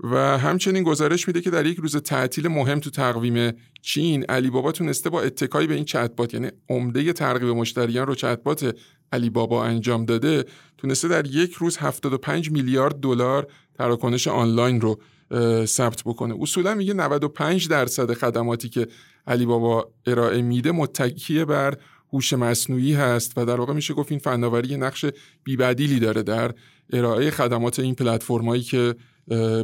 و 0.00 0.38
همچنین 0.38 0.82
گزارش 0.82 1.28
میده 1.28 1.40
که 1.40 1.50
در 1.50 1.66
یک 1.66 1.78
روز 1.78 1.96
تعطیل 1.96 2.48
مهم 2.48 2.80
تو 2.80 2.90
تقویم 2.90 3.52
چین 3.82 4.24
علی 4.24 4.50
بابا 4.50 4.72
تونسته 4.72 5.10
با 5.10 5.22
اتکایی 5.22 5.66
به 5.66 5.74
این 5.74 5.84
چتبات 5.84 6.34
یعنی 6.34 6.50
عمده 6.68 7.12
ترغیب 7.12 7.48
مشتریان 7.48 8.06
رو 8.06 8.14
چتبات 8.14 8.76
علی 9.12 9.30
بابا 9.30 9.64
انجام 9.64 10.04
داده 10.04 10.44
تونسته 10.78 11.08
در 11.08 11.26
یک 11.26 11.52
روز 11.52 11.76
75 11.76 12.50
میلیارد 12.50 13.00
دلار 13.00 13.46
تراکنش 13.78 14.28
آنلاین 14.28 14.80
رو 14.80 15.00
ثبت 15.66 16.02
بکنه. 16.04 16.34
اصولا 16.40 16.74
میگه 16.74 16.94
95 16.94 17.68
درصد 17.68 18.12
خدماتی 18.12 18.68
که 18.68 18.86
علی 19.26 19.46
بابا 19.46 19.92
ارائه 20.06 20.42
میده 20.42 20.72
متکیه 20.72 21.44
بر 21.44 21.74
هوش 22.12 22.32
مصنوعی 22.32 22.92
هست 22.92 23.32
و 23.36 23.44
در 23.44 23.60
واقع 23.60 23.72
میشه 23.72 23.94
گفت 23.94 24.12
این 24.12 24.20
فناوری 24.20 24.76
نقش 24.76 25.04
بیبدیلی 25.44 26.00
داره 26.00 26.22
در 26.22 26.54
ارائه 26.92 27.30
خدمات 27.30 27.78
این 27.78 27.94
پلتفرمایی 27.94 28.62
که 28.62 28.94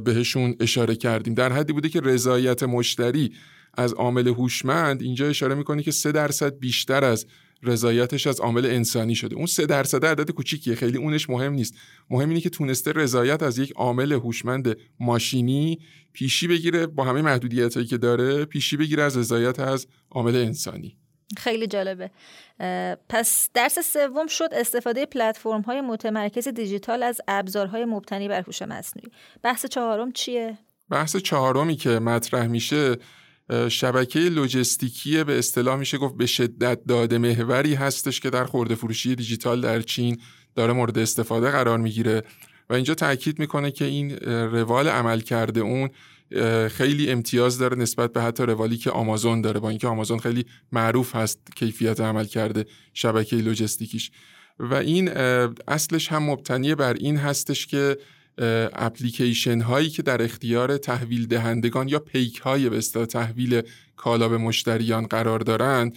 بهشون 0.04 0.54
اشاره 0.60 0.96
کردیم. 0.96 1.34
در 1.34 1.52
حدی 1.52 1.72
بوده 1.72 1.88
که 1.88 2.00
رضایت 2.00 2.62
مشتری 2.62 3.32
از 3.74 3.92
عامل 3.92 4.28
هوشمند 4.28 5.02
اینجا 5.02 5.26
اشاره 5.26 5.54
می‌کنه 5.54 5.82
که 5.82 5.90
سه 5.90 6.12
درصد 6.12 6.58
بیشتر 6.58 7.04
از 7.04 7.26
رضایتش 7.64 8.26
از 8.26 8.40
عامل 8.40 8.66
انسانی 8.66 9.14
شده. 9.14 9.36
اون 9.36 9.46
سه 9.46 9.66
درصد 9.66 10.04
عدد 10.04 10.30
کوچیکیه. 10.30 10.74
خیلی 10.74 10.98
اونش 10.98 11.30
مهم 11.30 11.52
نیست. 11.52 11.74
مهم 12.10 12.28
اینه 12.28 12.40
که 12.40 12.50
تونسته 12.50 12.92
رضایت 12.92 13.42
از 13.42 13.58
یک 13.58 13.72
عامل 13.72 14.12
هوشمند 14.12 14.76
ماشینی 15.00 15.78
پیشی 16.12 16.48
بگیره 16.48 16.86
با 16.86 17.04
همه 17.04 17.22
محدودیتایی 17.22 17.86
که 17.86 17.98
داره 17.98 18.44
پیشی 18.44 18.76
بگیره 18.76 19.02
از 19.02 19.16
رضایت 19.16 19.60
از 19.60 19.86
عامل 20.10 20.36
انسانی. 20.36 20.98
خیلی 21.36 21.66
جالبه. 21.66 22.10
پس 23.08 23.48
درس 23.54 23.78
سوم 23.78 24.26
شد 24.26 24.48
استفاده 24.52 25.06
پلتفرم 25.06 25.60
های 25.60 25.80
متمرکز 25.80 26.48
دیجیتال 26.48 27.02
از 27.02 27.20
ابزارهای 27.28 27.84
مبتنی 27.84 28.28
بر 28.28 28.42
هوش 28.42 28.62
مصنوعی. 28.62 29.10
بحث 29.42 29.66
چهارم 29.66 30.12
چیه؟ 30.12 30.58
بحث 30.90 31.16
چهارمی 31.16 31.76
که 31.76 31.90
مطرح 31.90 32.46
میشه 32.46 32.96
شبکه 33.68 34.18
لوجستیکی 34.18 35.24
به 35.24 35.38
اصطلاح 35.38 35.76
میشه 35.76 35.98
گفت 35.98 36.16
به 36.16 36.26
شدت 36.26 36.84
داده 36.88 37.18
محوری 37.18 37.74
هستش 37.74 38.20
که 38.20 38.30
در 38.30 38.44
خورده 38.44 38.74
فروشی 38.74 39.14
دیجیتال 39.14 39.60
در 39.60 39.80
چین 39.80 40.20
داره 40.54 40.72
مورد 40.72 40.98
استفاده 40.98 41.50
قرار 41.50 41.78
می‌گیره. 41.78 42.22
و 42.70 42.74
اینجا 42.74 42.94
تاکید 42.94 43.38
می‌کنه 43.38 43.70
که 43.70 43.84
این 43.84 44.10
روال 44.26 44.88
عمل 44.88 45.20
کرده 45.20 45.60
اون 45.60 45.88
خیلی 46.68 47.10
امتیاز 47.10 47.58
داره 47.58 47.76
نسبت 47.76 48.12
به 48.12 48.22
حتی 48.22 48.42
روالی 48.42 48.76
که 48.76 48.90
آمازون 48.90 49.40
داره 49.40 49.60
با 49.60 49.68
اینکه 49.68 49.88
آمازون 49.88 50.18
خیلی 50.18 50.46
معروف 50.72 51.16
هست 51.16 51.38
کیفیت 51.56 52.00
عمل 52.00 52.24
کرده 52.24 52.66
شبکه 52.94 53.36
لوجستیکیش. 53.36 54.10
و 54.58 54.74
این 54.74 55.08
اصلش 55.68 56.08
هم 56.08 56.22
مبتنی 56.22 56.74
بر 56.74 56.94
این 56.94 57.16
هستش 57.16 57.66
که 57.66 57.98
اپلیکیشن 58.72 59.60
هایی 59.60 59.88
که 59.88 60.02
در 60.02 60.22
اختیار 60.22 60.76
تحویل 60.76 61.26
دهندگان 61.26 61.88
یا 61.88 61.98
پیک 61.98 62.38
های 62.38 62.68
به 62.68 62.80
تحویل 62.80 63.62
کالا 63.96 64.28
به 64.28 64.38
مشتریان 64.38 65.06
قرار 65.06 65.38
دارند 65.38 65.96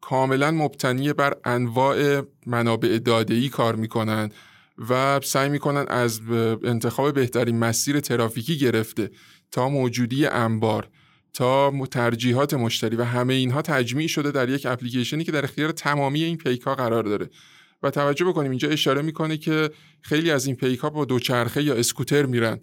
کاملا 0.00 0.50
مبتنی 0.50 1.12
بر 1.12 1.34
انواع 1.44 2.22
منابع 2.46 2.98
داده 2.98 3.48
کار 3.48 3.76
می‌کنن 3.76 4.30
و 4.90 5.20
سعی 5.22 5.48
می‌کنن 5.48 5.84
از 5.88 6.20
انتخاب 6.64 7.14
بهترین 7.14 7.58
مسیر 7.58 8.00
ترافیکی 8.00 8.58
گرفته 8.58 9.10
تا 9.50 9.68
موجودی 9.68 10.26
انبار 10.26 10.88
تا 11.32 11.72
ترجیحات 11.90 12.54
مشتری 12.54 12.96
و 12.96 13.04
همه 13.04 13.34
اینها 13.34 13.62
تجمیع 13.62 14.06
شده 14.06 14.30
در 14.30 14.48
یک 14.48 14.66
اپلیکیشنی 14.66 15.24
که 15.24 15.32
در 15.32 15.44
اختیار 15.44 15.72
تمامی 15.72 16.22
این 16.24 16.36
پیک 16.36 16.62
ها 16.62 16.74
قرار 16.74 17.02
داره. 17.02 17.30
و 17.82 17.90
توجه 17.90 18.24
بکنیم 18.24 18.50
اینجا 18.50 18.68
اشاره 18.68 19.02
می‌کنه 19.02 19.36
که 19.36 19.70
خیلی 20.00 20.30
از 20.30 20.46
این 20.46 20.56
پیک 20.56 20.78
ها 20.78 20.90
با 20.90 21.04
دوچرخه 21.04 21.62
یا 21.62 21.74
اسکوتر 21.74 22.26
میرن 22.26 22.60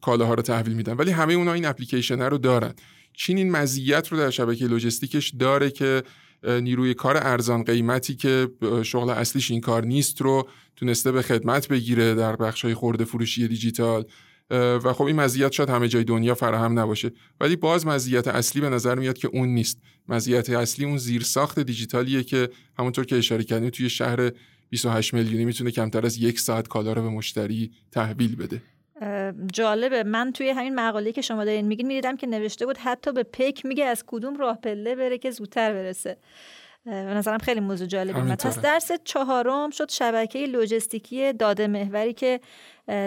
کالاها 0.00 0.34
رو 0.34 0.42
تحویل 0.42 0.74
میدن. 0.74 0.92
ولی 0.92 1.10
همه 1.10 1.34
اونها 1.34 1.54
این 1.54 1.64
اپلیکیشن 1.64 2.22
رو 2.22 2.38
دارن. 2.38 2.74
چین 3.12 3.38
این 3.38 3.50
مزیت 3.50 4.08
رو 4.08 4.18
در 4.18 4.30
شبکه 4.30 4.66
لوجستیکش 4.66 5.32
داره 5.38 5.70
که 5.70 6.02
نیروی 6.44 6.94
کار 6.94 7.16
ارزان 7.16 7.64
قیمتی 7.64 8.14
که 8.14 8.48
شغل 8.82 9.10
اصلیش 9.10 9.50
این 9.50 9.60
کار 9.60 9.84
نیست 9.84 10.22
رو 10.22 10.48
تونسته 10.76 11.12
به 11.12 11.22
خدمت 11.22 11.68
بگیره 11.68 12.14
در 12.14 12.36
بخش 12.36 12.64
های 12.64 12.74
خورده 12.74 13.04
فروشی 13.04 13.48
دیجیتال. 13.48 14.04
و 14.50 14.92
خب 14.92 15.04
این 15.04 15.16
مزیت 15.16 15.52
شاید 15.52 15.70
همه 15.70 15.88
جای 15.88 16.04
دنیا 16.04 16.34
فراهم 16.34 16.78
نباشه. 16.78 17.10
ولی 17.40 17.56
باز 17.56 17.86
مزیت 17.86 18.28
اصلی 18.28 18.60
به 18.60 18.68
نظر 18.68 18.94
میاد 18.94 19.18
که 19.18 19.28
اون 19.28 19.48
نیست. 19.48 19.78
مزیت 20.08 20.50
اصلی 20.50 20.84
اون 20.84 20.98
زیرساخت 20.98 21.58
دیجیتالیه 21.58 22.22
که 22.22 22.48
همونطور 22.78 23.04
که 23.04 23.16
اشاره 23.16 23.44
کردیم 23.44 23.70
توی 23.70 23.90
شهر 23.90 24.30
28 24.70 25.14
میلیونی 25.14 25.44
می‌تونه 25.44 25.70
کمتر 25.70 26.06
از 26.06 26.18
یک 26.18 26.40
ساعت 26.40 26.68
کالا 26.68 26.92
رو 26.92 27.02
به 27.02 27.08
مشتری 27.08 27.70
تحویل 27.92 28.36
بده. 28.36 28.62
جالبه. 29.52 30.02
من 30.02 30.32
توی 30.32 30.48
همین 30.48 30.74
مقاله 30.74 31.12
که 31.12 31.22
شما 31.22 31.44
دارین 31.44 31.66
میگین 31.66 31.86
می‌دیدم 31.86 32.16
که 32.16 32.26
نوشته 32.26 32.66
بود 32.66 32.76
حتی 32.78 33.12
به 33.12 33.22
پیک 33.22 33.66
میگه 33.66 33.84
از 33.84 34.04
کدوم 34.06 34.36
راه 34.36 34.56
پله 34.56 34.94
بره 34.94 35.18
که 35.18 35.30
زودتر 35.30 35.72
برسه. 35.72 36.16
به 36.88 37.14
نظرم 37.14 37.38
خیلی 37.38 37.60
موضوع 37.60 37.86
جالبی 37.86 38.20
پس 38.20 38.58
درس 38.58 38.90
چهارم 39.04 39.70
شد 39.70 39.90
شبکه 39.90 40.46
لوجستیکی 40.46 41.32
داده 41.32 41.66
محوری 41.66 42.12
که 42.12 42.40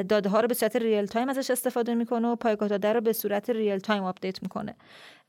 داده 0.10 0.30
ها 0.30 0.40
رو 0.40 0.48
به 0.48 0.54
صورت 0.54 0.76
real 0.76 1.06
time 1.06 1.30
ازش 1.30 1.52
استفاده 1.52 1.96
می‌کنه 1.96 2.28
و 2.28 2.36
پایگاه 2.36 2.70
داده 2.70 2.94
رو 2.94 3.02
به 3.02 3.14
صورت 3.14 3.50
real 3.50 3.80
time 3.80 4.04
update 4.04 4.44
می‌کنه. 4.44 4.76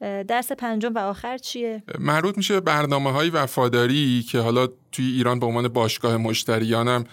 درس 0.00 0.52
پنجم 0.52 0.94
و 0.94 0.98
آخر 0.98 1.38
چیه؟ 1.38 1.82
مربوط 1.98 2.36
میشه 2.36 2.60
برنامه 2.60 3.12
های 3.12 3.30
وفاداری 3.30 4.22
که 4.22 4.38
حالا 4.38 4.68
توی 4.92 5.04
ایران 5.04 5.40
به 5.40 5.46
عنوان 5.46 5.68
باشگاه 5.68 6.16
مشتریانم 6.16 7.04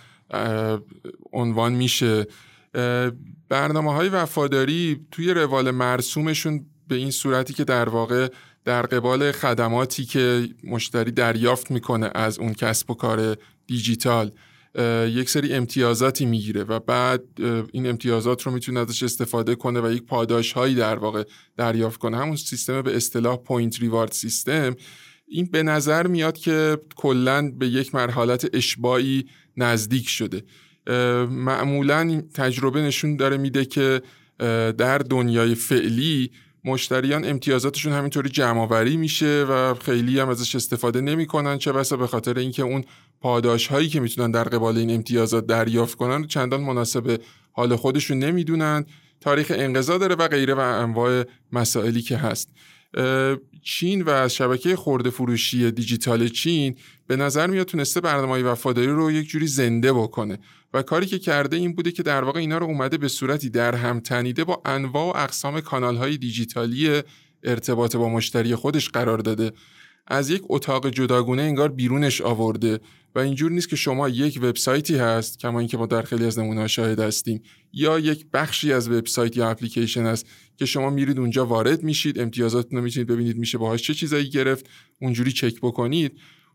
عنوان 1.33 1.73
میشه. 1.73 2.27
برنامه 3.49 3.93
های 3.93 4.09
وفاداری 4.09 5.05
توی 5.11 5.33
روال 5.33 5.71
مرسومشون 5.71 6.65
به 6.87 6.95
این 6.95 7.11
صورتی 7.11 7.53
که 7.53 7.63
در 7.63 7.89
واقع 7.89 8.27
در 8.69 8.81
قبال 8.81 9.31
خدماتی 9.31 10.05
که 10.05 10.49
مشتری 10.63 11.11
دریافت 11.11 11.71
می‌کنه 11.71 12.11
از 12.15 12.39
اون 12.39 12.53
کسب 12.53 12.91
و 12.91 12.93
کار 12.93 13.37
دیجیتال 13.67 14.31
یک 15.07 15.29
سری 15.29 15.53
امتیازاتی 15.53 16.25
می‌گیره 16.25 16.63
و 16.63 16.79
بعد 16.79 17.23
این 17.71 17.87
امتیازات 17.87 18.41
رو 18.41 18.51
می‌تونه 18.51 18.79
ازش 18.79 19.03
استفاده 19.03 19.55
کنه 19.55 19.81
و 19.81 19.91
یک 19.91 20.03
پاداش 20.03 20.53
هایی 20.53 20.75
در 20.75 20.95
واقع 20.95 21.23
دریافت 21.57 21.99
کنه. 21.99 22.17
همون 22.17 22.35
سیستم 22.35 22.81
به 22.81 22.95
اصطلاح 22.95 23.37
پوینت 23.37 23.79
ریوارد 23.79 24.11
سیستم 24.11 24.75
این 25.27 25.45
به 25.45 25.63
نظر 25.63 26.07
میاد 26.07 26.37
که 26.37 26.77
کلا 26.95 27.51
به 27.51 27.67
یک 27.67 27.95
مرحلت 27.95 28.49
اشباعی 28.53 29.25
نزدیک 29.57 30.09
شده. 30.09 30.43
معمولا 31.29 32.23
تجربه 32.33 32.81
نشون 32.81 33.15
داره 33.15 33.37
میده 33.37 33.65
که 33.65 34.01
در 34.77 34.97
دنیای 34.97 35.55
فعلی 35.55 36.31
مشتریان 36.69 37.25
امتیازاتشون 37.25 37.93
همینطوری 37.93 38.29
جمع 38.29 38.83
میشه 38.83 39.45
و 39.49 39.73
خیلی 39.73 40.19
هم 40.19 40.29
ازش 40.29 40.55
استفاده 40.55 41.01
نمی‌کنن 41.01 41.57
چه 41.57 41.71
بسا 41.71 41.97
به 41.97 42.07
خاطر 42.07 42.39
اینکه 42.39 42.63
اون 42.63 42.83
پاداش 43.21 43.67
هایی 43.67 43.89
که 43.89 43.99
می‌تونن 43.99 44.31
در 44.31 44.43
قبال 44.43 44.77
این 44.77 44.91
امتیازات 44.91 45.45
دریافت 45.45 45.97
کنن 45.97 46.27
چندان 46.27 46.61
مناسب 46.61 47.21
حال 47.51 47.75
خودشون 47.75 48.19
نمی‌دونن. 48.19 48.85
تاریخ 49.21 49.51
انقضا 49.55 49.97
داره 49.97 50.15
و 50.15 50.27
غیره 50.27 50.53
و 50.53 50.59
انواع 50.59 51.23
مسائلی 51.51 52.01
که 52.01 52.17
هست. 52.17 52.49
چین 53.63 54.03
و 54.05 54.29
شبکه 54.29 54.75
خورده 54.75 55.09
فروشی 55.09 55.71
دیجیتال 55.71 56.27
چین 56.27 56.75
به 57.07 57.15
نظر 57.15 57.47
میاد 57.47 57.65
تونسته 57.65 58.01
برنامه 58.01 58.43
وفاداری 58.43 58.87
رو 58.87 59.11
یک 59.11 59.27
جوری 59.27 59.47
زنده 59.47 59.93
بکنه. 59.93 60.39
و 60.73 60.81
کاری 60.81 61.05
که 61.05 61.19
کرده 61.19 61.55
این 61.57 61.75
بوده 61.75 61.91
که 61.91 62.03
در 62.03 62.23
واقع 62.23 62.39
اینا 62.39 62.57
رو 62.57 62.65
اومده 62.65 62.97
به 62.97 63.07
صورتی 63.07 63.49
در 63.49 63.75
هم 63.75 63.99
تنیده 63.99 64.43
با 64.43 64.61
انواع 64.65 65.13
و 65.13 65.23
اقسام 65.23 65.61
کانال 65.61 65.95
های 65.95 66.17
دیجیتالی 66.17 67.01
ارتباط 67.43 67.95
با 67.95 68.09
مشتری 68.09 68.55
خودش 68.55 68.89
قرار 68.89 69.17
داده. 69.17 69.51
از 70.07 70.29
یک 70.29 70.41
اتاق 70.49 70.89
جداگونه 70.89 71.41
انگار 71.41 71.69
بیرونش 71.69 72.21
آورده 72.21 72.79
و 73.15 73.19
اینجور 73.19 73.51
نیست 73.51 73.69
که 73.69 73.75
شما 73.75 74.09
یک 74.09 74.39
وبسایتی 74.41 74.95
هست 74.95 75.39
کما 75.39 75.59
اینکه 75.59 75.77
ما 75.77 75.85
در 75.85 76.01
خیلی 76.01 76.25
از 76.25 76.39
نمونه 76.39 76.67
شاهد 76.67 76.99
هستیم 76.99 77.41
یا 77.73 77.99
یک 77.99 78.25
بخشی 78.33 78.73
از 78.73 78.89
وبسایت 78.89 79.37
یا 79.37 79.49
اپلیکیشن 79.49 80.05
هست 80.05 80.25
که 80.57 80.65
شما 80.65 80.89
میرید 80.89 81.19
اونجا 81.19 81.45
وارد 81.45 81.83
میشید 81.83 82.19
امتیازاتتون 82.19 82.77
رو 82.77 82.83
می‌تونید 82.83 83.07
ببینید 83.07 83.37
میشه 83.37 83.57
باهاش 83.57 83.83
چه 83.83 83.93
چیزایی 83.93 84.29
گرفت 84.29 84.65
اونجوری 85.01 85.31
چک 85.31 85.59
بکنید. 85.61 86.11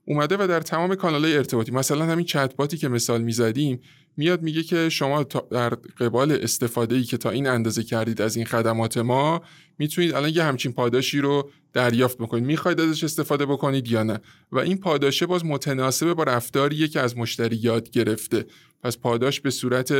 اومده 0.07 0.37
و 0.41 0.47
در 0.47 0.61
تمام 0.61 0.95
کانال 0.95 1.25
ارتباطی 1.25 1.73
مثلا 1.73 2.05
همین 2.05 2.27
چت 2.27 2.77
که 2.77 2.89
مثال 2.89 3.23
می‌زدیم 3.23 3.81
میاد 4.17 4.43
میگه 4.43 4.63
که 4.63 4.89
شما 4.89 5.23
در 5.51 5.69
قبال 5.75 6.33
استفاده 6.33 6.97
ای 6.97 7.03
که 7.03 7.17
تا 7.17 7.31
این 7.31 7.47
اندازه 7.47 7.83
کردید 7.83 8.23
از 8.23 8.37
این 8.37 8.47
خدمات 8.47 8.99
ما 8.99 9.43
می‌تونید 9.79 10.15
الان 10.15 10.31
یه 10.31 10.43
همچین 10.45 10.73
پاداشی 10.73 11.21
رو 11.21 11.51
دریافت 11.73 12.19
بکنید. 12.19 12.45
می‌خواید 12.45 12.81
ازش 12.81 13.05
استفاده 13.05 13.47
بکنید 13.47 13.89
یا 13.89 14.03
نه؟ 14.03 14.21
و 14.53 14.59
این 14.59 14.79
پاداشه 14.79 15.27
باز 15.27 15.45
متناسبه 15.45 16.15
با 16.15 16.23
رفتاریه 16.23 16.89
که 16.89 17.01
از 17.01 17.19
مشتری 17.19 17.57
یاد 17.57 17.91
گرفته. 17.91 18.47
پس 18.83 18.99
پاداش 18.99 19.41
به 19.41 19.51
صورت 19.51 19.93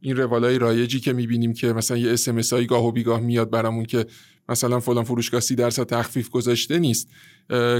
این 0.00 0.16
روالای 0.16 0.58
رایجی 0.58 1.00
که 1.00 1.12
می‌بینیم 1.12 1.52
که 1.52 1.72
مثلا 1.72 1.96
یه 1.96 2.12
اسمس 2.12 2.52
هایی 2.52 2.66
گاه 2.66 2.86
و 2.86 2.92
بیگاه 2.92 3.20
میاد 3.20 3.50
برامون 3.50 3.84
که 3.84 4.06
مثلا 4.50 4.80
فلان 4.80 5.04
فروشگاه 5.04 5.40
سی 5.40 5.54
درصد 5.54 5.86
تخفیف 5.86 6.28
گذاشته 6.28 6.78
نیست. 6.78 7.08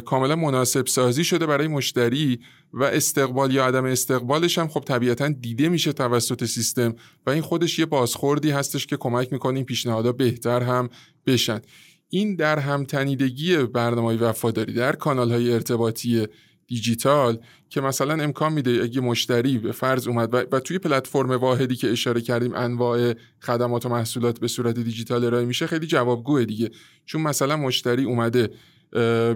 کاملا 0.04 0.36
مناسب 0.36 0.86
سازی 0.86 1.24
شده 1.24 1.46
برای 1.46 1.68
مشتری 1.68 2.40
و 2.72 2.84
استقبال 2.84 3.54
یا 3.54 3.66
عدم 3.66 3.84
استقبالش 3.84 4.58
هم 4.58 4.68
خب 4.68 4.80
طبیعتا 4.80 5.28
دیده 5.28 5.68
میشه 5.68 5.92
توسط 5.92 6.44
سیستم 6.44 6.94
و 7.26 7.30
این 7.30 7.42
خودش 7.42 7.78
یه 7.78 7.86
بازخوردی 7.86 8.50
هستش 8.50 8.86
که 8.86 8.96
کمک 8.96 9.32
می‌کنه 9.32 9.56
این 9.56 9.64
پیشنهادها 9.64 10.12
بهتر 10.12 10.62
هم 10.62 10.88
بشن. 11.26 11.60
این 12.08 12.36
در 12.36 12.58
همتنیدگی 12.58 13.56
برنامه 13.56 14.16
وفاداری 14.16 14.72
در 14.72 14.92
کانال 14.92 15.32
های 15.32 15.52
ارتباطی 15.52 16.26
دیجیتال 16.70 17.38
که 17.68 17.80
مثلا 17.80 18.22
امکان 18.22 18.52
میده 18.52 18.70
اگه 18.82 19.00
مشتری 19.00 19.58
به 19.58 19.72
فرض 19.72 20.08
اومد 20.08 20.34
و, 20.52 20.60
توی 20.60 20.78
پلتفرم 20.78 21.30
واحدی 21.30 21.76
که 21.76 21.90
اشاره 21.90 22.20
کردیم 22.20 22.54
انواع 22.54 23.14
خدمات 23.40 23.86
و 23.86 23.88
محصولات 23.88 24.40
به 24.40 24.48
صورت 24.48 24.78
دیجیتال 24.78 25.24
ارائه 25.24 25.44
میشه 25.44 25.66
خیلی 25.66 25.86
جوابگوه 25.86 26.44
دیگه. 26.44 26.70
چون 27.06 27.22
مثلا 27.22 27.56
مشتری 27.56 28.04
اومده 28.04 28.50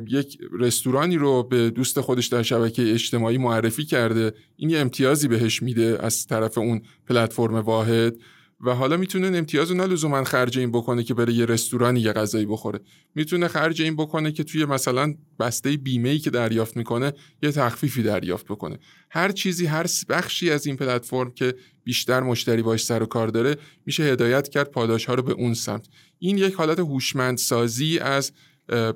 یک 0.09 0.39
رستورانی 0.59 1.17
رو 1.17 1.43
به 1.43 1.71
دوست 1.71 2.01
خودش 2.01 2.27
در 2.27 2.43
شبکه 2.43 2.93
اجتماعی 2.93 3.39
معرفی 3.39 3.85
کرده 3.85 4.33
این 4.57 4.71
یه 4.71 4.79
امتیازی 4.79 5.29
بهش 5.29 5.63
میده 5.63 5.99
از 6.01 6.27
طرف 6.27 6.59
اون 6.59 6.83
پلتفرم 7.09 7.55
واحد. 7.55 8.17
و 8.61 8.75
حالا 8.75 8.97
می‌تونه 8.97 9.27
امتیاز 9.27 9.71
رو 9.71 10.09
نه 10.09 10.25
خرج 10.25 10.59
این 10.59 10.73
بکنه 10.73 11.03
که 11.03 11.15
بره 11.15 11.33
یه 11.33 11.47
رستورانی 11.47 12.01
یه 12.01 12.13
غذایی 12.13 12.47
بخوره. 12.47 12.81
می‌تونه 13.15 13.49
خرج 13.49 13.83
این 13.83 13.97
بکنه 13.97 14.33
که 14.33 14.45
توی 14.45 14.65
مثلا 14.65 15.15
بسته 15.41 15.77
بیمه 15.77 16.09
ای 16.09 16.19
که 16.19 16.31
دریافت 16.31 16.77
می‌کنه 16.77 17.13
یه 17.43 17.53
تخفیفی 17.53 18.03
دریافت 18.03 18.47
بکنه. 18.47 18.79
هر 19.11 19.33
چیزی 19.33 19.67
هر 19.67 19.87
بخشی 20.09 20.51
از 20.51 20.67
این 20.67 20.77
پلتفرم 20.77 21.31
که 21.31 21.55
بیشتر 21.85 22.21
مشتری 22.21 22.63
باش 22.63 22.85
سر 22.85 23.03
و 23.03 23.07
کار 23.07 23.29
داره 23.29 23.57
میشه 23.87 24.03
هدایت 24.03 24.49
کرد 24.49 24.71
پاداش 24.71 25.05
ها 25.05 25.15
رو 25.15 25.23
به 25.23 25.33
اون 25.33 25.55
سمت. 25.55 25.89
این 26.19 26.39
یک 26.39 26.55
حالت 26.55 26.79
هوشمندسازی 26.79 27.99
از 27.99 28.33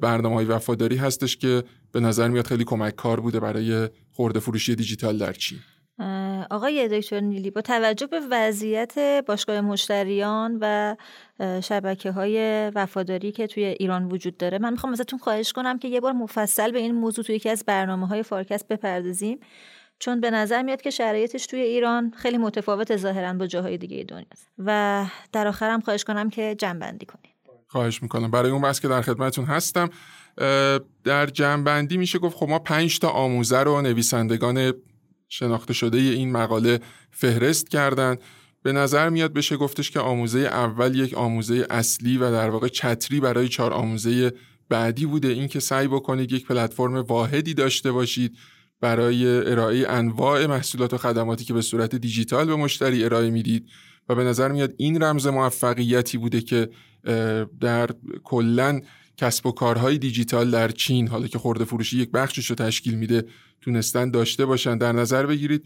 برنامه 0.00 0.34
های 0.34 0.44
وفاداری 0.44 0.96
هستش 0.96 1.36
که 1.36 1.64
به 1.92 2.00
نظر 2.00 2.28
میاد 2.28 2.46
خیلی 2.46 2.64
کمک 2.64 2.96
کار 2.96 3.20
بوده 3.20 3.40
برای 3.40 3.88
خورده 4.10 4.40
فروشی 4.40 4.74
دیجیتال 4.74 5.18
در 5.18 5.32
چین. 5.32 5.58
آقای 6.50 6.88
دکتر 6.88 7.20
نیلی 7.20 7.50
با 7.50 7.60
توجه 7.60 8.06
به 8.06 8.20
وضعیت 8.30 9.24
باشگاه 9.26 9.60
مشتریان 9.60 10.58
و 10.60 10.96
شبکه 11.60 12.10
های 12.10 12.68
وفاداری 12.74 13.32
که 13.32 13.46
توی 13.46 13.64
ایران 13.64 14.04
وجود 14.04 14.36
داره 14.36 14.58
من 14.58 14.70
می‌خوام 14.70 14.92
ازتون 14.92 15.18
خواهش 15.18 15.52
کنم 15.52 15.78
که 15.78 15.88
یه 15.88 16.00
بار 16.00 16.12
مفصل 16.12 16.72
به 16.72 16.78
این 16.78 16.94
موضوع 16.94 17.24
توی 17.24 17.34
یکی 17.34 17.48
از 17.48 17.64
برنامه 17.66 18.06
های 18.06 18.22
فارکست 18.22 18.68
بپردازیم. 18.68 19.40
چون 19.98 20.20
به 20.20 20.30
نظر 20.30 20.62
میاد 20.62 20.80
که 20.80 20.90
شرایطش 20.90 21.46
توی 21.46 21.60
ایران 21.60 22.12
خیلی 22.16 22.38
متفاوت 22.38 22.96
ظاهرا 22.96 23.32
با 23.32 23.46
جاهای 23.46 23.78
دیگه 23.78 24.04
دنیا 24.04 24.26
است. 24.32 24.48
و 24.58 25.04
در 25.32 25.48
آخرم 25.48 25.80
خواهش 25.80 26.04
کنم 26.04 26.30
که 26.30 26.54
جنبندی 26.58 27.06
کنید 27.06 27.34
خواهش 27.66 28.02
می‌کنم. 28.02 28.30
برای 28.30 28.50
اون 28.50 28.62
بس 28.62 28.80
که 28.80 28.88
در 28.88 29.02
خدمتتون 29.02 29.44
هستم 29.44 29.90
در 31.04 31.26
جنبندی 31.26 31.96
میشه 31.96 32.18
گفت 32.18 32.36
خب 32.36 32.48
ما 32.48 32.58
پنج 32.58 32.98
تا 32.98 33.08
آموزه 33.08 33.58
رو 33.58 33.82
نویسندگان 33.82 34.72
شناخته 35.28 35.74
شده 35.74 35.98
این 35.98 36.32
مقاله 36.32 36.80
فهرست 37.10 37.68
کردن. 37.68 38.16
به 38.62 38.72
نظر 38.72 39.08
میاد 39.08 39.32
بشه 39.32 39.56
گفتش 39.56 39.90
که 39.90 40.00
آموزه 40.00 40.38
اول 40.38 40.94
یک 40.94 41.14
آموزه 41.14 41.66
اصلی 41.70 42.18
و 42.18 42.30
در 42.30 42.50
واقع 42.50 42.68
چتری 42.68 43.20
برای 43.20 43.48
چهار 43.48 43.72
آموزه 43.72 44.32
بعدی 44.68 45.06
بوده. 45.06 45.28
اینکه 45.28 45.60
سعی 45.60 45.88
بکنید 45.88 46.32
یک 46.32 46.46
پلتفرم 46.46 46.94
واحدی 46.94 47.54
داشته 47.54 47.92
باشید 47.92 48.36
برای 48.80 49.26
ارائه 49.50 49.88
انواع 49.88 50.46
محصولات 50.46 50.94
و 50.94 50.96
خدماتی 50.96 51.44
که 51.44 51.54
به 51.54 51.62
صورت 51.62 51.94
دیجیتال 51.94 52.46
به 52.46 52.56
مشتری 52.56 53.04
ارائه 53.04 53.30
می‌دید. 53.30 53.68
و 54.08 54.14
به 54.14 54.24
نظر 54.24 54.52
میاد 54.52 54.74
این 54.76 55.02
رمز 55.02 55.26
موفقیتی 55.26 56.18
بوده 56.18 56.40
که 56.40 56.70
در 57.60 57.90
کلا 58.24 58.80
کسب 59.16 59.46
و 59.46 59.52
کارهای 59.52 59.98
دیجیتال 59.98 60.50
در 60.50 60.70
چین 60.70 61.08
حالا 61.08 61.26
که 61.26 61.38
خورده 61.38 61.64
فروشی 61.64 61.98
یک 61.98 62.10
بخشش 62.10 62.46
رو 62.46 62.56
تشکیل 62.56 62.94
میده 62.94 63.24
تونستن 63.60 64.10
داشته 64.10 64.46
باشن. 64.46 64.78
در 64.78 64.92
نظر 64.92 65.26
بگیرید 65.26 65.64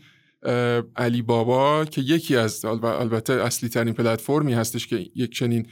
علی 0.96 1.22
بابا 1.22 1.84
که 1.84 2.00
یکی 2.00 2.36
از 2.36 2.64
البته 2.64 3.32
اصلی 3.32 3.68
ترین 3.68 3.94
پلتفرمی 3.94 4.54
هستش 4.54 4.86
که 4.86 5.06
یک 5.14 5.32
چنین 5.32 5.66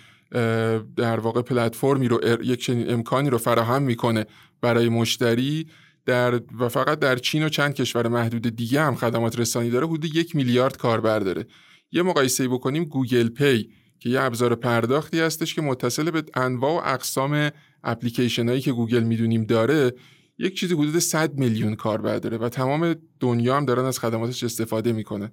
در 0.96 1.20
واقع 1.20 1.42
پلتفرمی 1.42 2.08
رو 2.08 2.20
یک 2.42 2.60
چنین 2.60 2.90
امکانی 2.90 3.30
رو 3.30 3.38
فراهم 3.38 3.82
می‌کنه 3.82 4.26
برای 4.60 4.88
مشتری 4.88 5.66
در 6.06 6.40
و 6.58 6.68
فقط 6.68 6.98
در 6.98 7.16
چین 7.16 7.42
و 7.44 7.48
چند 7.48 7.74
کشور 7.74 8.08
محدود 8.08 8.56
دیگه 8.56 8.80
هم 8.80 8.94
خدمات 8.94 9.38
رسانی 9.38 9.70
داره 9.70 9.86
حدود 9.86 10.16
یک 10.16 10.36
میلیارد 10.36 10.76
کاربر 10.76 11.18
داره. 11.18 11.46
یه 11.92 12.02
مقایسه 12.02 12.48
بکنیم 12.48 12.84
Google 12.84 13.28
Pay 13.28 13.68
که 13.98 14.08
یه 14.08 14.20
ابزار 14.20 14.54
پرداختی 14.54 15.20
هستش 15.20 15.54
که 15.54 15.62
متصل 15.62 16.10
به 16.10 16.22
انواع 16.34 16.72
و 16.72 16.94
اقسام 16.94 17.50
اپلیکیشن 17.84 18.48
هایی 18.48 18.60
که 18.60 18.72
گوگل 18.72 19.02
می‌دونیم 19.02 19.44
داره 19.44 19.92
یک 20.40 20.58
چیزی 20.58 20.74
حدود 20.74 20.98
100 20.98 21.34
میلیون 21.34 21.74
کاربر 21.74 22.18
داره 22.18 22.38
و 22.38 22.48
تمام 22.48 22.94
دنیا 23.20 23.56
هم 23.56 23.64
دارن 23.64 23.84
از 23.84 23.98
خدماتش 23.98 24.44
استفاده 24.44 24.92
می‌کنن. 24.92 25.30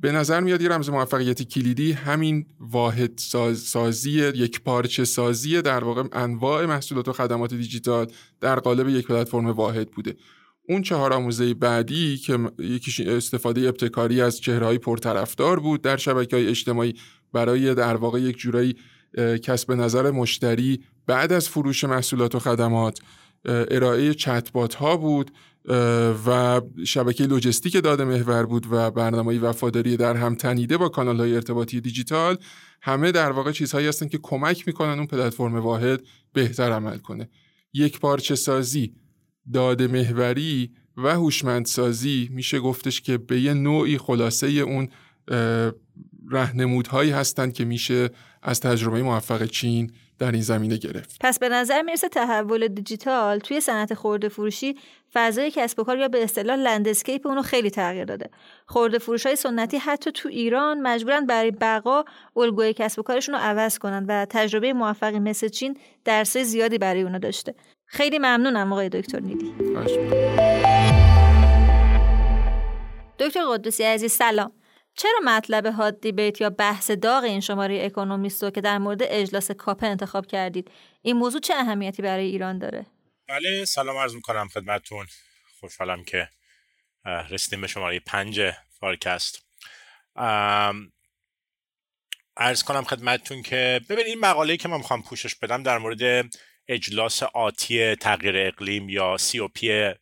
به 0.00 0.12
نظر 0.12 0.40
میاد 0.40 0.62
یه 0.62 0.68
رمز 0.68 0.90
موفقیت 0.90 1.42
کلیدی 1.42 1.92
همین 1.92 2.46
واحد 2.60 3.18
سازی 3.54 4.10
یک 4.10 4.60
پارچه 4.60 5.04
سازی 5.04 5.62
در 5.62 5.84
واقع 5.84 6.02
انواع 6.12 6.66
محصولات 6.66 7.08
و 7.08 7.12
خدمات 7.12 7.54
دیجیتال 7.54 8.06
در 8.40 8.58
قالب 8.58 8.88
یک 8.88 9.06
پلتفرم 9.06 9.46
واحد 9.46 9.90
بوده. 9.90 10.16
اون 10.68 10.82
چهار 10.82 11.12
آموزه 11.12 11.54
بعدی 11.54 12.16
که 12.16 12.38
یکیش 12.58 13.00
استفاده 13.00 13.60
ابتکاری 13.60 14.20
از 14.20 14.40
چهرههای 14.40 14.78
پرطرفدار 14.78 15.60
بود 15.60 15.82
در 15.82 15.96
شبکه 15.96 16.36
های 16.36 16.48
اجتماعی 16.48 16.94
برای 17.32 17.74
در 17.74 17.96
واقع 17.96 18.20
یک 18.20 18.36
جورایی 18.36 18.76
کسب 19.42 19.72
نظر 19.72 20.10
مشتری 20.10 20.80
بعد 21.06 21.32
از 21.32 21.48
فروش 21.48 21.84
محصولات 21.84 22.34
و 22.34 22.38
خدمات. 22.38 23.00
ارائه 23.46 24.14
چتبات 24.14 24.74
ها 24.74 24.96
بود 24.96 25.30
و 26.26 26.60
شبکه 26.86 27.26
لوجستیک 27.26 27.82
داده 27.82 28.04
محور 28.04 28.46
بود 28.46 28.66
و 28.70 28.90
برنامه 28.90 29.38
وفاداری 29.38 29.96
در 29.96 30.16
هم 30.16 30.34
تنیده 30.34 30.76
با 30.76 30.88
کانال 30.88 31.20
های 31.20 31.34
ارتباطی 31.34 31.80
دیجیتال. 31.80 32.36
همه 32.82 33.12
در 33.12 33.32
واقع 33.32 33.52
چیزهایی 33.52 33.86
هستن 33.86 34.08
که 34.08 34.18
کمک 34.22 34.66
می‌کنن 34.66 34.98
اون 34.98 35.06
پلتفرم 35.06 35.56
واحد 35.56 36.02
بهتر 36.32 36.72
عمل 36.72 36.98
کنه. 36.98 37.28
یک 37.74 38.00
پارچه 38.00 38.34
سازی 38.34 38.94
داده 39.52 39.86
محوری 39.86 40.70
و 40.96 41.14
هوشمندسازی 41.14 42.28
میشه 42.32 42.60
گفتش 42.60 43.00
که 43.00 43.18
به 43.18 43.40
یه 43.40 43.54
نوعی 43.54 43.98
خلاصه 43.98 44.46
اون 44.46 44.88
رهنمودهایی 46.30 47.10
هستند 47.10 47.52
که 47.52 47.64
میشه 47.64 48.10
از 48.42 48.60
تجربه 48.60 49.02
موفق 49.02 49.44
چین 49.44 49.92
در 50.18 50.32
این 50.32 50.42
زمینه 50.42 50.76
گرفت. 50.76 51.16
پس 51.20 51.38
به 51.38 51.48
نظر 51.48 51.82
می‌رسه 51.82 52.08
تحول 52.08 52.68
دیجیتال 52.68 53.38
توی 53.38 53.60
صنعت 53.60 53.94
خورده 53.94 54.28
فروشی 54.28 54.74
فضای 55.12 55.50
کسب 55.50 55.80
و 55.80 55.84
کار 55.84 55.98
یا 55.98 56.08
به 56.08 56.24
اصطلاح 56.24 56.56
landscape 56.56 57.26
اونو 57.26 57.42
خیلی 57.42 57.70
تغییر 57.70 58.04
داده. 58.04 58.30
خورده 58.66 58.98
فروش 58.98 59.26
های 59.26 59.36
سنتی 59.36 59.78
حتی 59.78 60.12
تو 60.12 60.28
ایران 60.28 60.80
مجبورن 60.80 61.26
برای 61.26 61.50
بقا 61.50 62.04
الگوی 62.36 62.72
کسب 62.72 62.98
و 62.98 63.02
کارشون 63.02 63.34
رو 63.34 63.40
عوض 63.40 63.78
کنن 63.78 64.06
و 64.08 64.26
تجربه 64.30 64.72
موفقی 64.72 65.18
مثل 65.18 65.48
چین 65.48 65.78
درسای 66.04 66.44
زیادی 66.44 66.78
برای 66.78 67.02
اونا 67.02 67.18
داشته. 67.18 67.54
خیلی 67.86 68.18
ممنونم 68.18 68.72
آقای 68.72 68.88
دکتر 68.88 69.20
نیدی 69.20 69.54
دکتر 73.18 73.40
قدوسی 73.50 73.82
عزیز 73.82 74.12
سلام. 74.12 74.52
چرا 74.96 75.20
مطلب 75.24 75.66
هاد 75.66 76.00
دیبیت 76.00 76.40
یا 76.40 76.50
بحث 76.50 76.90
داغ 76.90 77.24
این 77.24 77.40
شماره 77.40 77.84
اکونومیست 77.84 78.44
رو 78.44 78.50
که 78.50 78.60
در 78.60 78.78
مورد 78.78 78.98
اجلاس 79.02 79.50
کاپه 79.50 79.86
انتخاب 79.86 80.26
کردید 80.26 80.70
این 81.02 81.16
موضوع 81.16 81.40
چه 81.40 81.54
اهمیتی 81.54 82.02
برای 82.02 82.24
ایران 82.24 82.58
داره؟ 82.58 82.86
بله 83.28 83.64
سلام 83.64 83.96
عرض 83.96 84.14
می‌کنم 84.14 84.48
خدمتتون. 84.48 85.06
خوشحالم 85.60 86.04
که 86.04 86.28
رسیدیم 87.04 87.60
به 87.60 87.66
شماره 87.66 88.00
پنج 88.00 88.52
فارکست 88.80 89.46
ارز 92.36 92.62
کنم 92.62 92.84
خدمتتون 92.84 93.42
که 93.42 93.80
ببین 93.88 94.06
این 94.06 94.20
مقاله 94.20 94.56
که 94.56 94.68
من 94.68 94.76
می‌خوام 94.76 95.02
پوشش 95.02 95.34
بدم 95.34 95.62
در 95.62 95.78
مورد 95.78 96.30
اجلاس 96.68 97.22
آتی 97.22 97.94
تغییر 97.94 98.34
اقلیم 98.38 98.88
یا 98.88 99.16
پی 99.54 99.94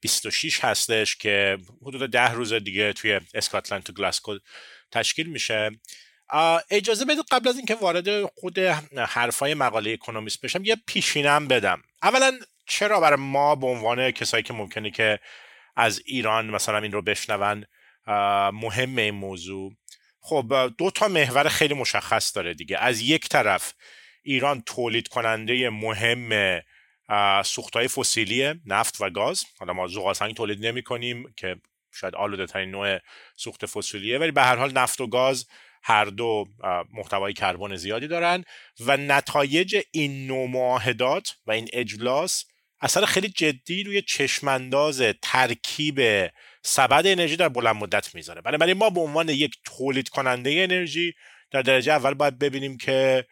26 0.00 0.64
هستش 0.64 1.16
که 1.16 1.58
حدود 1.82 2.10
ده 2.10 2.32
روز 2.32 2.52
دیگه 2.52 2.92
توی 2.92 3.20
اسکاتلند 3.34 3.82
تو 3.82 3.92
گلاسکو 3.92 4.38
تشکیل 4.92 5.26
میشه. 5.26 5.70
اجازه 6.70 7.04
بدید 7.04 7.24
قبل 7.30 7.48
از 7.48 7.56
اینکه 7.56 7.74
وارد 7.74 8.24
خود 8.24 8.58
حرفای 9.08 9.54
مقاله 9.54 9.90
اکونومیست 9.90 10.40
بشم 10.40 10.64
یه 10.64 10.76
پیشینم 10.86 11.48
بدم. 11.48 11.82
اولا 12.02 12.38
چرا 12.66 13.00
برای 13.00 13.18
ما 13.20 13.54
به 13.54 13.66
عنوان 13.66 14.10
کسایی 14.10 14.42
که 14.42 14.52
ممکنه 14.52 14.90
که 14.90 15.18
از 15.76 16.02
ایران 16.04 16.46
مثلا 16.50 16.78
این 16.78 16.92
رو 16.92 17.02
بشنون 17.02 17.64
مهم 18.52 18.96
این 18.96 19.14
موضوع؟ 19.14 19.72
خب 20.20 20.72
دو 20.78 20.90
تا 20.90 21.08
محور 21.08 21.48
خیلی 21.48 21.74
مشخص 21.74 22.36
داره 22.36 22.54
دیگه. 22.54 22.78
از 22.78 23.00
یک 23.00 23.28
طرف 23.28 23.72
ایران 24.22 24.62
تولید 24.66 25.08
کننده 25.08 25.70
مهم 25.70 26.60
های 27.74 27.88
فسیلی 27.88 28.54
نفت 28.66 29.00
و 29.00 29.10
گاز. 29.10 29.44
حالا 29.58 29.72
ما 29.72 29.86
زغالسنگ 29.86 30.34
تولید 30.34 30.66
نمی 30.66 30.82
کنیم 30.82 31.34
که 31.36 31.56
شاید 31.92 32.14
آلوده 32.14 32.46
ترین 32.46 32.70
نوع 32.70 32.98
سوخت 33.36 33.66
فسیلیه 33.66 34.18
ولی 34.18 34.30
به 34.30 34.42
هر 34.42 34.56
حال 34.56 34.72
نفت 34.72 35.00
و 35.00 35.06
گاز 35.06 35.46
هر 35.82 36.04
دو 36.04 36.44
محتوای 36.92 37.32
کربن 37.32 37.76
زیادی 37.76 38.08
دارن 38.08 38.44
و 38.80 38.96
نتایج 38.96 39.76
این 39.90 40.26
نوع 40.26 40.48
معاهدات 40.48 41.36
و 41.46 41.50
این 41.50 41.68
اجلاس 41.72 42.44
اثر 42.80 43.04
خیلی 43.04 43.28
جدی 43.28 43.82
روی 43.82 44.02
چشمانداز 44.02 45.02
ترکیب 45.22 46.00
سبد 46.62 47.06
انرژی 47.06 47.36
در 47.36 47.48
بلند 47.48 47.76
مدت 47.76 48.14
می‌ذاره. 48.14 48.40
بنابراین 48.40 48.76
ما 48.76 48.90
به 48.90 49.00
عنوان 49.00 49.28
یک 49.28 49.54
تولید 49.64 50.08
کننده 50.08 50.50
انرژی 50.50 51.12
در 51.50 51.62
درجه 51.62 51.92
اول 51.92 52.14
باید 52.14 52.38
ببینیم 52.38 52.76
که 52.76 53.24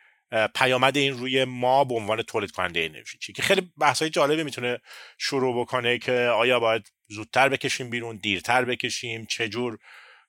پیامد 0.55 0.97
این 0.97 1.19
روی 1.19 1.45
ما 1.45 1.85
به 1.85 1.95
عنوان 1.95 2.23
تولید 2.23 2.51
کننده 2.51 2.81
انرژی 2.81 3.19
چی 3.19 3.33
که 3.33 3.43
خیلی 3.43 3.73
بحثای 3.79 4.11
جالبی 4.11 4.43
می‌تونه 4.43 4.81
شروع 5.19 5.61
بکنه 5.61 5.99
که 5.99 6.13
آیا 6.13 6.61
باید 6.61 6.93
زودتر 7.09 7.49
بکشیم 7.49 7.91
بیرون 7.91 8.17
دیرتر 8.17 8.65
بکشیم 8.65 9.27
چجور 9.27 9.79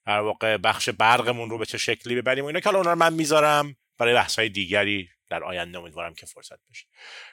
در 0.06 0.20
واقع 0.20 0.58
بخش 0.58 0.90
برقمون 0.90 1.50
رو 1.50 1.58
به 1.58 1.66
چه 1.66 1.78
شکلی 1.78 2.16
ببریم 2.16 2.44
و 2.44 2.48
اینا 2.48 2.60
که 2.60 2.68
الان 2.68 2.94
من 2.94 3.14
می‌ذارم 3.14 3.76
برای 3.98 4.14
بحثای 4.14 4.50
دیگری 4.50 5.10
در 5.30 5.44
آینده 5.44 5.78
امیدوارم 5.78 6.14
که 6.14 6.26
فرصت 6.26 6.60
بشه. 6.72 6.86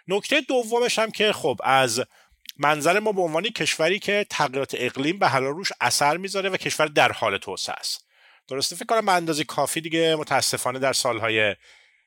نکته 0.09 0.41
دومش 0.41 0.99
هم 0.99 1.11
که 1.11 1.33
خب 1.33 1.61
از 1.65 2.05
منظر 2.57 3.01
ما 3.01 3.13
به 3.13 3.21
عنوان 3.21 3.43
کشوری 3.43 3.99
که 3.99 4.27
تغییرات 4.31 4.75
اقلیم 4.79 5.19
به 5.19 5.29
حال 5.29 5.45
روش 5.45 5.73
اثر 5.81 6.17
می‌ذاره 6.17 6.49
و 6.49 6.57
کشور 6.57 6.87
در 6.87 7.13
حال 7.13 7.39
توسعه 7.39 7.75
است. 7.75 8.09
درسته؟ 8.49 8.77
فکر 8.77 8.87
کنم 8.87 9.09
اندازه 9.09 9.45
کافی 9.45 9.81
دیگه 9.81 10.17
متاسفانه 10.17 10.79
در 10.79 10.93
سالهای 10.93 11.57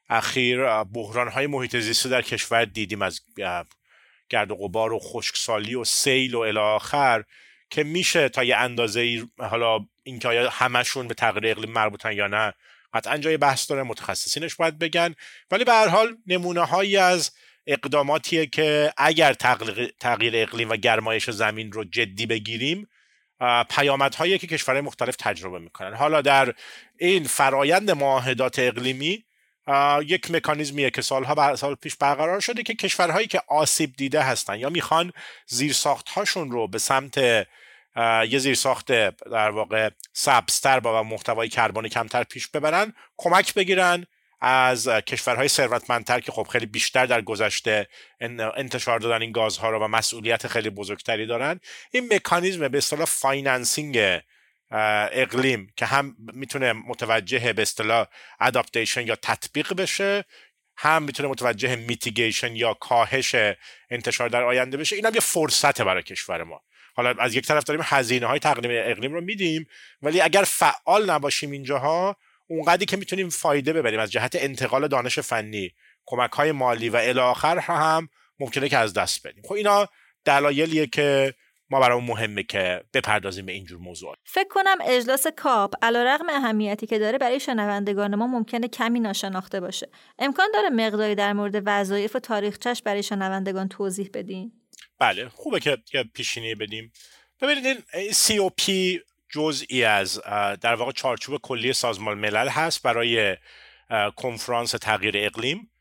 اخیر 0.09 0.83
بحران 0.83 1.27
های 1.27 1.47
محیط 1.47 1.77
زیستی 1.77 2.09
در 2.09 2.21
کشور 2.21 2.65
دیدیم 2.65 3.01
از 3.01 3.21
گرد 4.29 4.51
و 4.51 4.55
غبار 4.55 4.93
و 4.93 4.99
خشکسالی 4.99 5.75
و 5.75 5.83
سیل 5.83 6.35
و 6.35 6.39
الی 6.39 6.59
آخر 6.59 7.23
که 7.69 7.83
میشه 7.83 8.29
تا 8.29 8.43
یه 8.43 8.57
اندازه 8.57 8.99
ای 8.99 9.27
حالا 9.39 9.79
اینکه 10.03 10.27
آیا 10.27 10.49
همشون 10.49 11.07
به 11.07 11.13
تغییر 11.13 11.47
اقلیم 11.47 11.71
مربوطن 11.71 12.11
یا 12.11 12.27
نه 12.27 12.53
قطعا 12.93 13.17
جای 13.17 13.37
بحث 13.37 13.69
داره 13.69 13.83
متخصصینش 13.83 14.55
باید 14.55 14.79
بگن. 14.79 15.15
ولی 15.51 15.63
به 15.63 15.73
هر 15.73 15.87
حال 15.87 16.17
نمونه 16.27 16.65
هایی 16.65 16.97
از 16.97 17.31
اقداماتیه 17.67 18.45
که 18.45 18.93
اگر 18.97 19.33
تغییر 19.99 20.35
اقلیم 20.35 20.69
و 20.69 20.75
گرمایش 20.75 21.29
زمین 21.29 21.71
رو 21.71 21.83
جدی 21.83 22.25
بگیریم 22.25 22.87
پیامدهایی 23.69 24.37
که 24.37 24.47
کشورهای 24.47 24.81
مختلف 24.81 25.15
تجربه 25.15 25.59
می‌کنن. 25.59 25.93
حالا 25.93 26.21
در 26.21 26.53
این 26.97 27.23
فرایند 27.23 27.91
معاهدات 27.91 28.59
اقلیمی 28.59 29.23
یک 30.05 30.31
مکانیزمیه 30.31 30.89
که 30.89 31.01
سالها 31.01 31.55
سال 31.55 31.75
پیش 31.75 31.95
برقرار 31.95 32.39
شده 32.39 32.63
که 32.63 32.75
کشورهایی 32.75 33.27
که 33.27 33.41
آسیب 33.47 33.93
دیده 33.97 34.21
هستن 34.21 34.59
یا 34.59 34.69
می‌خوان 34.69 35.13
زیرساخت 35.47 36.09
هاشون 36.09 36.51
رو 36.51 36.67
به 36.67 36.77
سمت 36.77 37.17
یه 38.29 38.39
زیرساخت 38.39 38.91
در 39.31 39.49
واقع 39.49 39.89
سبزتر 40.13 40.79
با 40.79 41.03
محتوای 41.03 41.49
کربن 41.49 41.87
کمتر 41.87 42.23
پیش 42.23 42.47
ببرن 42.47 42.93
کمک 43.17 43.53
بگیرن 43.53 44.05
از 44.41 44.87
کشورهای 44.87 45.47
ثروتمندتر 45.47 46.19
که 46.19 46.31
خب 46.31 46.43
خیلی 46.43 46.65
بیشتر 46.65 47.05
در 47.05 47.21
گذشته 47.21 47.87
انتشار 48.55 48.99
دادن 48.99 49.21
این 49.21 49.31
گازها 49.31 49.69
رو 49.69 49.79
و 49.79 49.87
مسئولیت 49.87 50.47
خیلی 50.47 50.69
بزرگتری 50.69 51.25
دارن. 51.25 51.59
این 51.91 52.13
مکانیزم 52.13 52.67
به 52.67 52.77
اصطلاح 52.77 53.05
financing 53.05 54.19
اقلیم 54.71 55.73
که 55.75 55.85
هم 55.85 56.15
می‌تونه 56.33 56.73
متوجه 56.73 57.53
به 57.53 57.61
اصطلاح 57.61 58.07
adaptation 58.39 59.07
یا 59.07 59.15
تطبیق 59.15 59.73
بشه 59.73 60.25
هم 60.77 61.03
می‌تونه 61.03 61.29
متوجه 61.29 61.75
mitigation 61.75 62.55
یا 62.55 62.73
کاهش 62.73 63.35
انتشار 63.89 64.29
در 64.29 64.43
آینده 64.43 64.77
بشه. 64.77 64.95
اینم 64.95 65.11
یه 65.13 65.21
فرصته 65.21 65.83
برای 65.83 66.03
کشور 66.03 66.43
ما. 66.43 66.61
حالا 66.95 67.13
از 67.19 67.35
یک 67.35 67.47
طرف 67.47 67.63
داریم 67.63 67.83
هزینه 67.85 68.25
های 68.25 68.39
تغییر 68.39 68.71
اقلیم 68.91 69.13
رو 69.13 69.21
میدیم 69.21 69.67
ولی 70.01 70.21
اگر 70.21 70.43
فعال 70.43 71.09
نباشیم 71.09 71.51
اینجاها 71.51 72.17
اونقدری 72.47 72.85
که 72.85 72.97
می‌تونیم 72.97 73.29
فایده 73.29 73.73
ببریم. 73.73 73.99
از 73.99 74.11
جهت 74.11 74.35
انتقال 74.35 74.87
دانش 74.87 75.19
فنی 75.19 75.71
کمک 76.05 76.31
های 76.31 76.51
مالی 76.51 76.89
و 76.89 76.95
الی 76.95 77.19
آخر 77.19 77.57
هم 77.57 78.09
ممکنه 78.39 78.69
که 78.69 78.77
از 78.77 78.93
دست 78.93 79.27
بدیم. 79.27 79.43
خب 79.43 79.53
اینا 79.53 79.89
دلایلیه 80.25 80.87
که 80.87 81.33
ما 81.69 81.79
برای 81.79 82.01
مهمه 82.01 82.43
که 82.43 82.83
بپردازیم 82.93 83.45
به 83.45 83.51
اینجور 83.51 83.79
موضوع 83.79 84.15
فکر 84.23 84.47
کنم 84.49 84.77
اجلاس 84.85 85.27
کاپ 85.27 85.73
علیرغم 85.81 86.29
اهمیتی 86.29 86.87
که 86.87 86.99
داره 86.99 87.17
برای 87.17 87.39
شنوندگان 87.39 88.15
ما 88.15 88.27
ممکنه 88.27 88.67
کمی 88.67 88.99
ناشناخته 88.99 89.59
باشه. 89.59 89.89
امکان 90.19 90.47
داره 90.53 90.69
مقداری 90.69 91.15
در 91.15 91.33
مورد 91.33 91.63
وظایف 91.65 92.15
و 92.15 92.19
تاریخچش 92.19 92.81
برای 92.81 93.03
شنوندگان 93.03 93.67
توضیح 93.67 94.09
بدین؟ 94.13 94.51
بله 94.99 95.29
خوبه 95.29 95.59
که 95.59 96.03
پیشینی 96.13 96.55
بدیم. 96.55 96.91
ببینید 97.41 97.83
سی 98.11 98.37
او 98.37 98.49
پی 98.49 99.01
جزئی 99.29 99.83
از 99.83 100.21
در 100.61 100.75
واقع 100.75 100.91
چارچوب 100.91 101.41
کلی 101.41 101.73
سازمان 101.73 102.17
ملل 102.17 102.47
هست 102.47 102.83
برای 102.83 103.37
کنفرانس 104.15 104.71
تغییر 104.71 105.13
اقلیم. 105.17 105.71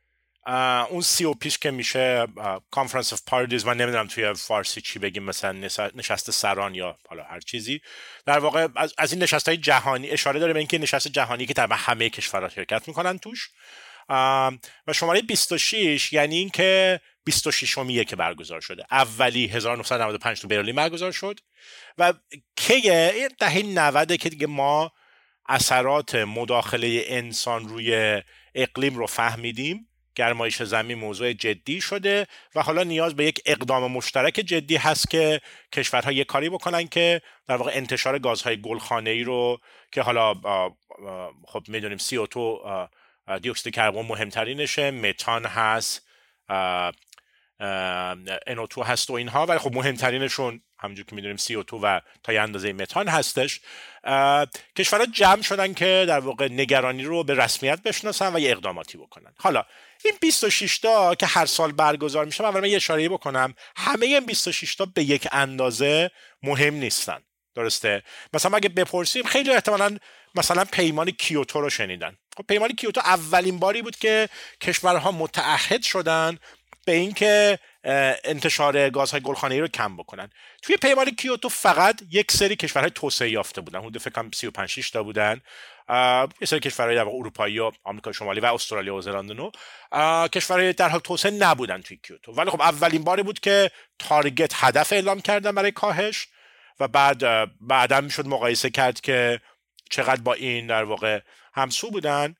اون 0.91 1.01
COP 1.01 1.25
ش 1.25 1.59
که 1.59 1.71
میشه 1.71 2.27
Conference 2.71 3.13
of 3.13 3.23
Parties 3.27 3.67
من 3.67 3.77
نمی‌دونم 3.77 4.07
توی 4.07 4.35
فارسی 4.35 4.81
چی 4.81 4.99
بگیم 4.99 5.23
مثلا 5.23 5.53
نشست 5.95 6.31
سران 6.31 6.75
یا 6.75 6.99
حالا 7.09 7.23
هر 7.23 7.41
چیزی. 7.41 7.81
در 8.27 8.39
واقع 8.39 8.69
از, 8.99 9.13
این 9.13 9.23
نشست 9.23 9.49
های 9.49 9.57
جهانی 9.57 10.11
اشاره 10.11 10.41
داره 10.41 10.53
به 10.53 10.59
اینکه 10.59 10.79
نشست 10.79 11.09
جهانی 11.09 11.47
که 11.47 11.55
تقریبا 11.55 11.77
همه 11.77 12.11
کشورها 12.11 12.49
شرکت 12.49 12.89
می‌کنن 12.89 13.19
توش. 13.19 13.49
و 14.87 14.93
شماره 14.95 15.23
26 15.23 16.13
یعنی 16.13 16.37
اینکه 16.37 17.01
26 17.25 17.79
میه 17.79 18.05
که 18.05 18.17
برگزار 18.17 18.61
شده. 18.61 18.85
اولی 18.91 19.47
1995 19.47 20.41
تو 20.41 20.49
برلین 20.49 20.75
برگزار 20.75 21.13
شد. 21.13 21.41
و 21.99 22.13
که 22.57 23.29
دهه 23.39 23.63
90 23.63 24.17
که 24.17 24.29
دیگه 24.29 24.47
ما 24.47 24.93
اثرات 25.49 26.15
مداخله 26.15 27.05
انسان 27.07 27.69
روی 27.69 28.23
اقلیم 28.55 28.97
رو 28.97 29.07
فهمیدیم 29.07 29.89
گرمایش 30.17 30.63
زمین 30.63 30.99
موضوع 30.99 31.33
جدی 31.33 31.81
شده 31.81 32.27
و 32.55 32.63
حالا 32.63 32.83
نیاز 32.83 33.17
به 33.17 33.25
یک 33.25 33.41
اقدام 33.47 33.93
مشترک 33.93 34.33
جدی 34.33 34.77
هست 34.77 35.11
که 35.11 35.41
کشورها 35.73 36.13
یک 36.13 36.27
کاری 36.27 36.49
بکنن 36.49 36.89
که 36.89 37.23
در 37.49 37.57
واقع 37.57 37.71
انتشار 37.75 38.19
گازهای 38.19 38.61
گلخانه 38.61 39.11
ای 39.11 39.23
رو 39.23 39.61
که 39.93 40.03
حالا 40.03 40.35
خب 41.47 41.63
می‌دونیم 41.69 41.99
CO2 41.99 42.39
دیوکسید 43.43 43.75
کربن 43.75 44.03
مهمترینشه 44.03 44.91
متان 44.91 45.45
هست 45.45 46.07
NO2 48.49 48.79
هست 48.85 49.11
و 49.11 49.13
اینها 49.13 49.47
ولی 49.47 49.59
خب 49.59 49.75
مهمترینشون 49.75 50.61
همونجور 50.79 51.05
که 51.07 51.15
می‌دونیم 51.15 51.37
CO2 51.37 51.73
و 51.83 52.01
تا 52.23 52.33
یه 52.33 52.41
اندازه 52.41 52.73
متان 52.73 53.09
هستش. 53.09 53.61
کشورها 54.77 55.07
جمع 55.07 55.43
شدن 55.43 55.75
که 55.75 56.05
در 56.09 56.19
واقع 56.19 56.49
نگرانی 56.49 57.05
رو 57.05 57.25
به 57.25 57.35
رسمیت 57.35 57.83
بشناسن 57.83 58.37
و 58.37 58.39
یه 58.39 58.51
اقداماتی 58.51 58.99
بکنن. 58.99 59.35
حالا 59.39 59.65
این 60.05 60.15
26 60.21 60.79
تا 60.79 61.15
که 61.15 61.27
هر 61.27 61.47
سال 61.47 61.73
برگزار 61.73 62.25
میشه 62.25 62.45
اول 62.45 62.61
من 62.61 62.69
یه 62.69 62.77
اشاره 62.77 63.09
بکنم. 63.09 63.55
همه 63.77 64.07
این 64.07 64.27
26 64.27 64.75
تا 64.75 64.85
به 64.85 65.03
یک 65.03 65.29
اندازه 65.33 66.11
مهم 66.43 66.75
نیستن. 66.75 67.23
درسته؟ 67.55 68.03
مثلا 68.33 68.57
اگه 68.57 68.69
بپرسیم 68.69 69.23
خیلی 69.23 69.51
احتمالا 69.51 69.99
مثلا 70.35 70.65
پیمان 70.65 71.11
کیوتو 71.11 71.61
رو 71.61 71.71
شنیدن. 71.71 72.17
خب 72.37 72.45
پیمان 72.49 72.73
کیوتو 72.73 73.01
اولین 73.01 73.59
باری 73.59 73.83
بود 73.83 73.97
که 73.97 74.29
کشورها 74.61 75.13
متعهد 75.13 75.83
شدن 75.83 76.39
به 76.85 76.93
اینکه 76.93 77.59
انتشار 78.25 78.91
گازهای 78.91 79.21
گلخانه‌ای 79.21 79.61
رو 79.61 79.69
کم 79.69 79.97
بکنن. 79.97 80.31
توی 80.63 80.77
پیمان 80.77 81.11
کیوتو 81.11 81.49
فقط 81.49 82.03
یک 82.11 82.33
سری 82.33 82.57
کشورهای 82.57 82.91
توسعه 82.91 83.31
یافته 83.31 83.61
بودن. 83.61 83.79
حدود 83.79 83.99
فکر 83.99 84.11
کنم 84.11 84.31
35 84.31 84.91
تا 84.93 85.03
بودن. 85.03 85.41
یه 86.41 86.47
سری 86.47 86.61
کشورهای 86.61 86.97
در 86.97 87.03
اروپایی 87.03 87.59
و 87.59 87.73
آمریکا 87.85 88.13
شمالی 88.13 88.41
و 88.41 88.47
استرالیا 88.47 88.95
و 88.95 89.01
زلاند 89.01 89.33
نو 89.33 89.51
کشورهای 90.29 90.73
در 90.73 90.89
حال 90.89 91.01
توسعه 91.01 91.33
نبودن 91.33 91.83
توی 91.83 91.97
کیوتو. 92.03 92.33
ولی 92.33 92.51
خب 92.51 92.61
اولین 92.61 93.05
باری 93.05 93.23
بود 93.23 93.41
که 93.41 93.71
تارگت 93.99 94.53
هدف 94.55 94.93
اعلام 94.93 95.21
کردن 95.21 95.55
برای 95.55 95.73
کاهش 95.73 96.29
و 96.81 96.89
بعد 96.89 97.23
بعدا 97.61 98.01
می‌شد 98.01 98.27
مقایسه 98.27 98.71
کرد 98.71 99.01
که 99.01 99.41
چقدر 99.91 100.21
با 100.21 100.35
این 100.35 100.67
در 100.67 100.85
واقع 100.85 101.21
همسو 101.55 101.91
بودن. 101.91 102.35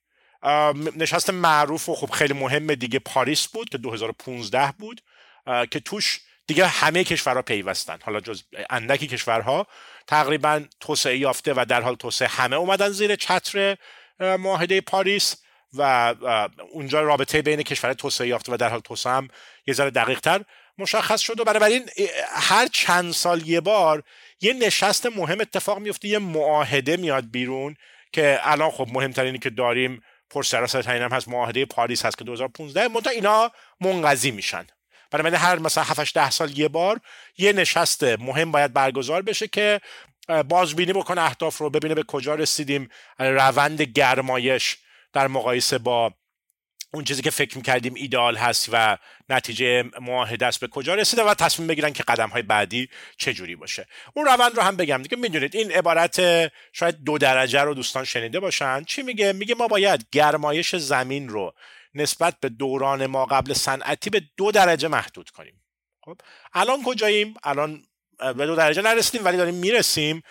نشست 0.97 1.31
معروف 1.31 1.89
و 1.89 1.95
خب 1.95 2.11
خیلی 2.11 2.33
مهم 2.33 2.75
دیگه 2.75 2.99
پاریس 2.99 3.49
بود 3.49 3.69
که 3.69 3.79
2015 3.79 4.73
بود. 4.79 5.01
که 5.71 5.81
توش 5.81 6.21
دیگه 6.47 6.67
همه 6.67 7.05
کشورها 7.05 7.43
پیوستن. 7.43 7.99
حالا 8.03 8.21
جز 8.21 8.43
اندکی 8.71 9.07
کشورها 9.07 9.67
تقریبا 10.07 10.65
توسعه 10.81 11.17
یافته 11.17 11.53
و 11.57 11.65
در 11.69 11.81
حال 11.81 11.95
توسعه 11.95 12.29
همه 12.29 12.57
اومدن 12.57 12.89
زیر 12.89 13.17
چتر 13.17 13.77
معاهده 14.21 14.81
پاریس 14.81 15.37
و 15.75 16.15
اونجا 16.73 17.03
رابطه 17.03 17.43
بین 17.43 17.63
کشور 17.63 17.93
توسعه 17.93 18.29
یافته 18.29 18.53
و 18.53 18.57
در 18.57 18.69
حال 18.69 18.81
توسعه 18.81 19.13
هم 19.13 19.29
یه 19.67 19.75
ذره 19.75 19.91
دقیق 19.91 20.21
تر 20.21 20.45
مشخص 20.79 21.21
شد 21.21 21.41
و 21.41 21.45
بنابراین 21.45 21.91
هر 22.29 22.67
چند 22.67 23.13
سال 23.13 23.49
یه 23.49 23.61
بار 23.61 24.03
یه 24.41 24.53
نشست 24.53 25.07
مهم 25.07 25.41
اتفاق 25.41 25.79
میفته 25.79 26.09
یه 26.09 26.19
معاهده 26.19 26.97
میاد 26.97 27.31
بیرون 27.31 27.77
که 28.13 28.39
الان 28.43 28.71
خب 28.71 28.89
مهمترینی 28.93 29.39
که 29.39 29.51
داریم 29.51 30.03
پر 30.31 30.43
سراسر 30.43 31.03
هم 31.03 31.13
هست 31.13 31.29
معاهده 31.29 31.65
پاریس 31.65 32.05
هست 32.05 32.19
که 32.19 32.25
2015 32.25 32.89
منتها 32.89 33.13
اینا 33.13 33.51
منقضی 33.81 34.31
میشن. 34.31 34.67
برای 35.23 35.37
هر 35.37 35.59
مثلا 35.59 35.85
7 35.85 36.15
ده 36.15 36.31
سال 36.31 36.59
یه 36.59 36.69
بار 36.69 37.01
یه 37.39 37.53
نشست 37.53 38.05
مهم 38.05 38.53
باید 38.53 38.73
برگزار 38.73 39.23
بشه 39.23 39.49
که 39.49 39.81
بازبینی 40.49 40.93
بکنه 40.93 41.21
اهداف 41.21 41.59
رو 41.59 41.71
ببینه 41.71 41.95
به 41.95 42.03
کجا 42.03 42.35
رسیدیم 42.35 42.89
روند 43.19 43.83
گرمایش 43.83 44.77
در 45.13 45.27
مقایسه 45.27 45.79
با 45.79 46.15
اون 46.95 47.05
چیزی 47.05 47.23
که 47.23 47.31
فکر 47.31 47.57
می‌کردیم 47.57 47.95
ایدال 47.95 48.37
هست 48.37 48.69
و 48.73 48.99
نتیجه 49.29 49.83
معاهده 50.01 50.47
است 50.47 50.61
به 50.61 50.69
کجا 50.69 50.95
رسیده 50.95 51.23
و 51.23 51.35
تصمیم 51.35 51.69
بگیرن 51.69 51.93
که 51.93 52.03
قدم 52.03 52.29
های 52.29 52.43
بعدی 52.43 52.89
جوری 53.19 53.57
باشه. 53.57 53.87
اون 54.15 54.27
روند 54.27 54.57
رو 54.57 54.63
هم 54.63 54.77
بگم 54.77 55.03
دیگه 55.03 55.17
می‌دونید 55.17 55.57
این 55.57 55.73
عبارت 55.73 56.21
شاید 56.73 57.05
دو 57.05 57.19
درجه 57.19 57.61
رو 57.61 57.75
دوستان 57.75 58.05
شنیده 58.05 58.41
باشن. 58.41 58.85
چی 58.85 59.03
میگه؟ 59.03 59.33
میگه 59.33 59.55
ما 59.55 59.69
باید 59.69 60.07
گرمایش 60.13 60.77
زمین 60.77 61.29
رو 61.29 61.55
نسبت 61.97 62.41
به 62.41 62.49
دوران 62.49 63.07
ما 63.07 63.27
قبل 63.27 63.53
صنعتی 63.53 64.11
به 64.11 64.23
دو 64.37 64.53
درجه 64.53 64.89
محدود 64.89 65.31
کنیم. 65.31 65.65
خب؟ 66.01 66.21
الان 66.53 66.83
کجاییم؟ 66.83 67.35
الان 67.43 67.83
به 68.19 68.47
دو 68.47 68.57
درجه 68.57 68.83
نرسیدیم 68.83 69.25
ولی 69.25 69.37
داریم 69.37 69.55
می‌رسیم. 69.55 70.23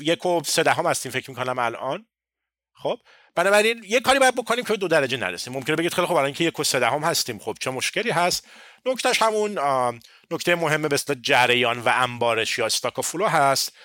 یک 0.00 0.26
و 0.26 0.42
سه 0.44 0.62
دهم 0.62 0.86
هستیم 0.86 1.12
فکر 1.12 1.30
می‌کنم 1.30 1.58
الان. 1.58 2.06
خب؟ 2.74 2.98
بنابراین 3.34 3.84
یه 3.88 4.00
کاری 4.00 4.18
باید 4.18 4.34
بکنیم 4.34 4.64
که 4.64 4.76
دو 4.76 4.88
درجه 4.88 5.16
نرسیم. 5.16 5.52
ممکنه 5.52 5.76
بگید 5.76 5.94
خیلی 5.94 6.06
خب 6.06 6.14
الان 6.14 6.32
که 6.32 6.44
یک 6.44 6.60
و 6.60 6.64
سه 6.64 6.78
دهم 6.78 7.04
هستیم. 7.04 7.38
خب 7.38 7.56
چه 7.60 7.70
مشکلی 7.70 8.10
هست؟ 8.10 8.46
نکتهش 8.86 9.22
همون 9.22 9.58
نکته 10.30 10.54
مهمه 10.54 10.88
به 10.88 10.98
جریان 11.22 11.78
و 11.78 11.92
انبارش 11.94 12.58
یا 12.58 12.66
استاک 12.66 13.00
فلو 13.00 13.26
هست 13.26 13.76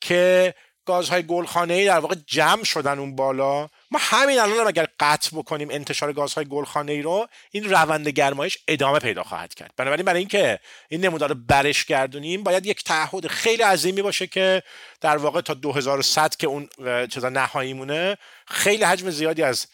که 0.00 0.54
گازهای 0.84 1.22
گلخانه 1.22 1.74
ای 1.74 1.86
در 1.86 1.98
واقع 1.98 2.14
جمع 2.26 2.64
شدن 2.64 2.98
اون 2.98 3.16
بالا. 3.16 3.68
ما 3.90 3.98
همین 4.02 4.38
الان 4.38 4.66
اگر 4.66 4.86
قطع 5.00 5.36
بکنیم 5.36 5.68
انتشار 5.70 6.12
گازهای 6.12 6.44
گلخانه 6.44 6.92
ای 6.92 7.02
رو 7.02 7.28
این 7.50 7.70
روند 7.70 8.08
گرمایش 8.08 8.58
ادامه 8.68 8.98
پیدا 8.98 9.22
خواهد 9.22 9.54
کرد. 9.54 9.72
بنابراین 9.76 10.04
برای 10.06 10.18
اینکه 10.18 10.60
این 10.88 11.04
نمودار 11.04 11.28
رو 11.28 11.34
برش 11.34 11.84
گردونیم 11.84 12.42
باید 12.42 12.66
یک 12.66 12.84
تعهد 12.84 13.26
خیلی 13.26 13.62
عظیمی 13.62 14.02
باشه 14.02 14.26
که 14.26 14.62
در 15.00 15.16
واقع 15.16 15.40
تا 15.40 15.54
2100 15.54 16.36
که 16.36 16.46
اون 16.46 16.68
چیزا 17.06 17.28
نهایی 17.28 17.72
مونه 17.72 18.18
خیلی 18.46 18.84
حجم 18.84 19.10
زیادی 19.10 19.42
از 19.42 19.66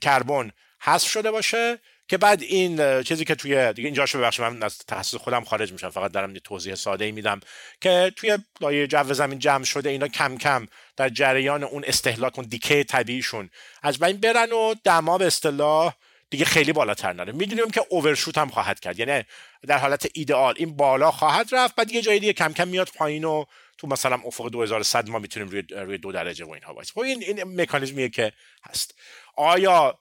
کربن 0.00 0.52
حذف 0.80 1.08
شده 1.08 1.30
باشه. 1.30 1.78
که 2.08 2.18
بعد 2.18 2.42
این 2.42 3.02
چیزی 3.02 3.24
که 3.24 3.34
توی 3.34 3.72
دیگه 3.72 3.86
اینجا 3.86 4.06
شو 4.06 4.18
ببخشید 4.18 4.44
من 4.44 4.62
از 4.62 4.78
تخصص 4.78 5.14
خودم 5.14 5.44
خارج 5.44 5.72
میشم 5.72 5.90
فقط 5.90 6.12
دارم 6.12 6.34
یه 6.34 6.40
توضیح 6.40 6.74
ساده 6.74 7.04
ای 7.04 7.12
میدم 7.12 7.40
که 7.80 8.12
توی 8.16 8.38
لایه 8.60 8.86
جو 8.86 9.12
زمین 9.12 9.38
جمع 9.38 9.64
شده 9.64 9.90
اینا 9.90 10.08
کم 10.08 10.38
کم 10.38 10.66
در 10.96 11.08
جریان 11.08 11.64
اون 11.64 11.84
استهلاک 11.86 12.38
اون 12.38 12.48
decay 12.48 12.84
طبیعیشون. 12.84 13.50
از 13.82 13.98
بین 13.98 14.16
برن 14.16 14.52
و 14.52 14.74
دما 14.84 15.18
به 15.18 15.26
اصطلاح 15.26 15.94
دیگه 16.30 16.44
خیلی 16.44 16.72
بالاتر 16.72 17.12
نره. 17.12 17.32
می‌دونیم 17.32 17.70
که 17.70 17.84
overshoot 17.88 18.38
هم 18.38 18.48
خواهد 18.48 18.80
کرد. 18.80 18.98
یعنی 18.98 19.24
در 19.66 19.78
حالت 19.78 20.08
ایدئال 20.14 20.54
این 20.56 20.76
بالا 20.76 21.10
خواهد 21.10 21.48
رفت 21.52 21.74
بعد 21.74 21.92
یه 21.92 22.02
جای 22.02 22.18
دیگه 22.18 22.32
کم 22.32 22.52
کم 22.52 22.68
میاد 22.68 22.88
پایین 22.96 23.24
و 23.24 23.44
تو 23.78 23.86
مثلا 23.86 24.20
افق 24.26 24.50
2100 24.50 25.08
ما 25.08 25.18
می‌تونیم 25.18 25.48
روی 25.48 25.62
روی 25.62 25.98
دو 25.98 26.12
درجه 26.12 26.44
و 26.44 26.50
اینها 26.50 26.74
وایسیم. 26.74 26.92
خب 26.92 27.00
این 27.00 27.22
این 27.22 27.60
مکانیزمیه 27.60 28.08
که 28.08 28.32
هست. 28.64 28.94
آیا 29.36 29.98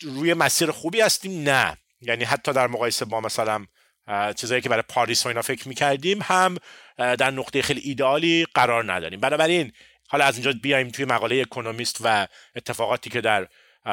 روی 0.00 0.34
مسیر 0.34 0.70
خوبی 0.70 1.00
هستیم؟ 1.00 1.42
نه. 1.48 1.76
یعنی 2.00 2.24
حتی 2.24 2.52
در 2.52 2.66
مقایسه 2.66 3.04
با 3.04 3.20
مثلا 3.20 3.66
چیزایی 4.36 4.60
که 4.60 4.68
برای 4.68 4.82
پاریس 4.88 5.26
و 5.26 5.28
اینا 5.28 5.42
فکر 5.42 5.68
می‌کردیم 5.68 6.18
هم 6.22 6.56
در 6.96 7.30
نقطه 7.30 7.62
خیلی 7.62 7.80
ایدئالی 7.80 8.46
قرار 8.54 8.92
نداریم. 8.92 9.20
بنابراین 9.20 9.72
حالا 10.08 10.24
از 10.24 10.34
اینجا 10.34 10.52
بیایم 10.62 10.88
توی 10.88 11.04
مقاله 11.04 11.40
اکونومیست 11.40 11.98
و 12.04 12.26
اتفاقاتی 12.56 13.10
که 13.10 13.20
در 13.20 13.48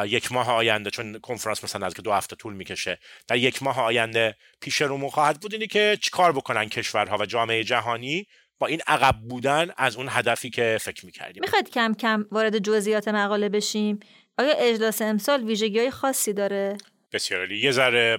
یک 0.06 0.32
ماه 0.32 0.52
آینده 0.52 0.90
چون 0.90 1.20
کنفرانس 1.20 1.64
مثلا 1.64 1.86
از 1.86 1.94
که 1.94 2.02
دو 2.02 2.12
هفته 2.12 2.36
طول 2.36 2.54
می‌کشه 2.54 3.00
در 3.28 3.38
یک 3.38 3.64
ماه 3.64 3.82
آینده 3.82 4.36
پیش 4.62 4.82
رومون 4.82 5.10
خواهد 5.10 5.40
بود 5.40 5.54
اینه 5.54 5.68
که 5.68 5.98
چیکار 6.02 6.32
بکنن 6.32 6.70
کشورها 6.70 7.18
و 7.18 7.26
جامعه 7.26 7.64
جهانی 7.64 8.28
با 8.60 8.68
این 8.68 8.82
عقب 8.88 9.16
بودن 9.30 9.70
از 9.78 9.96
اون 9.96 10.08
هدفی 10.10 10.50
که 10.50 10.78
فکر 10.82 11.06
می‌کردیم. 11.06 11.42
می‌خواید 11.44 11.70
کم 11.70 11.94
کم 11.94 12.26
وارد 12.32 12.60
جزئیات 12.60 13.08
مقاله 13.08 13.50
بشیم؟ 13.50 14.00
آیا 14.40 14.54
اجلاس 14.54 15.02
امسال 15.02 15.44
ویژگی 15.44 15.80
های 15.80 15.92
خاصی 15.92 16.34
داره؟ 16.34 16.78
بسیار 17.12 17.52
یه 17.52 17.72
ذره 17.72 18.18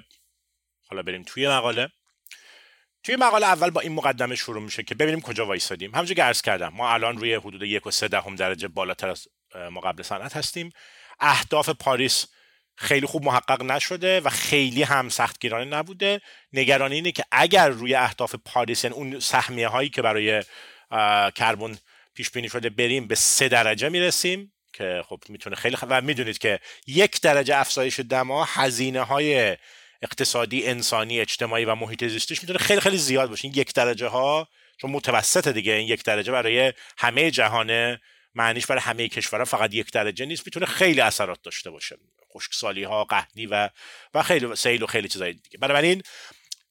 حالا 0.89 1.03
بریم 1.03 1.23
توی 1.23 1.49
مقاله. 1.49 1.89
توی 3.03 3.17
مقاله 3.17 3.47
اول 3.47 3.71
با 3.71 3.81
این 3.81 3.93
مقدمه 3.93 4.35
شروع 4.35 4.63
میشه 4.63 4.83
که 4.83 4.95
ببینیم 4.95 5.21
کجا 5.21 5.47
وایسادیم. 5.47 5.91
همونجوری 5.95 6.15
که 6.15 6.23
عرض 6.23 6.43
کردم 6.43 6.69
ما 6.69 6.93
الان 6.93 7.19
روی 7.19 7.35
حدود 7.35 7.63
یک 7.63 7.87
و 7.87 7.91
سه 7.91 8.09
دهم 8.09 8.37
درجه 8.37 8.69
بالاتر 8.69 9.09
از 9.09 9.29
ما 9.71 9.81
قبل 9.81 10.03
صنعت 10.03 10.37
هستیم. 10.37 10.73
اهداف 11.21 11.69
پاریس 11.69 12.27
خیلی 12.77 13.07
خوب 13.07 13.25
محقق 13.25 13.63
نشده 13.63 14.21
و 14.21 14.29
خیلی 14.31 14.83
هم 14.83 15.09
سختگیرانه 15.09 15.77
نبوده. 15.77 16.21
نگرانی 16.53 16.95
اینه 16.95 17.13
که 17.13 17.25
اگر 17.33 17.69
روی 17.69 17.95
اهداف 17.95 18.35
پاریس 18.35 18.85
یعنی 18.85 18.97
اون 18.97 19.21
سهمیه 19.21 19.69
هایی 19.69 19.89
که 19.89 20.03
برای 20.03 20.43
کربن 21.35 21.79
پیش 22.15 22.31
بینی 22.31 22.49
شده 22.49 22.71
بریم 22.71 23.07
به 23.07 23.15
سه 23.15 23.49
درجه 23.49 23.89
می‌رسیم. 23.89 24.53
که 24.81 25.03
خب 25.09 25.21
می‌تونه 25.29 25.57
خیلی 25.57 25.77
خ... 25.77 25.85
و 25.89 26.01
می‌دونید 26.01 26.39
که 26.39 26.61
یک 26.87 27.21
درجه 27.21 27.57
افزایش 27.57 28.01
دما 28.01 28.45
هزینه 28.45 29.03
های 29.03 29.57
اقتصادی 30.03 30.67
انسانی 30.67 31.21
اجتماعی 31.21 31.65
و 31.65 31.75
محیط 31.75 32.05
زیستیش 32.05 32.43
می‌تونه 32.43 32.59
خیلی 32.59 32.81
خیلی 32.81 32.97
زیاد 32.97 33.31
باشه. 33.31 33.45
این 33.45 33.55
یک 33.57 33.75
درجه 33.75 34.07
ها 34.07 34.49
چون 34.77 34.91
متوسط 34.91 35.49
دیگه. 35.49 35.73
این 35.73 35.89
یک 35.89 36.05
درجه 36.05 36.33
برای 36.33 36.73
همه 36.99 37.31
جهانه 37.31 38.01
معنیش 38.35 38.67
برای 38.67 38.83
همه 38.83 39.09
کشورها 39.09 39.45
فقط 39.45 39.75
یک 39.75 39.93
درجه 39.93 40.27
نیست. 40.27 40.43
می‌تونه 40.47 40.67
خیلی 40.67 41.01
اثرات 41.01 41.43
داشته 41.43 41.71
باشه. 41.71 41.97
خشکسالی 42.35 42.85
ها 42.85 43.05
قحطی 43.05 43.47
و 43.47 43.69
و 44.15 44.23
خیلی 44.23 44.57
سیل 44.57 44.83
و 44.83 44.87
خیلی 44.87 45.09
چیزای 45.09 45.33
دیگه. 45.33 45.59
بنابراین 45.59 46.03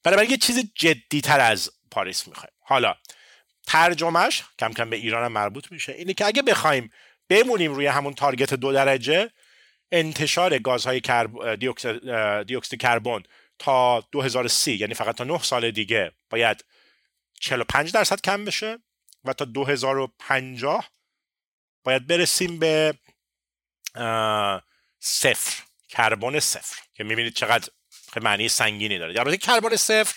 بنابراین 0.03 0.32
یه 0.32 0.38
چیز 0.38 0.72
جدی 0.76 1.22
تر 1.22 1.39
از 1.39 1.72
پاریس 1.91 2.28
می‌خوایم. 2.28 2.53
حالا 2.62 2.95
ترجمهش 3.68 4.43
کم 4.60 4.74
کم 4.74 4.89
به 4.89 4.95
ایران 4.95 5.26
هم 5.26 5.32
مربوط 5.32 5.72
میشه. 5.72 5.91
اینه 5.91 6.14
که 6.14 6.26
اگه 6.26 6.41
بخوایم 6.41 6.91
بمونیم 7.30 7.74
روی 7.74 7.88
همون 7.88 8.14
تارگت 8.14 8.54
دو 8.54 8.74
درجه 8.74 9.30
انتشار 9.92 10.60
گازهای 10.60 11.02
کرب... 11.02 11.56
دیوکسید 12.44 12.82
کربن 12.82 13.24
تا 13.60 14.04
2030 14.12 14.74
یعنی 14.74 14.94
فقط 14.94 15.16
تا 15.16 15.24
9 15.24 15.40
سال 15.40 15.72
دیگه 15.72 16.12
باید 16.30 16.66
45 17.40 17.92
درصد 17.92 18.22
کم 18.22 18.46
بشه 18.46 18.78
و 19.24 19.34
تا 19.34 19.46
2050 19.46 20.90
باید 21.84 22.08
برسیم 22.08 22.60
به 22.60 22.94
صفر 25.00 25.64
کربن 25.90 26.40
صفر 26.40 26.82
که 26.94 27.04
می‌بینید 27.04 27.34
چقدر 27.34 27.70
معنی 28.22 28.50
سنگینی 28.50 28.98
داره. 28.98 29.14
در 29.14 29.36
کربن 29.36 29.76
صفر 29.76 30.16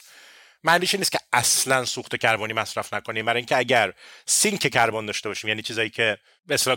معنیش 0.65 0.95
نیست 0.95 1.13
که 1.13 1.19
اصلا 1.33 1.85
سوخت 1.85 2.17
کربنی 2.17 2.53
مصرف 2.53 2.95
نکنیم. 2.95 3.25
برای 3.25 3.39
اینکه 3.39 3.57
اگر 3.57 3.93
سینک 4.27 4.61
کربن 4.69 5.07
داشته 5.07 5.29
باشیم 5.29 5.49
یعنی 5.49 5.63
چیزایی 5.63 5.91
که 5.91 6.19
به 6.47 6.55
اصطلاح 6.55 6.77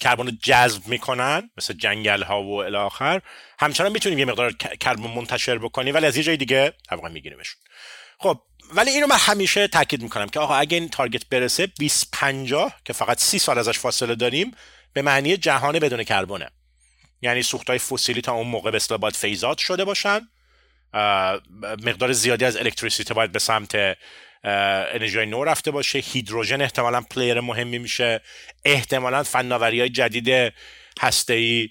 کربن 0.00 0.38
جذب 0.42 0.88
می‌کنن 0.88 1.50
مثل 1.56 1.74
جنگل 1.74 2.22
ها 2.22 2.42
و 2.42 2.62
الی 2.62 2.76
آخر 2.76 3.22
همچنان 3.58 3.92
می‌تونیم 3.92 4.18
یه 4.18 4.24
مقدار 4.24 4.52
کربن 4.52 5.10
منتشر 5.10 5.58
بکنیم 5.58 5.94
ولی 5.94 6.06
از 6.06 6.16
یه 6.16 6.22
جای 6.22 6.36
دیگه 6.36 6.72
طبعا 6.88 7.08
میگیریمشون. 7.08 7.60
خب 8.18 8.40
ولی 8.74 8.90
اینو 8.90 9.06
من 9.06 9.16
همیشه 9.18 9.68
تاکید 9.68 10.02
می‌کنم 10.02 10.28
که 10.28 10.40
آقا 10.40 10.54
اگه 10.54 10.76
این 10.76 10.88
تارگت 10.88 11.26
برسه 11.26 11.66
2050 11.66 12.74
که 12.84 12.92
فقط 12.92 13.18
30 13.18 13.38
سال 13.38 13.58
ازش 13.58 13.78
فاصله 13.78 14.14
داریم 14.14 14.50
به 14.92 15.02
معنی 15.02 15.36
جهان 15.36 15.78
بدون 15.78 16.04
کربونه 16.04 16.50
یعنی 17.22 17.42
سوختهای 17.42 17.78
فسیلی 17.78 18.20
تا 18.20 18.32
اون 18.32 18.46
موقع 18.46 18.70
به 18.70 18.76
اصطلاح 18.76 19.00
باید 19.00 19.16
فیزات 19.16 19.58
شده 19.58 19.84
باشن. 19.84 20.28
مقدار 21.84 22.12
زیادی 22.12 22.44
از 22.44 22.56
الکتریسیته 22.56 23.14
باید 23.14 23.32
به 23.32 23.38
سمت 23.38 23.96
انرژی 24.44 25.26
نو 25.26 25.44
رفته 25.44 25.70
باشه. 25.70 25.98
هیدروژن 25.98 26.60
احتمالا 26.60 27.00
player 27.00 27.40
مهمی 27.40 27.78
میشه. 27.78 28.20
احتمالا 28.64 29.22
فناوری 29.22 29.80
های 29.80 29.88
جدید 29.88 30.52
هسته 31.00 31.34
ای 31.34 31.68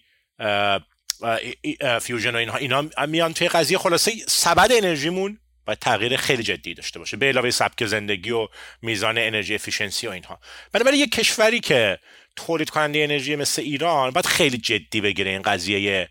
fusion 2.01 2.35
و 2.35 2.37
اینها. 2.37 2.57
اینا 2.57 2.89
میان 3.07 3.33
توی 3.33 3.47
قضیه 3.47 3.77
خلاصه 3.77 4.11
سبد 4.27 4.71
انرژیمون 4.71 5.39
باید 5.65 5.79
تغییر 5.79 6.17
خیلی 6.17 6.43
جدی 6.43 6.73
داشته 6.73 6.99
باشه. 6.99 7.17
به 7.17 7.25
علاوه 7.25 7.49
سبک 7.49 7.85
زندگی 7.85 8.31
و 8.31 8.47
میزان 8.81 9.17
energy 9.17 9.55
efficiency 9.55 10.07
و 10.07 10.09
اینها. 10.09 10.39
بنابراین 10.71 11.01
یک 11.01 11.11
کشوری 11.11 11.59
که 11.59 11.99
تولید 12.35 12.69
کننده 12.69 12.99
انرژی 12.99 13.35
مثل 13.35 13.61
ایران 13.61 14.11
باید 14.11 14.25
خیلی 14.25 14.57
جدی 14.57 15.01
بگیره 15.01 15.31
این 15.31 15.41
قضیه 15.41 16.09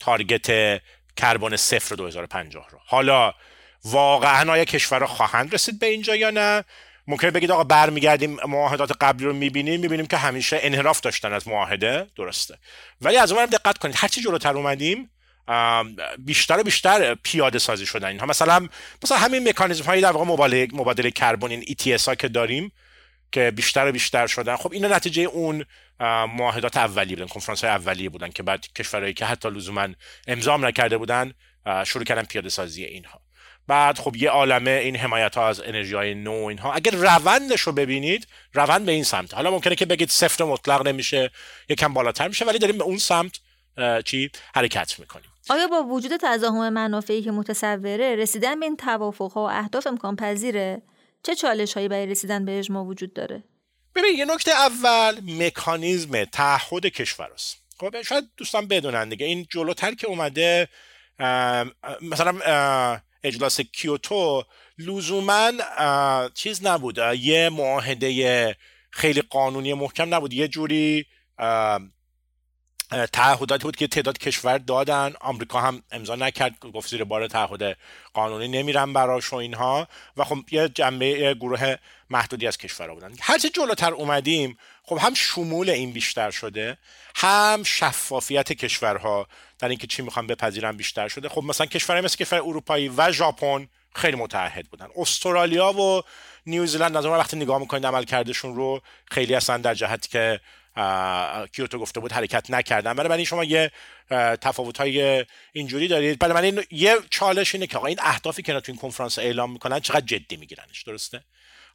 تارگت 0.00 0.80
کربن 1.16 1.56
صفر 1.56 1.94
2050 1.94 2.68
رو. 2.70 2.78
حالا 2.86 3.34
واقعا 3.84 4.52
آیا 4.52 4.64
کشورها 4.64 5.06
خواهند 5.06 5.54
رسید 5.54 5.78
به 5.78 5.86
اینجا 5.86 6.16
یا 6.16 6.30
نه؟ 6.30 6.64
ممکن 7.06 7.30
بگید 7.30 7.50
آقا 7.50 7.64
برمیگردیم 7.64 8.36
معاهدات 8.48 8.92
قبلی 9.00 9.26
رو 9.26 9.32
می‌بینیم 9.32 9.80
می‌بینیم 9.80 10.06
که 10.06 10.16
همیشه 10.16 10.58
انحراف 10.62 11.00
داشتن 11.00 11.32
از 11.32 11.48
معاهده. 11.48 12.06
درسته. 12.16 12.58
ولی 13.00 13.16
از 13.16 13.32
اونم 13.32 13.46
دقت 13.46 13.78
کنید. 13.78 13.94
هرچی 13.98 14.20
جلوتر 14.20 14.56
اومدیم 14.56 15.10
بیشتر 16.18 16.60
و 16.60 16.62
بیشتر 16.62 17.14
پیاده 17.14 17.58
سازی 17.58 17.86
شدن 17.86 18.08
اینها. 18.08 18.26
مثلا 18.26 18.68
مثلا 19.02 19.18
همین 19.18 19.48
مکانیزم 19.48 19.84
هایی 19.84 20.02
در 20.02 20.12
واقع 20.12 20.24
مبادله 20.24 20.68
مبادله 20.72 21.10
کربن 21.10 21.50
این 21.50 21.62
ETS 21.62 22.04
ها 22.08 22.14
که 22.14 22.28
داریم 22.28 22.72
که 23.32 23.50
بیشتر 23.50 23.88
و 23.88 23.92
بیشتر 23.92 24.26
شدن. 24.26 24.56
خب 24.56 24.72
اینا 24.72 24.88
نتیجه 24.88 25.22
اون 25.22 25.64
معاهدات 26.00 26.76
اولیه 26.76 27.16
بودن 27.16 27.28
کنفرانس 27.28 27.64
های 27.64 27.70
اولیه 27.70 28.08
بودن 28.08 28.30
که 28.30 28.42
بعد 28.42 28.72
کشورهایی 28.72 29.14
که 29.14 29.24
حتی 29.24 29.50
لزوما 29.50 29.88
امضا 30.26 30.56
نکرده 30.56 30.98
بودن 30.98 31.34
شروع 31.86 32.04
کردن 32.04 32.22
پیاده 32.22 32.48
سازی 32.48 32.84
اینها. 32.84 33.20
بعد 33.66 33.98
خب 33.98 34.16
یه 34.16 34.30
عالمه 34.30 34.70
این 34.70 34.96
حمایت 34.96 35.34
ها 35.34 35.48
از 35.48 35.60
انرژی 35.60 35.94
های 35.94 36.14
نو 36.14 36.32
اینها. 36.32 36.72
اگر 36.72 36.92
روندش 36.92 37.60
رو 37.60 37.72
ببینید 37.72 38.26
روند 38.54 38.86
به 38.86 38.92
این 38.92 39.04
سمت. 39.04 39.34
حالا 39.34 39.50
ممکنه 39.50 39.74
که 39.74 39.86
بگید 39.86 40.08
صفر 40.08 40.44
مطلق 40.44 40.86
نمیشه 40.88 41.30
یکم 41.68 41.94
بالاتر 41.94 42.28
میشه 42.28 42.44
ولی 42.44 42.58
داریم 42.58 42.78
به 42.78 42.84
اون 42.84 42.98
سمت 42.98 43.40
چی؟ 44.04 44.30
حرکت 44.54 45.00
می‌کنیم. 45.00 45.30
آیا 45.50 45.66
با 45.66 45.82
وجود 45.82 46.12
تضاهم 46.22 46.68
منافعی 46.68 47.22
که 47.22 47.30
متصوره 47.30 48.16
رسیدن 48.16 48.60
به 48.60 48.66
این 48.66 48.76
توافق 48.76 49.32
ها 49.32 49.40
و 49.40 49.50
اهداف 49.50 49.86
امکان 49.86 50.16
پذیره 50.16 50.82
چه 51.22 51.34
چالش 51.34 51.74
هایی 51.74 51.88
برای 51.88 52.06
رسیدن 52.06 52.44
به 52.44 52.58
اجماع 52.58 52.84
وجود 52.84 53.14
داره؟ 53.14 53.44
ببین 53.94 54.18
یه 54.18 54.24
نکته 54.24 54.50
اول 54.50 55.20
مکانیزم 55.22 56.24
تعهد 56.24 56.86
کشور 56.86 57.32
است. 57.32 57.56
خب 57.80 58.02
شاید 58.02 58.24
دوستان 58.36 58.68
بدونن 58.68 59.08
دیگه. 59.08 59.26
این 59.26 59.46
جلوتر 59.50 59.94
که 59.94 60.06
اومده 60.06 60.68
مثلا 62.02 63.00
اجلاس 63.24 63.60
کیوتو 63.60 64.44
لزوما 64.78 65.52
چیز 66.34 66.66
نبود 66.66 66.98
یه 67.18 67.48
معاهده 67.48 68.56
خیلی 68.90 69.22
قانونی 69.22 69.74
محکم 69.74 70.14
نبود. 70.14 70.32
یه 70.32 70.48
جوری 70.48 71.06
تعهداتی 73.12 73.62
بود 73.62 73.76
که 73.76 73.86
تعداد 73.86 74.18
کشور 74.18 74.58
دادن. 74.58 75.14
آمریکا 75.20 75.60
هم 75.60 75.82
امضا 75.90 76.16
نکرد 76.16 76.58
گفت 76.58 76.90
زیر 76.90 77.04
بار 77.04 77.26
تعهد 77.26 77.76
قانونی 78.14 78.48
نمیرن 78.48 78.92
براش 78.92 79.32
و 79.32 79.36
اینها. 79.36 79.88
و 80.16 80.24
خب 80.24 80.38
یه 80.50 80.68
جنبه 80.68 81.34
گروه 81.34 81.76
محدودی 82.14 82.46
از 82.46 82.58
کشورها 82.58 82.94
بودن. 82.94 83.12
هرچی 83.20 83.48
جلوتر 83.48 83.92
اومدیم 83.92 84.58
خب 84.82 84.98
هم 84.98 85.14
شمول 85.14 85.70
این 85.70 85.92
بیشتر 85.92 86.30
شده 86.30 86.78
هم 87.16 87.62
شفافیت 87.62 88.52
کشورها 88.52 89.26
در 89.58 89.68
اینکه 89.68 89.86
چی 89.86 90.02
می‌خوان 90.02 90.26
بپذیرن 90.26 90.76
بیشتر 90.76 91.08
شده. 91.08 91.28
خب 91.28 91.42
مثلا 91.42 91.66
کشورهای 91.66 92.04
مثل 92.04 92.16
کشور 92.16 92.38
اروپایی 92.38 92.88
و 92.88 93.12
ژاپن 93.12 93.68
خیلی 93.94 94.16
متحد 94.16 94.66
بودن. 94.66 94.88
استرالیا 94.96 95.72
و 95.72 96.02
نیوزیلند 96.46 96.96
از 96.96 97.06
وقتی 97.06 97.36
نگاه 97.36 97.58
می‌کنید 97.58 97.86
عمل 97.86 98.04
کردشون 98.04 98.56
رو 98.56 98.82
خیلی 99.10 99.34
اصلا 99.34 99.56
در 99.56 99.74
جهتی 99.74 100.08
که 100.08 100.40
کیوتو 101.52 101.78
گفته 101.78 102.00
بود 102.00 102.12
حرکت 102.12 102.50
نکردن. 102.50 102.94
برای 102.94 103.24
شما 103.24 103.44
یه 103.44 103.70
تفاوت 104.40 104.78
های 104.78 105.24
اینجوری 105.52 105.88
دارید. 105.88 106.18
برای 106.18 106.50
من 106.50 106.64
یه 106.70 106.96
چالش 107.10 107.54
اینه 107.54 107.66
که 107.66 107.76
آقا 107.76 107.86
این 107.86 107.98
اهدافی 108.02 108.42
که 108.42 108.52
تو 108.52 108.72
این 108.72 108.76
کنفرانس 108.80 109.18
اعلام 109.18 109.52
می‌کنن 109.52 109.80
چقدر 109.80 110.06
جدی 110.06 110.36
میگیرنش. 110.36 110.82
درسته؟ 110.82 111.24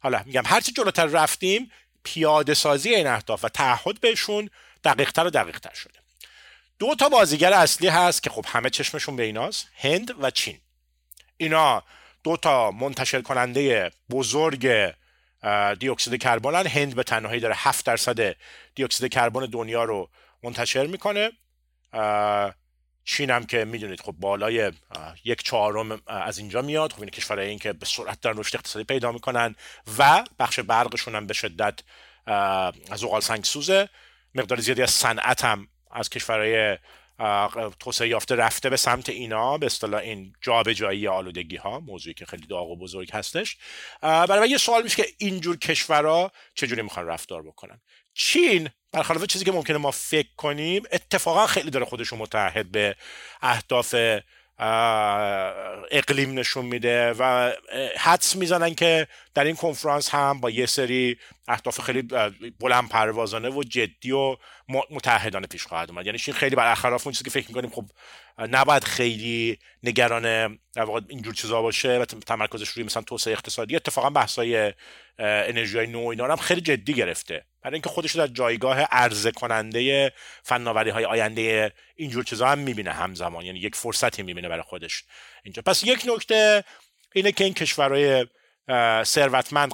حالا 0.00 0.22
میگم 0.26 0.42
هرچی 0.46 0.72
جلوتر 0.72 1.06
رفتیم 1.06 1.70
پیاده 2.02 2.54
سازی 2.54 2.94
این 2.94 3.06
اهداف 3.06 3.44
و 3.44 3.48
تعهد 3.48 4.00
بهشون 4.00 4.50
دقیقتر 4.84 5.26
و 5.26 5.30
دقیقتر 5.30 5.74
شده. 5.74 5.94
دو 6.78 6.94
تا 6.94 7.08
بازیگر 7.08 7.52
اصلی 7.52 7.88
هست 7.88 8.22
که 8.22 8.30
خب 8.30 8.44
همه 8.48 8.70
چشمشون 8.70 9.16
به 9.16 9.22
ایناست 9.22 9.68
هند 9.74 10.14
و 10.22 10.30
چین. 10.30 10.58
اینا 11.36 11.82
دو 12.24 12.36
تا 12.36 12.70
منتشر 12.70 13.22
کننده 13.22 13.92
بزرگ 14.10 14.94
دیوکسید 15.78 16.22
کربن 16.22 16.66
هند 16.66 16.94
به 16.94 17.02
تنهایی 17.02 17.40
داره 17.40 17.54
7 17.58 17.86
درصد 17.86 18.36
دیوکسید 18.74 19.12
کربن 19.12 19.46
دنیا 19.46 19.84
رو 19.84 20.10
منتشر 20.42 20.86
می‌کنه. 20.86 21.32
چین 23.10 23.30
هم 23.30 23.46
که 23.46 23.64
می‌دونید 23.64 24.00
خب 24.00 24.12
بالای 24.12 24.72
یک 25.24 25.42
چهارم 25.42 26.02
از 26.06 26.38
اینجا 26.38 26.62
میاد. 26.62 26.92
خب 26.92 27.00
این 27.00 27.10
کشورهای 27.10 27.48
این 27.48 27.58
که 27.58 27.72
به 27.72 27.86
سرعت 27.86 28.20
دارن 28.20 28.38
رشد 28.38 28.56
اقتصادی 28.56 28.84
پیدا 28.84 29.12
می‌کنن 29.12 29.54
و 29.98 30.24
بخش 30.38 30.60
برقشون 30.60 31.14
هم 31.14 31.26
به 31.26 31.34
شدت 31.34 31.80
از 32.90 33.04
اوغال 33.04 33.20
سنگ 33.20 33.44
سوزه. 33.44 33.88
مقدار 34.34 34.60
زیادی 34.60 34.82
از 34.82 34.90
صنعت 34.90 35.44
هم 35.44 35.68
از 35.90 36.10
کشورهای 36.10 36.78
توسعه 37.80 38.08
یافته 38.08 38.34
رفته 38.34 38.70
به 38.70 38.76
سمت 38.76 39.08
اینا 39.08 39.58
به 39.58 39.66
اصطلاح 39.66 40.00
این 40.00 40.32
جابجایی 40.40 41.08
آلودگی 41.08 41.56
ها 41.56 41.80
موضوعی 41.80 42.14
که 42.14 42.26
خیلی 42.26 42.46
داغ 42.46 42.70
و 42.70 42.76
بزرگ 42.76 43.10
هستش. 43.12 43.56
برای 44.02 44.50
یه 44.50 44.58
سوال 44.58 44.82
میشه 44.82 44.96
که 44.96 45.08
اینجور 45.18 45.56
کشورها 45.56 46.32
چجوری 46.54 46.82
می‌خوان 46.82 47.06
رفتار 47.06 47.42
بکنن؟ 47.42 47.80
چین 48.14 48.68
برخلاف 48.92 49.24
چیزی 49.24 49.44
که 49.44 49.52
ممکنه 49.52 49.78
ما 49.78 49.90
فکر 49.90 50.28
کنیم 50.36 50.82
اتفاقا 50.92 51.46
خیلی 51.46 51.70
داره 51.70 51.84
خودش 51.84 52.12
متحد 52.12 52.70
به 52.72 52.96
اهداف 53.42 53.94
اقلیم 55.90 56.38
نشون 56.38 56.64
میده 56.64 57.12
و 57.18 57.52
حدس 57.98 58.36
می‌زنن 58.36 58.74
که 58.74 59.06
در 59.34 59.44
این 59.44 59.56
کنفرانس 59.56 60.08
هم 60.08 60.40
با 60.40 60.50
یه 60.50 60.66
سری 60.66 61.18
اهداف 61.48 61.80
خیلی 61.80 62.02
بلند 62.60 62.88
پروازانه 62.88 63.50
و 63.50 63.62
جدی 63.62 64.12
و 64.12 64.36
متحدانه 64.90 65.46
پیش 65.46 65.66
خواهد 65.66 65.90
اومد. 65.90 66.06
یعنی 66.06 66.18
خیلی 66.18 66.56
برخلاف 66.56 67.06
اون 67.06 67.12
چیزی 67.12 67.24
که 67.24 67.30
فکر 67.30 67.48
می‌کنیم. 67.48 67.70
خب 67.70 67.84
نباید 68.46 68.84
خیلی 68.84 69.58
نگران 69.82 70.58
اینجور 71.08 71.34
چیزا 71.34 71.62
باشه 71.62 71.98
و 71.98 72.04
تمرکزش 72.04 72.68
روی 72.68 72.84
مثلا 72.84 73.02
توسعه 73.02 73.32
اقتصادی. 73.32 73.76
اتفاقا 73.76 74.10
بحثای 74.10 74.72
انرژی 75.18 75.78
های 75.78 75.86
نو 75.86 76.06
اینا 76.06 76.26
هم 76.26 76.36
خیلی 76.36 76.60
جدی 76.60 76.94
گرفته. 76.94 77.44
برای 77.62 77.74
اینکه 77.74 77.88
خودش 77.88 78.16
در 78.16 78.26
جایگاه 78.26 78.80
عرضه 78.80 79.30
کننده 79.30 80.12
فناوری 80.42 80.90
های 80.90 81.04
آینده 81.04 81.72
اینجور 81.96 82.24
چیزا 82.24 82.48
هم 82.48 82.58
می‌بینه 82.58 82.92
همزمان. 82.92 83.44
یعنی 83.44 83.58
یک 83.58 83.76
فرصتی 83.76 84.22
می‌بینه 84.22 84.48
برای 84.48 84.62
خودش 84.62 85.04
اینجا. 85.44 85.62
پس 85.66 85.84
یک 85.84 86.02
نکته 86.14 86.64
اینه 87.14 87.32
که 87.32 87.44
این 87.44 87.54
کشورهای 87.54 88.26
ثروتمند 89.04 89.72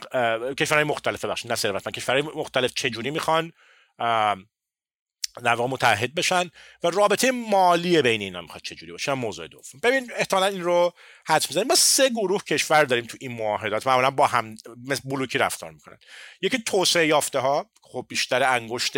کشورهای 0.59 0.85
مختلف 0.85 1.25
بخش 1.25 1.47
نه 1.47 1.55
ثروتمند 1.55 1.95
کشورهای 1.95 2.23
مختلف 2.23 2.73
چجوری 2.75 3.11
می‌خوان 3.11 3.53
در 5.45 5.55
متحد 5.55 6.15
بشن 6.15 6.51
و 6.83 6.91
رابطه 6.91 7.31
مالی 7.31 8.03
بین 8.03 8.21
اینا 8.21 8.41
می‌خواد 8.41 8.63
چجوری 8.63 8.93
باشه. 8.93 9.15
موضوع 9.15 9.47
دوم. 9.49 9.81
ببین 9.83 10.11
احتمالا 10.17 10.47
این 10.47 10.63
رو 10.63 10.93
حدس 11.27 11.51
می‌زنیم. 11.51 11.67
ما 11.67 11.75
سه 11.75 12.09
گروه 12.09 12.45
کشور 12.45 12.85
داریم 12.85 13.05
تو 13.05 13.17
این 13.21 13.33
معاهدات. 13.33 13.87
معمولا 13.87 14.11
با 14.11 14.27
هم 14.27 14.57
مثل 14.87 15.03
بلوکی 15.05 15.39
رفتار 15.39 15.71
می‌کنن. 15.71 15.99
یکی 16.41 16.59
توسعه 16.59 17.07
یافته 17.07 17.39
ها 17.39 17.71
خب 17.83 18.07
بیشتر 18.09 18.43
انگشت 18.43 18.97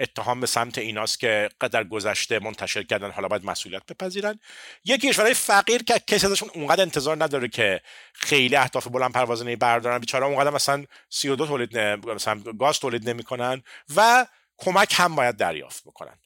اتهام 0.00 0.40
به 0.40 0.46
سمت 0.46 0.78
ایناست 0.78 1.20
که 1.20 1.48
قدر 1.60 1.84
گذشته 1.84 2.38
منتشر 2.38 2.82
کردن. 2.82 3.10
حالا 3.10 3.28
باید 3.28 3.44
مسئولیت 3.44 3.82
بپذیرن. 3.86 4.40
یکی 4.84 5.08
کشورهای 5.08 5.34
فقیر 5.34 5.82
که 5.82 5.98
کسی 6.06 6.26
ازشون 6.26 6.50
اونقدر 6.54 6.82
انتظار 6.82 7.24
نداره 7.24 7.48
که 7.48 7.80
خیلی 8.12 8.56
اهداف 8.56 8.88
بلند 8.88 9.12
پروازانه 9.12 9.56
بردارن. 9.56 9.98
بیچاره 9.98 10.26
اونقدر 10.26 10.50
مثلا 10.50 10.84
32 11.08 11.46
تولید 11.46 11.78
مثلا 11.78 12.40
گاز 12.40 12.78
تولید 12.78 13.10
نمی‌کنن 13.10 13.62
و 13.96 14.26
کمک 14.58 14.94
هم 14.96 15.14
باید 15.14 15.36
دریافت 15.36 15.84
بکنن. 15.84 16.18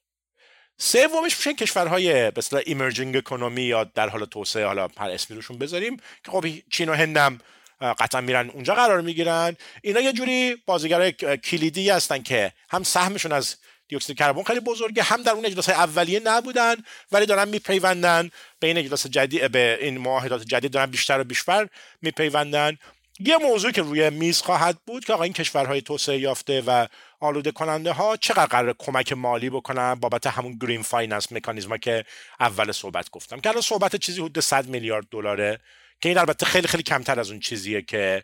سومش 0.79 1.37
میشه 1.37 1.55
کشورهای 1.55 2.31
به 2.31 2.39
اصطلاح 2.39 2.63
ایمرجینگ 2.67 3.17
اکونومی 3.17 3.63
یا 3.63 3.85
در 3.85 4.09
حال 4.09 4.25
توسعه 4.25 4.67
حالا 4.67 4.89
هر 4.99 5.11
اسمی 5.11 5.37
روشون 5.37 5.59
بذاریم 5.59 5.97
که 5.97 6.31
خب 6.31 6.45
چین 6.73 6.89
و 6.89 6.95
هندم 6.95 7.39
قطعا 7.81 8.21
میرن 8.21 8.51
اونجا 8.51 8.75
قرار 8.75 9.01
می‌گیرن. 9.01 9.57
اینا 9.83 10.01
یه 10.01 10.13
جوری 10.13 10.57
بازیگرای 10.67 11.13
کلیدی 11.37 11.91
هستن 11.91 12.23
که 12.23 12.53
هم 12.71 12.83
سهمشون 12.83 13.33
از 13.33 13.57
دیوکسید 13.89 14.19
کربن 14.19 14.43
خیلی 14.43 14.61
بزرگه 14.61 15.03
هم 15.03 15.23
در 15.23 15.33
اون 15.33 15.47
اجلاس 15.47 15.69
اولیه 15.69 16.21
نبودن 16.25 16.75
ولی 17.13 17.27
دارن 17.27 17.49
میپیوندن. 17.49 18.31
به 18.61 18.67
این 18.67 18.79
اجلاس 18.79 19.07
جدید 19.07 19.53
به 19.53 19.79
این 19.81 19.99
معاهدات 19.99 20.43
جدید 20.43 20.71
دارن 20.71 20.91
بیشتر 20.91 21.21
و 21.21 21.25
بیشتر 21.25 21.69
میپیوندن. 22.03 22.79
یه 23.21 23.37
موضوع 23.37 23.71
که 23.71 23.83
روی 23.83 24.11
میز 24.11 24.41
خواهد 24.41 24.79
بود 24.87 25.05
که 25.05 25.13
آقا 25.13 25.23
این 25.23 25.33
کشورهای 25.33 25.83
توسعه 25.83 26.19
یافته 26.19 26.63
و 26.67 26.87
آلوده 27.23 27.51
کننده 27.53 27.93
ها 27.93 28.17
چقدر 28.17 28.47
قرار 28.47 28.75
کمک 28.79 29.13
مالی 29.13 29.51
بکنن 29.51 29.95
بابت 29.95 30.27
همون 30.27 30.59
green 30.61 30.83
finance 30.83 31.33
mechanism 31.33 31.77
که 31.77 32.05
اول 32.41 32.73
صحبت 32.73 33.11
گفتم؟ 33.11 33.41
که 33.41 33.49
الان 33.49 33.63
صحبت 33.63 33.97
چیزی 33.97 34.21
حدود 34.21 34.41
100 34.41 34.67
میلیارد 34.67 35.07
دلاره 35.11 35.59
که 36.01 36.09
این 36.09 36.19
البته 36.19 36.47
خیلی 36.47 36.69
خیلی 36.69 36.83
کمتر 36.83 37.21
از 37.21 37.31
اون 37.31 37.41
چیزیه 37.41 37.83
که 37.83 38.23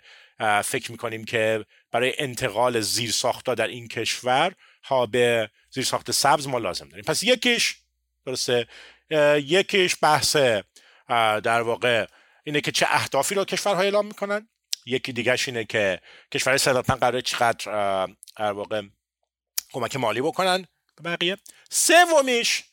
فکر 0.64 0.92
می‌کنیم 0.92 1.24
که 1.24 1.64
برای 1.92 2.14
انتقال 2.18 2.80
زیرساختها 2.80 3.54
در 3.54 3.66
این 3.66 3.88
کشور 3.88 4.52
ها 4.84 5.06
به 5.06 5.50
زیرساخت 5.70 6.10
سبز 6.10 6.46
ما 6.46 6.58
لازم 6.58 6.88
داریم. 6.88 7.04
پس 7.04 7.22
یکیش 7.22 7.76
درسته؟ 8.26 8.66
یکیش 9.34 9.96
بحث 10.02 10.36
در 11.42 11.60
واقع 11.60 12.06
اینه 12.44 12.60
که 12.60 12.72
چه 12.72 12.86
اهدافی 12.88 13.34
رو 13.34 13.44
کشورها 13.44 13.82
اعلام 13.82 14.06
می‌کنن. 14.06 14.48
یکی 14.86 15.12
دیگهش 15.12 15.48
اینه 15.48 15.64
که 15.64 16.00
کشورهای 16.32 16.58
ثروتمند 16.58 17.00
قرار 17.00 17.20
چقدر 17.20 18.08
در 18.38 18.52
واقع 18.52 18.82
کمک 19.72 19.96
مالی 19.96 20.20
بکنن 20.20 20.66
به 20.96 21.10
بقیه. 21.10 21.36
سومیش 21.70 22.64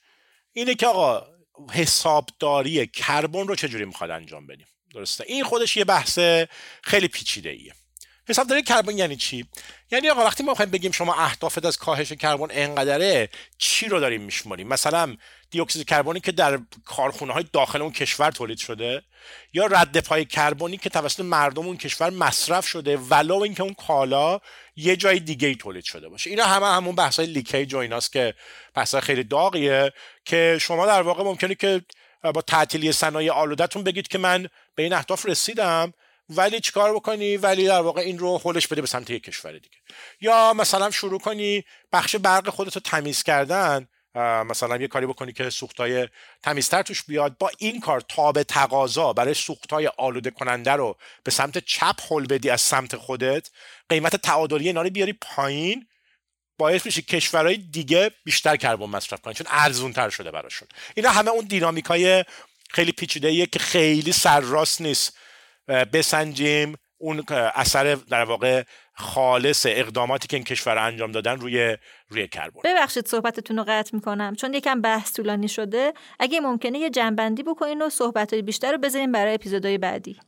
اینه 0.51 0.75
که 0.75 0.87
آقا 0.87 1.27
حسابداری 1.71 2.87
کربن 2.87 3.47
رو 3.47 3.55
چجوری 3.55 3.85
می‌خواد 3.85 4.11
انجام 4.11 4.47
بدیم؟ 4.47 4.67
درسته؟ 4.93 5.23
این 5.27 5.43
خودش 5.43 5.77
یه 5.77 5.85
بحث 5.85 6.19
خیلی 6.83 7.07
پیچیده 7.07 7.49
ایه 7.49 7.73
حسابداری 8.29 8.63
کربن 8.63 8.97
یعنی 8.97 9.15
چی؟ 9.15 9.47
یعنی 9.91 10.09
آقا 10.09 10.25
وقتی 10.25 10.43
ما 10.43 10.51
می‌خوایم 10.51 10.71
بگیم 10.71 10.91
شما 10.91 11.13
اهدافت 11.13 11.65
از 11.65 11.77
کاهش 11.77 12.11
کربن 12.11 12.47
انقدره 12.51 13.29
چی 13.57 13.87
رو 13.87 13.99
داریم 13.99 14.21
میشماریم؟ 14.21 14.67
مثلا 14.67 15.17
دیوکسید 15.51 15.87
کربنی 15.87 16.19
که 16.19 16.31
در 16.31 16.59
کارخونه 16.85 17.33
های 17.33 17.45
داخل 17.53 17.81
اون 17.81 17.91
کشور 17.91 18.31
تولید 18.31 18.57
شده 18.57 19.01
یا 19.53 19.65
رد 19.65 19.99
پای 19.99 20.25
کربنی 20.25 20.77
که 20.77 20.89
توسط 20.89 21.19
مردم 21.19 21.65
اون 21.65 21.77
کشور 21.77 22.09
مصرف 22.09 22.67
شده 22.67 22.97
ولو 22.97 23.35
اینکه 23.41 23.63
اون 23.63 23.73
کالا 23.73 24.39
یه 24.75 24.95
جای 24.95 25.19
دیگه 25.19 25.47
ای 25.47 25.55
تولید 25.55 25.83
شده 25.83 26.09
باشه. 26.09 26.29
اینا 26.29 26.45
همه 26.45 26.65
همون 26.65 26.95
بحث 26.95 27.19
های 27.19 27.27
لیکیج 27.27 27.73
و 27.73 27.99
که 27.99 28.33
بحث 28.73 28.95
خیلی 28.95 29.23
داغیه 29.23 29.93
که 30.25 30.57
شما 30.61 30.85
در 30.85 31.01
واقع 31.01 31.23
ممکنه 31.23 31.55
که 31.55 31.81
با 32.33 32.41
تعطیلی 32.41 32.91
صنایع 32.91 33.31
آلودتون 33.31 33.83
بگید 33.83 34.07
که 34.07 34.17
من 34.17 34.47
به 34.75 34.83
این 34.83 34.93
اهداف 34.93 35.25
رسیدم 35.25 35.93
ولی 36.29 36.59
چیکار 36.59 36.93
بکنی؟ 36.93 37.37
ولی 37.37 37.65
در 37.65 37.81
واقع 37.81 38.01
این 38.01 38.19
رو 38.19 38.37
خودش 38.37 38.67
بده 38.67 38.81
به 38.81 38.87
سمت 38.87 39.09
یک 39.09 39.23
کشور 39.23 39.51
دیگه. 39.51 39.77
یا 40.21 40.53
مثلا 40.53 40.91
شروع 40.91 41.19
کنی 41.19 41.63
بخش 41.91 42.15
برق 42.15 42.49
خودتو 42.49 42.79
تمیز 42.79 43.23
کردن. 43.23 43.87
مثلا 44.19 44.77
یه 44.77 44.87
کاری 44.87 45.05
بکنی 45.05 45.33
که 45.33 45.49
سوختای 45.49 46.07
تمیزتر 46.43 46.81
توش 46.81 47.03
بیاد 47.03 47.37
با 47.37 47.51
این 47.57 47.79
کار 47.79 48.01
تاب 48.01 48.43
تقاضا 48.43 49.13
برای 49.13 49.33
سوختای 49.33 49.87
آلوده 49.97 50.29
کننده 50.29 50.71
رو 50.71 50.97
به 51.23 51.31
سمت 51.31 51.57
چپ 51.57 51.95
حل 52.11 52.25
بدی 52.25 52.49
از 52.49 52.61
سمت 52.61 52.95
خودت 52.95 53.49
قیمت 53.89 54.15
تعادلی 54.15 54.67
اینا 54.67 54.81
رو 54.81 54.89
بیاری 54.89 55.13
پایین 55.13 55.87
باعث 56.57 56.85
میشه 56.85 57.01
کشورهای 57.01 57.57
دیگه 57.57 58.11
بیشتر 58.23 58.55
کربن 58.55 58.85
مصرف 58.85 59.21
کنن 59.21 59.33
چون 59.33 59.47
ارزون 59.49 59.93
تر 59.93 60.09
شده 60.09 60.31
براشون. 60.31 60.67
اینا 60.95 61.09
همه 61.09 61.31
اون 61.31 61.45
دینامیکای 61.45 62.25
خیلی 62.69 62.91
پیچیده 62.91 63.45
که 63.45 63.59
خیلی 63.59 64.11
سرراست 64.11 64.81
نیست. 64.81 65.17
بسنجیم 65.67 66.75
اون 66.97 67.23
اثر 67.55 67.95
در 67.95 68.23
واقع 68.23 68.63
خالص 68.93 69.65
اقداماتی 69.69 70.27
که 70.27 70.37
این 70.37 70.43
کشور 70.43 70.77
انجام 70.77 71.11
دادن 71.11 71.39
روی 71.39 71.77
روی 72.09 72.27
کربن 72.27 72.59
ببخشید 72.63 73.07
صحبتتون 73.07 73.57
رو 73.57 73.65
قطع 73.67 73.95
می‌کنم. 73.95 74.35
چون 74.35 74.53
یکم 74.53 74.81
بحث 74.81 75.13
طولانی 75.13 75.47
شده 75.47 75.93
اگه 76.19 76.39
ممکنه 76.39 76.79
یه 76.79 76.89
جنبندی 76.89 77.43
بکنین 77.43 77.81
و 77.81 77.89
صحبت 77.89 78.33
های 78.33 78.41
بیشتر 78.41 78.71
رو 78.71 78.77
بذاریم 78.77 79.11
برای 79.11 79.33
اپیزودهای 79.33 79.77
بعدی. 79.77 80.19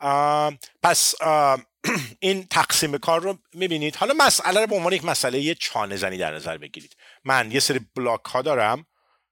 پس 0.84 1.16
این 2.20 2.48
تقسیم 2.50 2.98
کار 2.98 3.22
رو 3.22 3.38
می‌بینید. 3.54 3.96
حالا 3.96 4.14
مسئله 4.18 4.62
رو 4.62 4.68
به 4.68 4.76
عنوان 4.76 4.94
یک 4.94 5.06
مسئله 5.06 5.40
یه 5.40 5.56
چانه 5.56 5.96
زنی 5.96 6.18
در 6.18 6.36
نظر 6.36 6.58
بگیرید. 6.58 6.96
من 7.26 7.52
یه 7.52 7.60
سری 7.60 7.80
بلاک 7.96 8.26
ها 8.26 8.42
دارم. 8.42 8.86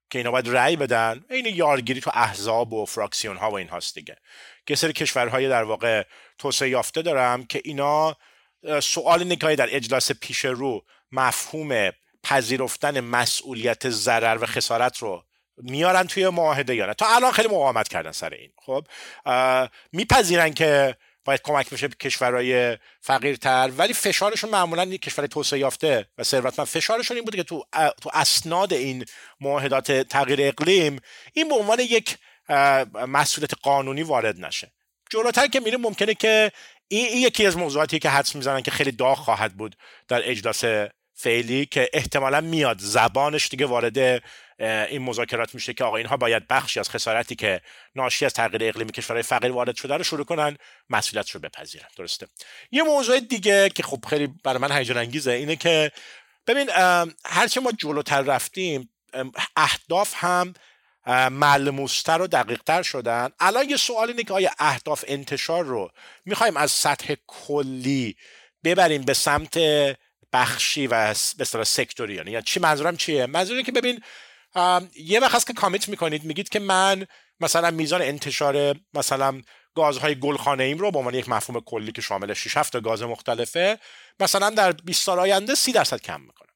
که 0.10 0.18
اینا 0.18 0.32
باید 0.32 0.50
رأی 0.50 0.76
بدن 0.76 1.26
این 1.30 1.46
یارگیری 1.46 2.02
تو 2.02 2.12
احزاب 2.14 2.74
و 2.74 2.86
فراکسیون 2.86 3.38
ها 3.38 3.52
و 3.52 3.54
این 3.54 3.70
هاست 3.70 3.96
دیگه. 3.96 4.18
که 4.66 4.76
سری 4.76 4.94
کشورهای 4.94 5.50
در 5.50 5.64
واقع 5.64 6.04
توسعه 6.38 6.70
یافته 6.70 7.02
دارم 7.02 7.46
که 7.46 7.62
اینا 7.64 8.16
سوال 8.82 9.24
نگاهی 9.24 9.56
در 9.56 9.76
اجلاس 9.76 10.12
پیش 10.12 10.46
رو 10.46 10.86
مفهوم 11.12 11.92
پذیرفتن 12.24 13.00
مسئولیت 13.00 13.90
ضرر 13.90 14.38
و 14.44 14.46
خسارت 14.46 14.98
رو 14.98 15.24
میارن 15.58 16.04
توی 16.04 16.30
معاهده 16.30 16.76
یا 16.76 16.86
نه؟ 16.86 16.94
تا 16.94 17.16
الان 17.16 17.32
خیلی 17.32 17.48
مقاومت 17.48 17.88
کردن 17.88 18.12
سر 18.12 18.34
این 18.34 18.52
خب؟ 18.58 18.88
میپذیرن 19.92 20.54
که 20.54 20.96
باید 21.26 21.42
کمک 21.42 21.70
بشه 21.70 21.88
به 21.88 21.96
کشورهای 21.96 22.78
فقیرتر 23.02 23.72
ولی 23.78 23.94
فشارشون 23.94 24.50
معمولا 24.50 24.86
کشور 24.86 25.28
توسعه 25.28 25.60
یافته 25.60 26.08
و 26.18 26.24
ثروتمند. 26.24 26.68
فشارشون 26.68 27.18
این 27.18 27.26
بوده 27.26 27.38
که 27.38 27.44
تو 27.44 27.64
تو 28.02 28.10
اسناد 28.14 28.74
این 28.74 29.06
معاهدات 29.42 29.92
تغییر 29.92 30.40
اقلیم 30.42 31.00
این 31.34 31.50
به 31.50 31.56
عنوان 31.56 31.80
یک 31.80 32.18
مسئولیت 33.08 33.52
قانونی 33.62 34.04
وارد 34.04 34.40
نشه. 34.40 34.72
جلوتر 35.10 35.48
که 35.48 35.60
میره 35.60 35.78
ممکنه 35.78 36.14
که 36.14 36.52
این, 36.88 37.18
یکی 37.18 37.46
از 37.46 37.58
موضوعاتی 37.58 38.00
که 38.00 38.10
حدس 38.10 38.36
می‌زنن 38.36 38.62
که 38.62 38.72
خیلی 38.72 38.92
داغ 38.92 39.18
خواهد 39.18 39.58
بود 39.58 39.76
در 40.08 40.30
اجلاس 40.30 40.64
فعلی 41.18 41.66
که 41.66 41.90
احتمالا 41.94 42.42
میاد. 42.42 42.78
زبانش 42.80 43.50
دیگه 43.50 43.66
وارد 43.66 44.24
این 44.60 45.02
مذاکرات 45.02 45.56
میشه 45.56 45.74
که 45.74 45.84
آقا 45.84 45.98
اینها 45.98 46.18
باید 46.18 46.48
بخشی 46.48 46.80
از 46.80 46.90
خسارتی 46.90 47.36
که 47.36 47.62
ناشی 47.96 48.26
از 48.26 48.34
تغییر 48.34 48.64
اقلیمی 48.64 48.92
کشورهای 48.92 49.24
فقیر 49.24 49.52
وارد 49.52 49.76
شده 49.76 49.98
رو 49.98 50.04
شروع 50.04 50.26
کنن 50.26 50.58
مسئولیت 50.90 51.30
رو 51.30 51.40
بپذیرن. 51.40 51.88
درسته. 51.98 52.28
یه 52.72 52.84
موضوع 52.84 53.20
دیگه 53.20 53.70
که 53.70 53.84
خب 53.84 54.06
خیلی 54.10 54.28
برای 54.44 54.60
من 54.60 54.72
هیجان 54.72 54.98
انگیزه 54.98 55.32
اینه 55.32 55.56
که 55.56 55.92
ببین 56.48 56.70
هرچه 57.26 57.62
ما 57.62 57.72
جلوتر 57.72 58.22
رفتیم 58.22 58.90
اهداف 59.56 60.14
هم 60.16 60.54
ملموستر 61.32 62.22
و 62.22 62.28
دقیقتر 62.28 62.82
شدن. 62.82 63.30
الان 63.40 63.70
یه 63.70 63.78
سوال 63.78 64.08
اینه 64.08 64.24
که 64.24 64.34
آیا 64.34 64.52
اهداف 64.60 65.06
انتشار 65.08 65.66
رو 65.66 65.92
می‌خوایم 66.26 66.58
از 66.58 66.72
سطح 66.72 67.16
کلی 67.28 68.16
ببریم 68.64 69.02
به 69.02 69.14
سمت 69.14 69.58
بخشی 70.34 70.88
و 70.88 71.16
به 71.38 71.64
سکتوری 71.64 72.14
یعنی 72.14 72.42
چی 72.42 72.60
منظورم 72.60 72.98
چیه؟ 72.98 73.26
منظوری 73.26 73.64
که 73.64 73.72
ببین 73.72 74.02
یه 74.96 75.20
وقت 75.20 75.36
هست 75.36 75.48
که 75.48 75.54
کامیت 75.54 75.90
می‌کنید 75.90 76.24
میگید 76.24 76.50
که 76.50 76.60
من 76.60 77.06
مثلا 77.40 77.72
میزان 77.72 78.02
انتشار 78.02 78.76
مثلا 78.94 79.42
گازهای 79.76 80.20
گلخانه 80.20 80.64
ایم 80.64 80.78
رو 80.78 80.92
به 80.92 80.98
عنوان 80.98 81.14
یک 81.14 81.30
مفهوم 81.30 81.62
کلی 81.62 81.92
که 81.92 82.02
شامل 82.02 82.34
6 82.34 82.58
7 82.58 82.82
گاز 82.82 83.04
مختلفه 83.04 83.80
مثلا 84.20 84.50
در 84.50 84.72
20 84.72 85.04
سال 85.04 85.20
آینده 85.20 85.56
30 85.56 85.72
درصد 85.72 86.02
کم 86.02 86.22
می‌کنم. 86.22 86.50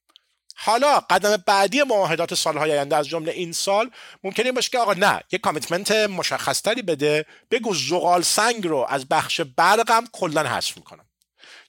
حالا 0.55 0.99
قدم 0.99 1.43
بعدی 1.45 1.84
معاهدات 1.84 2.34
سالهای 2.34 2.72
آینده 2.72 2.95
از 2.95 3.07
جمله 3.07 3.32
این 3.32 3.51
سال 3.51 3.91
ممکنه 4.24 4.51
باشه 4.51 4.70
که 4.70 4.80
آقا 4.80 4.93
نه 4.93 5.22
یک 5.32 5.41
کامیتمنت 5.41 5.91
مشخصتری 5.91 6.82
بده 6.82 7.26
بگو 7.51 7.74
زغال 7.74 8.22
سنگ 8.22 8.67
رو 8.67 8.86
از 8.89 9.07
بخش 9.07 9.41
برقم 9.41 10.03
کلا 10.11 10.43
حذف 10.43 10.78
می‌کنم. 10.78 11.09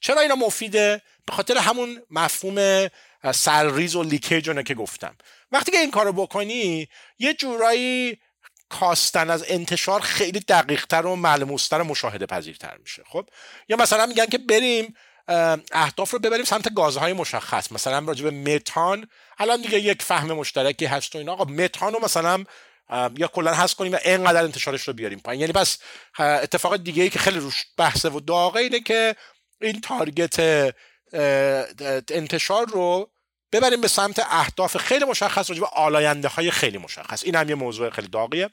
چرا 0.01 0.20
اینا 0.20 0.34
مفیده؟ 0.34 1.03
به 1.26 1.32
خاطر 1.32 1.59
همون 1.59 2.03
مفهوم 2.11 2.88
سرریز 3.34 3.94
و 3.94 4.03
لیکیج 4.03 4.62
که 4.66 4.74
گفتم. 4.74 5.16
وقتی 5.53 5.72
که 5.72 5.78
این 5.78 5.90
کارو 5.90 6.12
بکنی 6.12 6.88
یه 7.18 7.34
جورایی 7.34 8.18
کاستن 8.68 9.30
از 9.30 9.44
انتشار 9.48 10.01
خیلی 10.01 10.40
دقیقتر 10.40 11.07
و 11.07 11.16
ملموستر 11.16 11.80
و 11.80 11.84
مشاهده 11.84 12.26
پذیرتر 12.26 12.76
میشه 12.76 13.03
خب؟ 13.07 13.28
یا 13.68 13.76
مثلا 13.76 14.07
میگن 14.07 14.26
که 14.26 14.38
بریم 14.38 14.94
اهداف 15.72 16.11
رو 16.11 16.18
ببریم 16.18 16.44
سمت 16.44 16.74
گازهای 16.74 17.12
مشخص. 17.12 17.72
مثلا 17.72 17.98
راجع 17.98 18.24
به 18.24 18.30
متان 18.30 19.09
الان 19.38 19.62
دیگه 19.62 19.80
یک 19.80 20.03
فهم 20.03 20.32
مشترکی 20.32 20.86
هست 20.86 21.14
و 21.14 21.18
اینا. 21.18 21.32
آقا 21.32 21.44
متان 21.44 21.92
رو 21.92 22.05
مثلا 22.05 22.44
یا 23.16 23.26
کلا 23.26 23.55
هست 23.55 23.76
کنیم 23.76 23.92
و 23.92 23.98
اینقدر 24.05 24.42
انتشارش 24.42 24.88
رو 24.88 24.94
بیاریم 24.94 25.18
پایین. 25.18 25.40
یعنی 25.40 25.53
پس 25.53 25.78
اتفاق 26.18 26.76
دیگه 26.76 27.03
ای 27.03 27.11
که 27.11 27.18
خیلی 27.18 27.38
روش 27.38 27.64
بحثه 27.76 28.09
و 28.09 28.20
داغه 28.20 28.61
اینه 28.61 28.80
که 28.80 29.16
این 29.61 29.81
تارگت 29.81 30.41
انتشار 32.11 32.67
رو 32.67 33.11
ببریم 33.53 33.81
به 33.81 33.89
سمت 33.89 34.27
اهداف 34.31 34.77
خیلی 34.77 35.05
مشخص 35.05 35.51
راجع 35.51 35.61
به 35.61 35.67
آلاینده 35.67 36.29
های 36.29 36.51
خیلی 36.51 36.79
مشخص. 36.79 37.25
این 37.25 37.35
هم 37.35 37.49
یه 37.49 37.55
موضوع 37.55 37.91
خیلی 37.91 38.09
داغیه. 38.09 38.51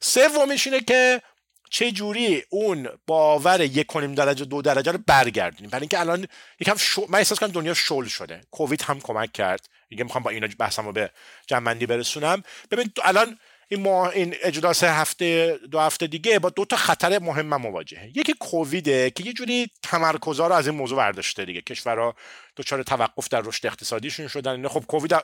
سومیش 0.00 0.66
اینه 0.66 0.80
که 0.80 1.22
چه 1.70 1.92
جوری 1.92 2.44
اون 2.50 2.88
باور 3.06 3.60
یک 3.60 3.86
کنیم 3.86 4.14
درجه 4.14 4.44
دو 4.44 4.62
درجه 4.62 4.92
رو 4.92 4.98
برگردونیم. 5.06 5.70
برای 5.70 5.80
اینکه 5.80 6.00
الان 6.00 6.26
یکم 6.60 6.76
شو... 6.76 7.06
من 7.08 7.18
احساس 7.18 7.38
کنم 7.38 7.50
دنیا 7.50 7.74
شل 7.74 8.04
شده. 8.04 8.40
کووید 8.50 8.82
هم 8.82 9.00
کمک 9.00 9.32
کرد. 9.32 9.68
دیگه 9.88 10.04
می‌خوام 10.04 10.24
با 10.24 10.30
اینا 10.30 10.48
بحثمو 10.58 10.92
به 10.92 11.10
جنبندی 11.46 11.86
برسونم. 11.86 12.42
ببین 12.70 12.92
الان 13.04 13.38
این 13.68 13.82
ما 13.82 14.08
این 14.08 14.34
اجلاس 14.42 14.84
هفته 14.84 15.58
دو 15.70 15.80
هفته 15.80 16.06
دیگه 16.06 16.38
با 16.38 16.50
دو 16.50 16.64
تا 16.64 16.76
خطر 16.76 17.18
مهم 17.18 17.46
مواجهه. 17.46 18.10
یکی 18.14 18.34
کوویده 18.40 19.10
که 19.10 19.24
یه 19.24 19.32
جوری 19.32 19.70
تمرکزا 19.82 20.46
رو 20.46 20.54
از 20.54 20.66
این 20.66 20.76
موضوع 20.76 20.98
برداشته 20.98 21.44
دیگه. 21.44 21.60
کشورها 21.60 22.14
دچار 22.56 22.82
توقف 22.82 23.28
در 23.28 23.40
رشد 23.40 23.66
اقتصادیشون 23.66 24.28
شدن. 24.28 24.68
خب 24.68 24.84
کووید 24.88 25.14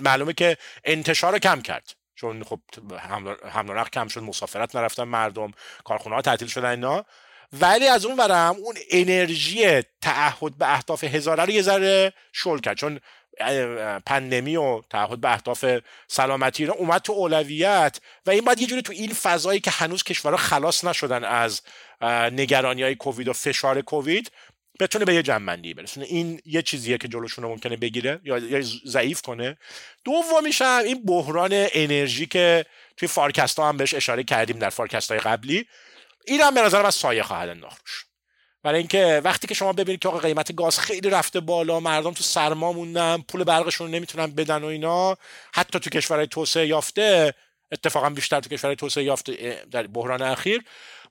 معلومه 0.00 0.32
که 0.32 0.56
انتشار 0.84 1.32
رو 1.32 1.38
کم 1.38 1.60
کرد. 1.60 1.92
چون 2.14 2.44
خب 2.44 2.60
حمل 3.52 3.84
کم 3.84 4.08
شد 4.08 4.22
مسافرت 4.22 4.76
نرفتن 4.76 5.04
مردم 5.04 5.50
کارخونه 5.84 6.14
ها 6.14 6.22
تعطیل 6.22 6.48
شدن 6.48 6.70
اینا. 6.70 7.04
ولی 7.52 7.86
از 7.86 8.04
اون 8.04 8.16
ورم 8.16 8.56
اون 8.56 8.74
انرژی 8.90 9.82
تعهد 10.02 10.58
به 10.58 10.72
اهداف 10.72 11.04
هزاره 11.04 11.44
رو 11.44 11.50
یه 11.50 11.62
ذره 11.62 12.12
شل 12.32 12.58
کرد. 12.58 12.76
چون 12.76 13.00
پندمی 14.06 14.56
و 14.56 14.82
تعهد 14.90 15.20
به 15.20 15.32
اهداف 15.32 15.64
سلامتی 16.08 16.66
رو 16.66 16.74
اومد 16.78 17.02
تو 17.02 17.12
اولویت 17.12 18.00
و 18.26 18.30
این 18.30 18.44
باید 18.44 18.60
یه 18.60 18.66
جوری 18.66 18.82
تو 18.82 18.92
این 18.92 19.12
فضایی 19.12 19.60
که 19.60 19.70
هنوز 19.70 20.02
کشورها 20.02 20.36
خلاص 20.36 20.84
نشدن 20.84 21.24
از 21.24 21.62
نگرانی 22.32 22.82
های 22.82 22.94
کووید 22.94 23.28
و 23.28 23.32
فشار 23.32 23.80
کووید 23.80 24.30
بتونه 24.80 25.04
به 25.04 25.14
یه 25.14 25.22
جنبندی 25.22 25.74
برسونه. 25.74 26.06
این 26.06 26.40
یه 26.44 26.62
چیزیه 26.62 26.98
که 26.98 27.08
جلوشون 27.08 27.44
ممکنه 27.44 27.76
بگیره 27.76 28.20
یا 28.24 28.40
ضعیف 28.86 29.22
کنه. 29.22 29.56
دومیش 30.04 30.62
هم 30.62 30.84
این 30.84 31.04
بحران 31.04 31.50
انرژی 31.52 32.26
که 32.26 32.66
توی 32.96 33.08
فارکست 33.08 33.58
ها 33.58 33.68
هم 33.68 33.76
بهش 33.76 33.94
اشاره 33.94 34.24
کردیم 34.24 34.58
در 34.58 34.70
فارکست 34.70 35.10
های 35.10 35.20
قبلی 35.20 35.66
این 36.26 36.40
هم 36.40 36.54
به 36.54 36.62
نظرم 36.62 36.84
از 36.84 36.94
سایه 36.94 37.22
خواهد 37.22 37.48
انداخت 37.48 38.07
برای 38.62 38.78
اینکه 38.78 39.20
وقتی 39.24 39.46
که 39.46 39.54
شما 39.54 39.72
ببینید 39.72 40.00
که 40.00 40.08
آقا 40.08 40.18
قیمت 40.18 40.54
گاز 40.54 40.78
خیلی 40.78 41.10
رفته 41.10 41.40
بالا 41.40 41.80
مردم 41.80 42.12
تو 42.12 42.24
سرما 42.24 42.72
موندن 42.72 43.18
پول 43.28 43.44
برقشون 43.44 43.86
رو 43.86 43.92
نمی‌تونن 43.92 44.26
بدن 44.26 44.62
و 44.62 44.66
اینا 44.66 45.16
حتی 45.54 45.78
تو 45.78 45.90
کشورهای 45.90 46.26
توسعه 46.26 46.66
یافته 46.66 47.34
اتفاقا 47.72 48.10
بیشتر 48.10 48.40
تو 48.40 48.48
کشورهای 48.48 48.76
توسعه 48.76 49.04
یافته 49.04 49.62
در 49.70 49.86
بحران 49.86 50.22
اخیر 50.22 50.62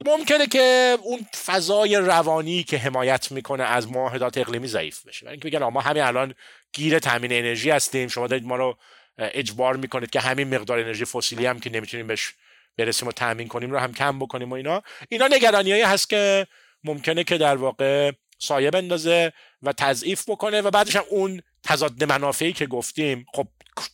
ممکنه 0.05 0.47
که 0.47 0.97
اون 1.01 1.25
فضای 1.45 1.95
روانی 1.95 2.63
که 2.63 2.77
حمایت 2.77 3.31
می‌کنه 3.31 3.63
از 3.63 3.91
معاهدات 3.91 4.37
اقلیمی 4.37 4.67
ضعیف 4.67 5.07
بشه. 5.07 5.25
برای 5.25 5.33
اینکه 5.33 5.49
بگن 5.49 5.63
ما 5.63 5.81
همین 5.81 6.03
الان 6.03 6.33
گیر 6.73 6.99
تامین 6.99 7.31
انرژی 7.33 7.69
هستیم 7.69 8.07
شما 8.07 8.27
دارید 8.27 8.45
ما 8.45 8.55
رو 8.55 8.77
اجبار 9.17 9.75
می‌کنید 9.75 10.09
که 10.09 10.19
همین 10.19 10.55
مقدار 10.55 10.79
انرژی 10.79 11.05
فسیلی 11.05 11.45
هم 11.45 11.59
که 11.59 11.69
نمی‌تونیم 11.69 12.07
بهش 12.07 12.33
برسیم 12.77 13.07
و 13.07 13.11
تامین 13.11 13.47
کنیم 13.47 13.71
رو 13.71 13.77
هم 13.77 13.93
کم 13.93 14.19
بکنیم 14.19 14.51
و 14.51 14.53
اینا. 14.53 14.83
اینا 15.09 15.27
نگرانیایی 15.27 15.83
هست 15.83 16.09
که 16.09 16.47
ممکنه 16.87 17.23
که 17.23 17.37
در 17.37 17.55
واقع 17.55 18.11
سایه 18.39 18.71
بندازه 18.71 19.33
و 19.63 19.73
تضعیف 19.73 20.29
بکنه 20.29 20.61
و 20.61 20.71
بعدش 20.71 20.95
هم 20.95 21.03
اون 21.09 21.41
تضاد 21.67 22.03
منافعی 22.03 22.53
که 22.53 22.65
گفتیم 22.65 23.25
خب 23.33 23.47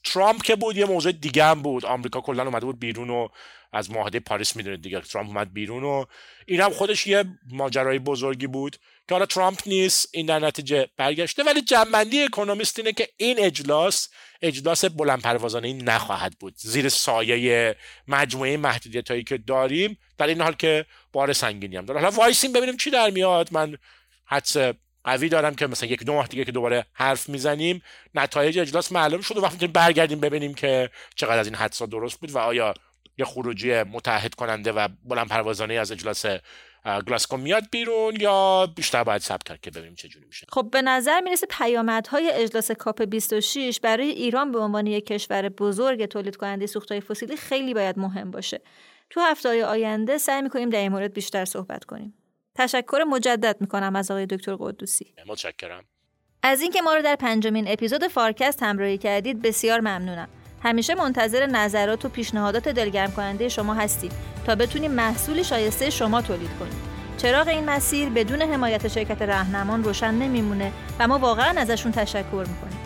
ترامپ 0.03 0.43
که 0.43 0.55
بود 0.55 0.77
یه 0.77 0.85
موضوع 0.85 1.11
دیگه 1.11 1.45
هم 1.45 1.61
بود. 1.61 1.85
آمریکا 1.85 2.21
کلا 2.21 2.43
اومده 2.43 2.65
بود 2.65 2.79
بیرون 2.79 3.09
و 3.09 3.27
از 3.71 3.91
معاهده 3.91 4.19
پاریس 4.19 4.55
می‌دونید 4.55 4.81
دیگه. 4.81 5.01
ترامپ 5.01 5.29
اومد 5.29 5.53
بیرون 5.53 5.83
و 5.83 6.05
این 6.45 6.61
هم 6.61 6.69
خودش 6.69 7.07
یه 7.07 7.25
ماجرای 7.51 7.99
بزرگی 7.99 8.47
بود 8.47 8.75
که 9.07 9.15
حالا 9.15 9.25
ترامپ 9.25 9.59
نیست 9.65 10.09
این 10.11 10.25
در 10.25 10.39
نتیجه 10.39 10.87
برگشته. 10.97 11.43
ولی 11.43 11.61
جمع‌بندی 11.61 12.23
اکونومیست 12.23 12.79
اینه 12.79 12.91
که 12.91 13.09
این 13.17 13.39
اجلاس 13.39 14.09
اجلاس 14.41 14.85
بلند 14.85 15.21
پروازانه 15.21 15.67
این 15.67 15.89
نخواهد 15.89 16.33
بود. 16.39 16.53
زیر 16.57 16.89
سایه 16.89 17.75
مجموعه 18.07 18.57
محدودیت 18.57 19.11
هایی 19.11 19.23
که 19.23 19.37
داریم 19.37 19.97
در 20.17 20.27
عین 20.27 20.41
حال 20.41 20.53
که 20.53 20.85
بار 21.13 21.33
سنگینی 21.33 21.75
هم 21.75 21.85
داره. 21.85 21.99
حالا 21.99 22.11
وایسیم 22.11 22.53
ببینیم 22.53 22.77
چی 22.77 22.89
در 22.89 23.09
میاد. 23.09 23.49
من 23.51 23.77
حدس 24.25 24.57
قوی 25.03 25.29
دارم 25.29 25.55
که 25.55 25.67
مثلا 25.67 25.89
یک 25.89 26.03
دو 26.03 26.13
ماه 26.13 26.27
دیگه 26.27 26.45
که 26.45 26.51
دوباره 26.51 26.85
حرف 26.93 27.29
می‌زنیم 27.29 27.81
نتایج 28.15 28.59
اجلاس 28.59 28.91
معلوم 28.91 29.21
شد 29.21 29.37
و 29.37 29.41
وقتی 29.41 29.67
برگردیم 29.67 30.19
ببینیم 30.19 30.53
که 30.53 30.89
چقدر 31.15 31.39
از 31.39 31.47
این 31.47 31.55
حدسا 31.55 31.85
درست 31.85 32.19
بود 32.19 32.31
و 32.31 32.37
آیا 32.37 32.73
یه 33.17 33.25
خروجی 33.25 33.83
متحد 33.83 34.35
کننده 34.35 34.71
و 34.71 34.87
بلند 35.03 35.27
پروازانه 35.27 35.73
از 35.73 35.91
اجلاس 35.91 36.25
گلاسکو 37.07 37.37
میاد 37.37 37.63
بیرون 37.71 38.15
یا 38.19 38.67
بیشتر 38.75 39.03
باید 39.03 39.21
صبر 39.21 39.43
کرد 39.43 39.61
که 39.61 39.71
ببینیم 39.71 39.95
چه 39.95 40.07
جوری 40.07 40.25
میشه؟ 40.25 40.47
خب 40.49 40.69
به 40.71 40.81
نظر 40.81 41.21
می‌رسه 41.21 41.47
پیامدهای 41.49 42.31
اجلاس 42.31 42.71
COP 42.71 43.01
26 43.01 43.79
برای 43.79 44.09
ایران 44.09 44.51
به 44.51 44.59
عنوان 44.59 44.87
یک 44.87 45.05
کشور 45.05 45.49
بزرگ 45.49 46.05
تولید 46.05 46.35
کننده 46.35 46.65
سوختهای 46.65 47.01
فسیلی 47.01 47.37
خیلی 47.37 47.73
باید 47.73 47.99
مهم 47.99 48.31
باشه. 48.31 48.61
تو 49.09 49.19
هفته 49.21 49.65
آینده 49.65 50.17
سعی 50.17 50.41
می‌کنیم 50.41 50.69
در 50.69 50.79
این 50.79 50.91
مورد 50.91 51.13
بیشتر 51.13 51.45
صحبت 51.45 51.85
کنیم. 51.85 52.13
تشکر 52.55 53.03
مجدد 53.09 53.57
می‌کنم 53.59 53.95
از 53.95 54.11
آقای 54.11 54.25
دکتر 54.25 54.55
قدوسی. 54.55 55.13
متشکرم. 55.27 55.83
از 56.43 56.61
اینکه 56.61 56.81
ما 56.81 56.93
رو 56.93 57.01
در 57.01 57.15
پنجمین 57.15 57.67
اپیزود 57.67 58.07
فارکست 58.07 58.63
همراهی 58.63 58.97
کردید 58.97 59.41
بسیار 59.41 59.79
ممنونم. 59.79 60.27
همیشه 60.63 60.95
منتظر 60.95 61.45
نظرات 61.45 62.05
و 62.05 62.09
پیشنهادات 62.09 62.67
دلگرم 62.67 63.11
کننده 63.11 63.49
شما 63.49 63.73
هستیم 63.73 64.11
تا 64.45 64.55
بتونیم 64.55 64.91
محصول 64.91 65.43
شایسته 65.43 65.89
شما 65.89 66.21
تولید 66.21 66.49
کنیم. 66.59 66.81
چراغ 67.17 67.47
این 67.47 67.65
مسیر 67.65 68.09
بدون 68.09 68.41
حمایت 68.41 68.87
شرکت 68.87 69.21
رهنمان 69.21 69.83
روشن 69.83 70.13
نمیمونه 70.13 70.71
و 70.99 71.07
ما 71.07 71.19
واقعا 71.19 71.59
ازشون 71.61 71.91
تشکر 71.91 72.45
می‌کنیم. 72.47 72.79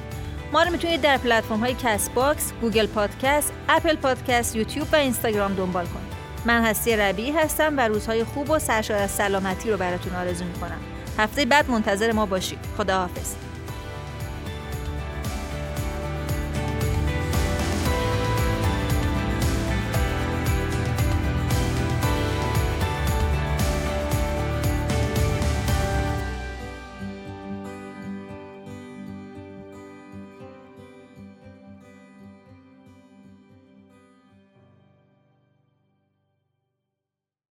ما 0.53 0.63
رو 0.63 0.71
می‌تونید 0.71 1.01
در 1.01 1.17
پلتفرم 1.17 1.59
های 1.59 1.73
Castbox، 1.73 2.53
Google 2.61 2.87
Podcast، 2.87 3.53
Apple 3.69 3.95
Podcast، 3.95 4.55
یوتیوب 4.55 4.87
و 4.91 4.95
اینستاگرام 4.95 5.53
دنبال 5.53 5.85
کنید. 5.85 6.16
من 6.47 6.65
هستی 6.65 6.95
ربیعی 6.95 7.31
هستم 7.31 7.77
و 7.77 7.87
روزهای 7.87 8.23
خوب 8.23 8.49
و 8.49 8.59
سرشار 8.59 8.97
از 8.97 9.11
سلامتی 9.11 9.71
رو 9.71 9.77
براتون 9.77 10.15
آرزو 10.15 10.45
می‌کنم. 10.45 10.79
هفته 11.17 11.45
بعد 11.45 11.71
منتظر 11.71 12.11
ما 12.11 12.25
باشید. 12.25 12.59
خداحافظ. 12.77 13.46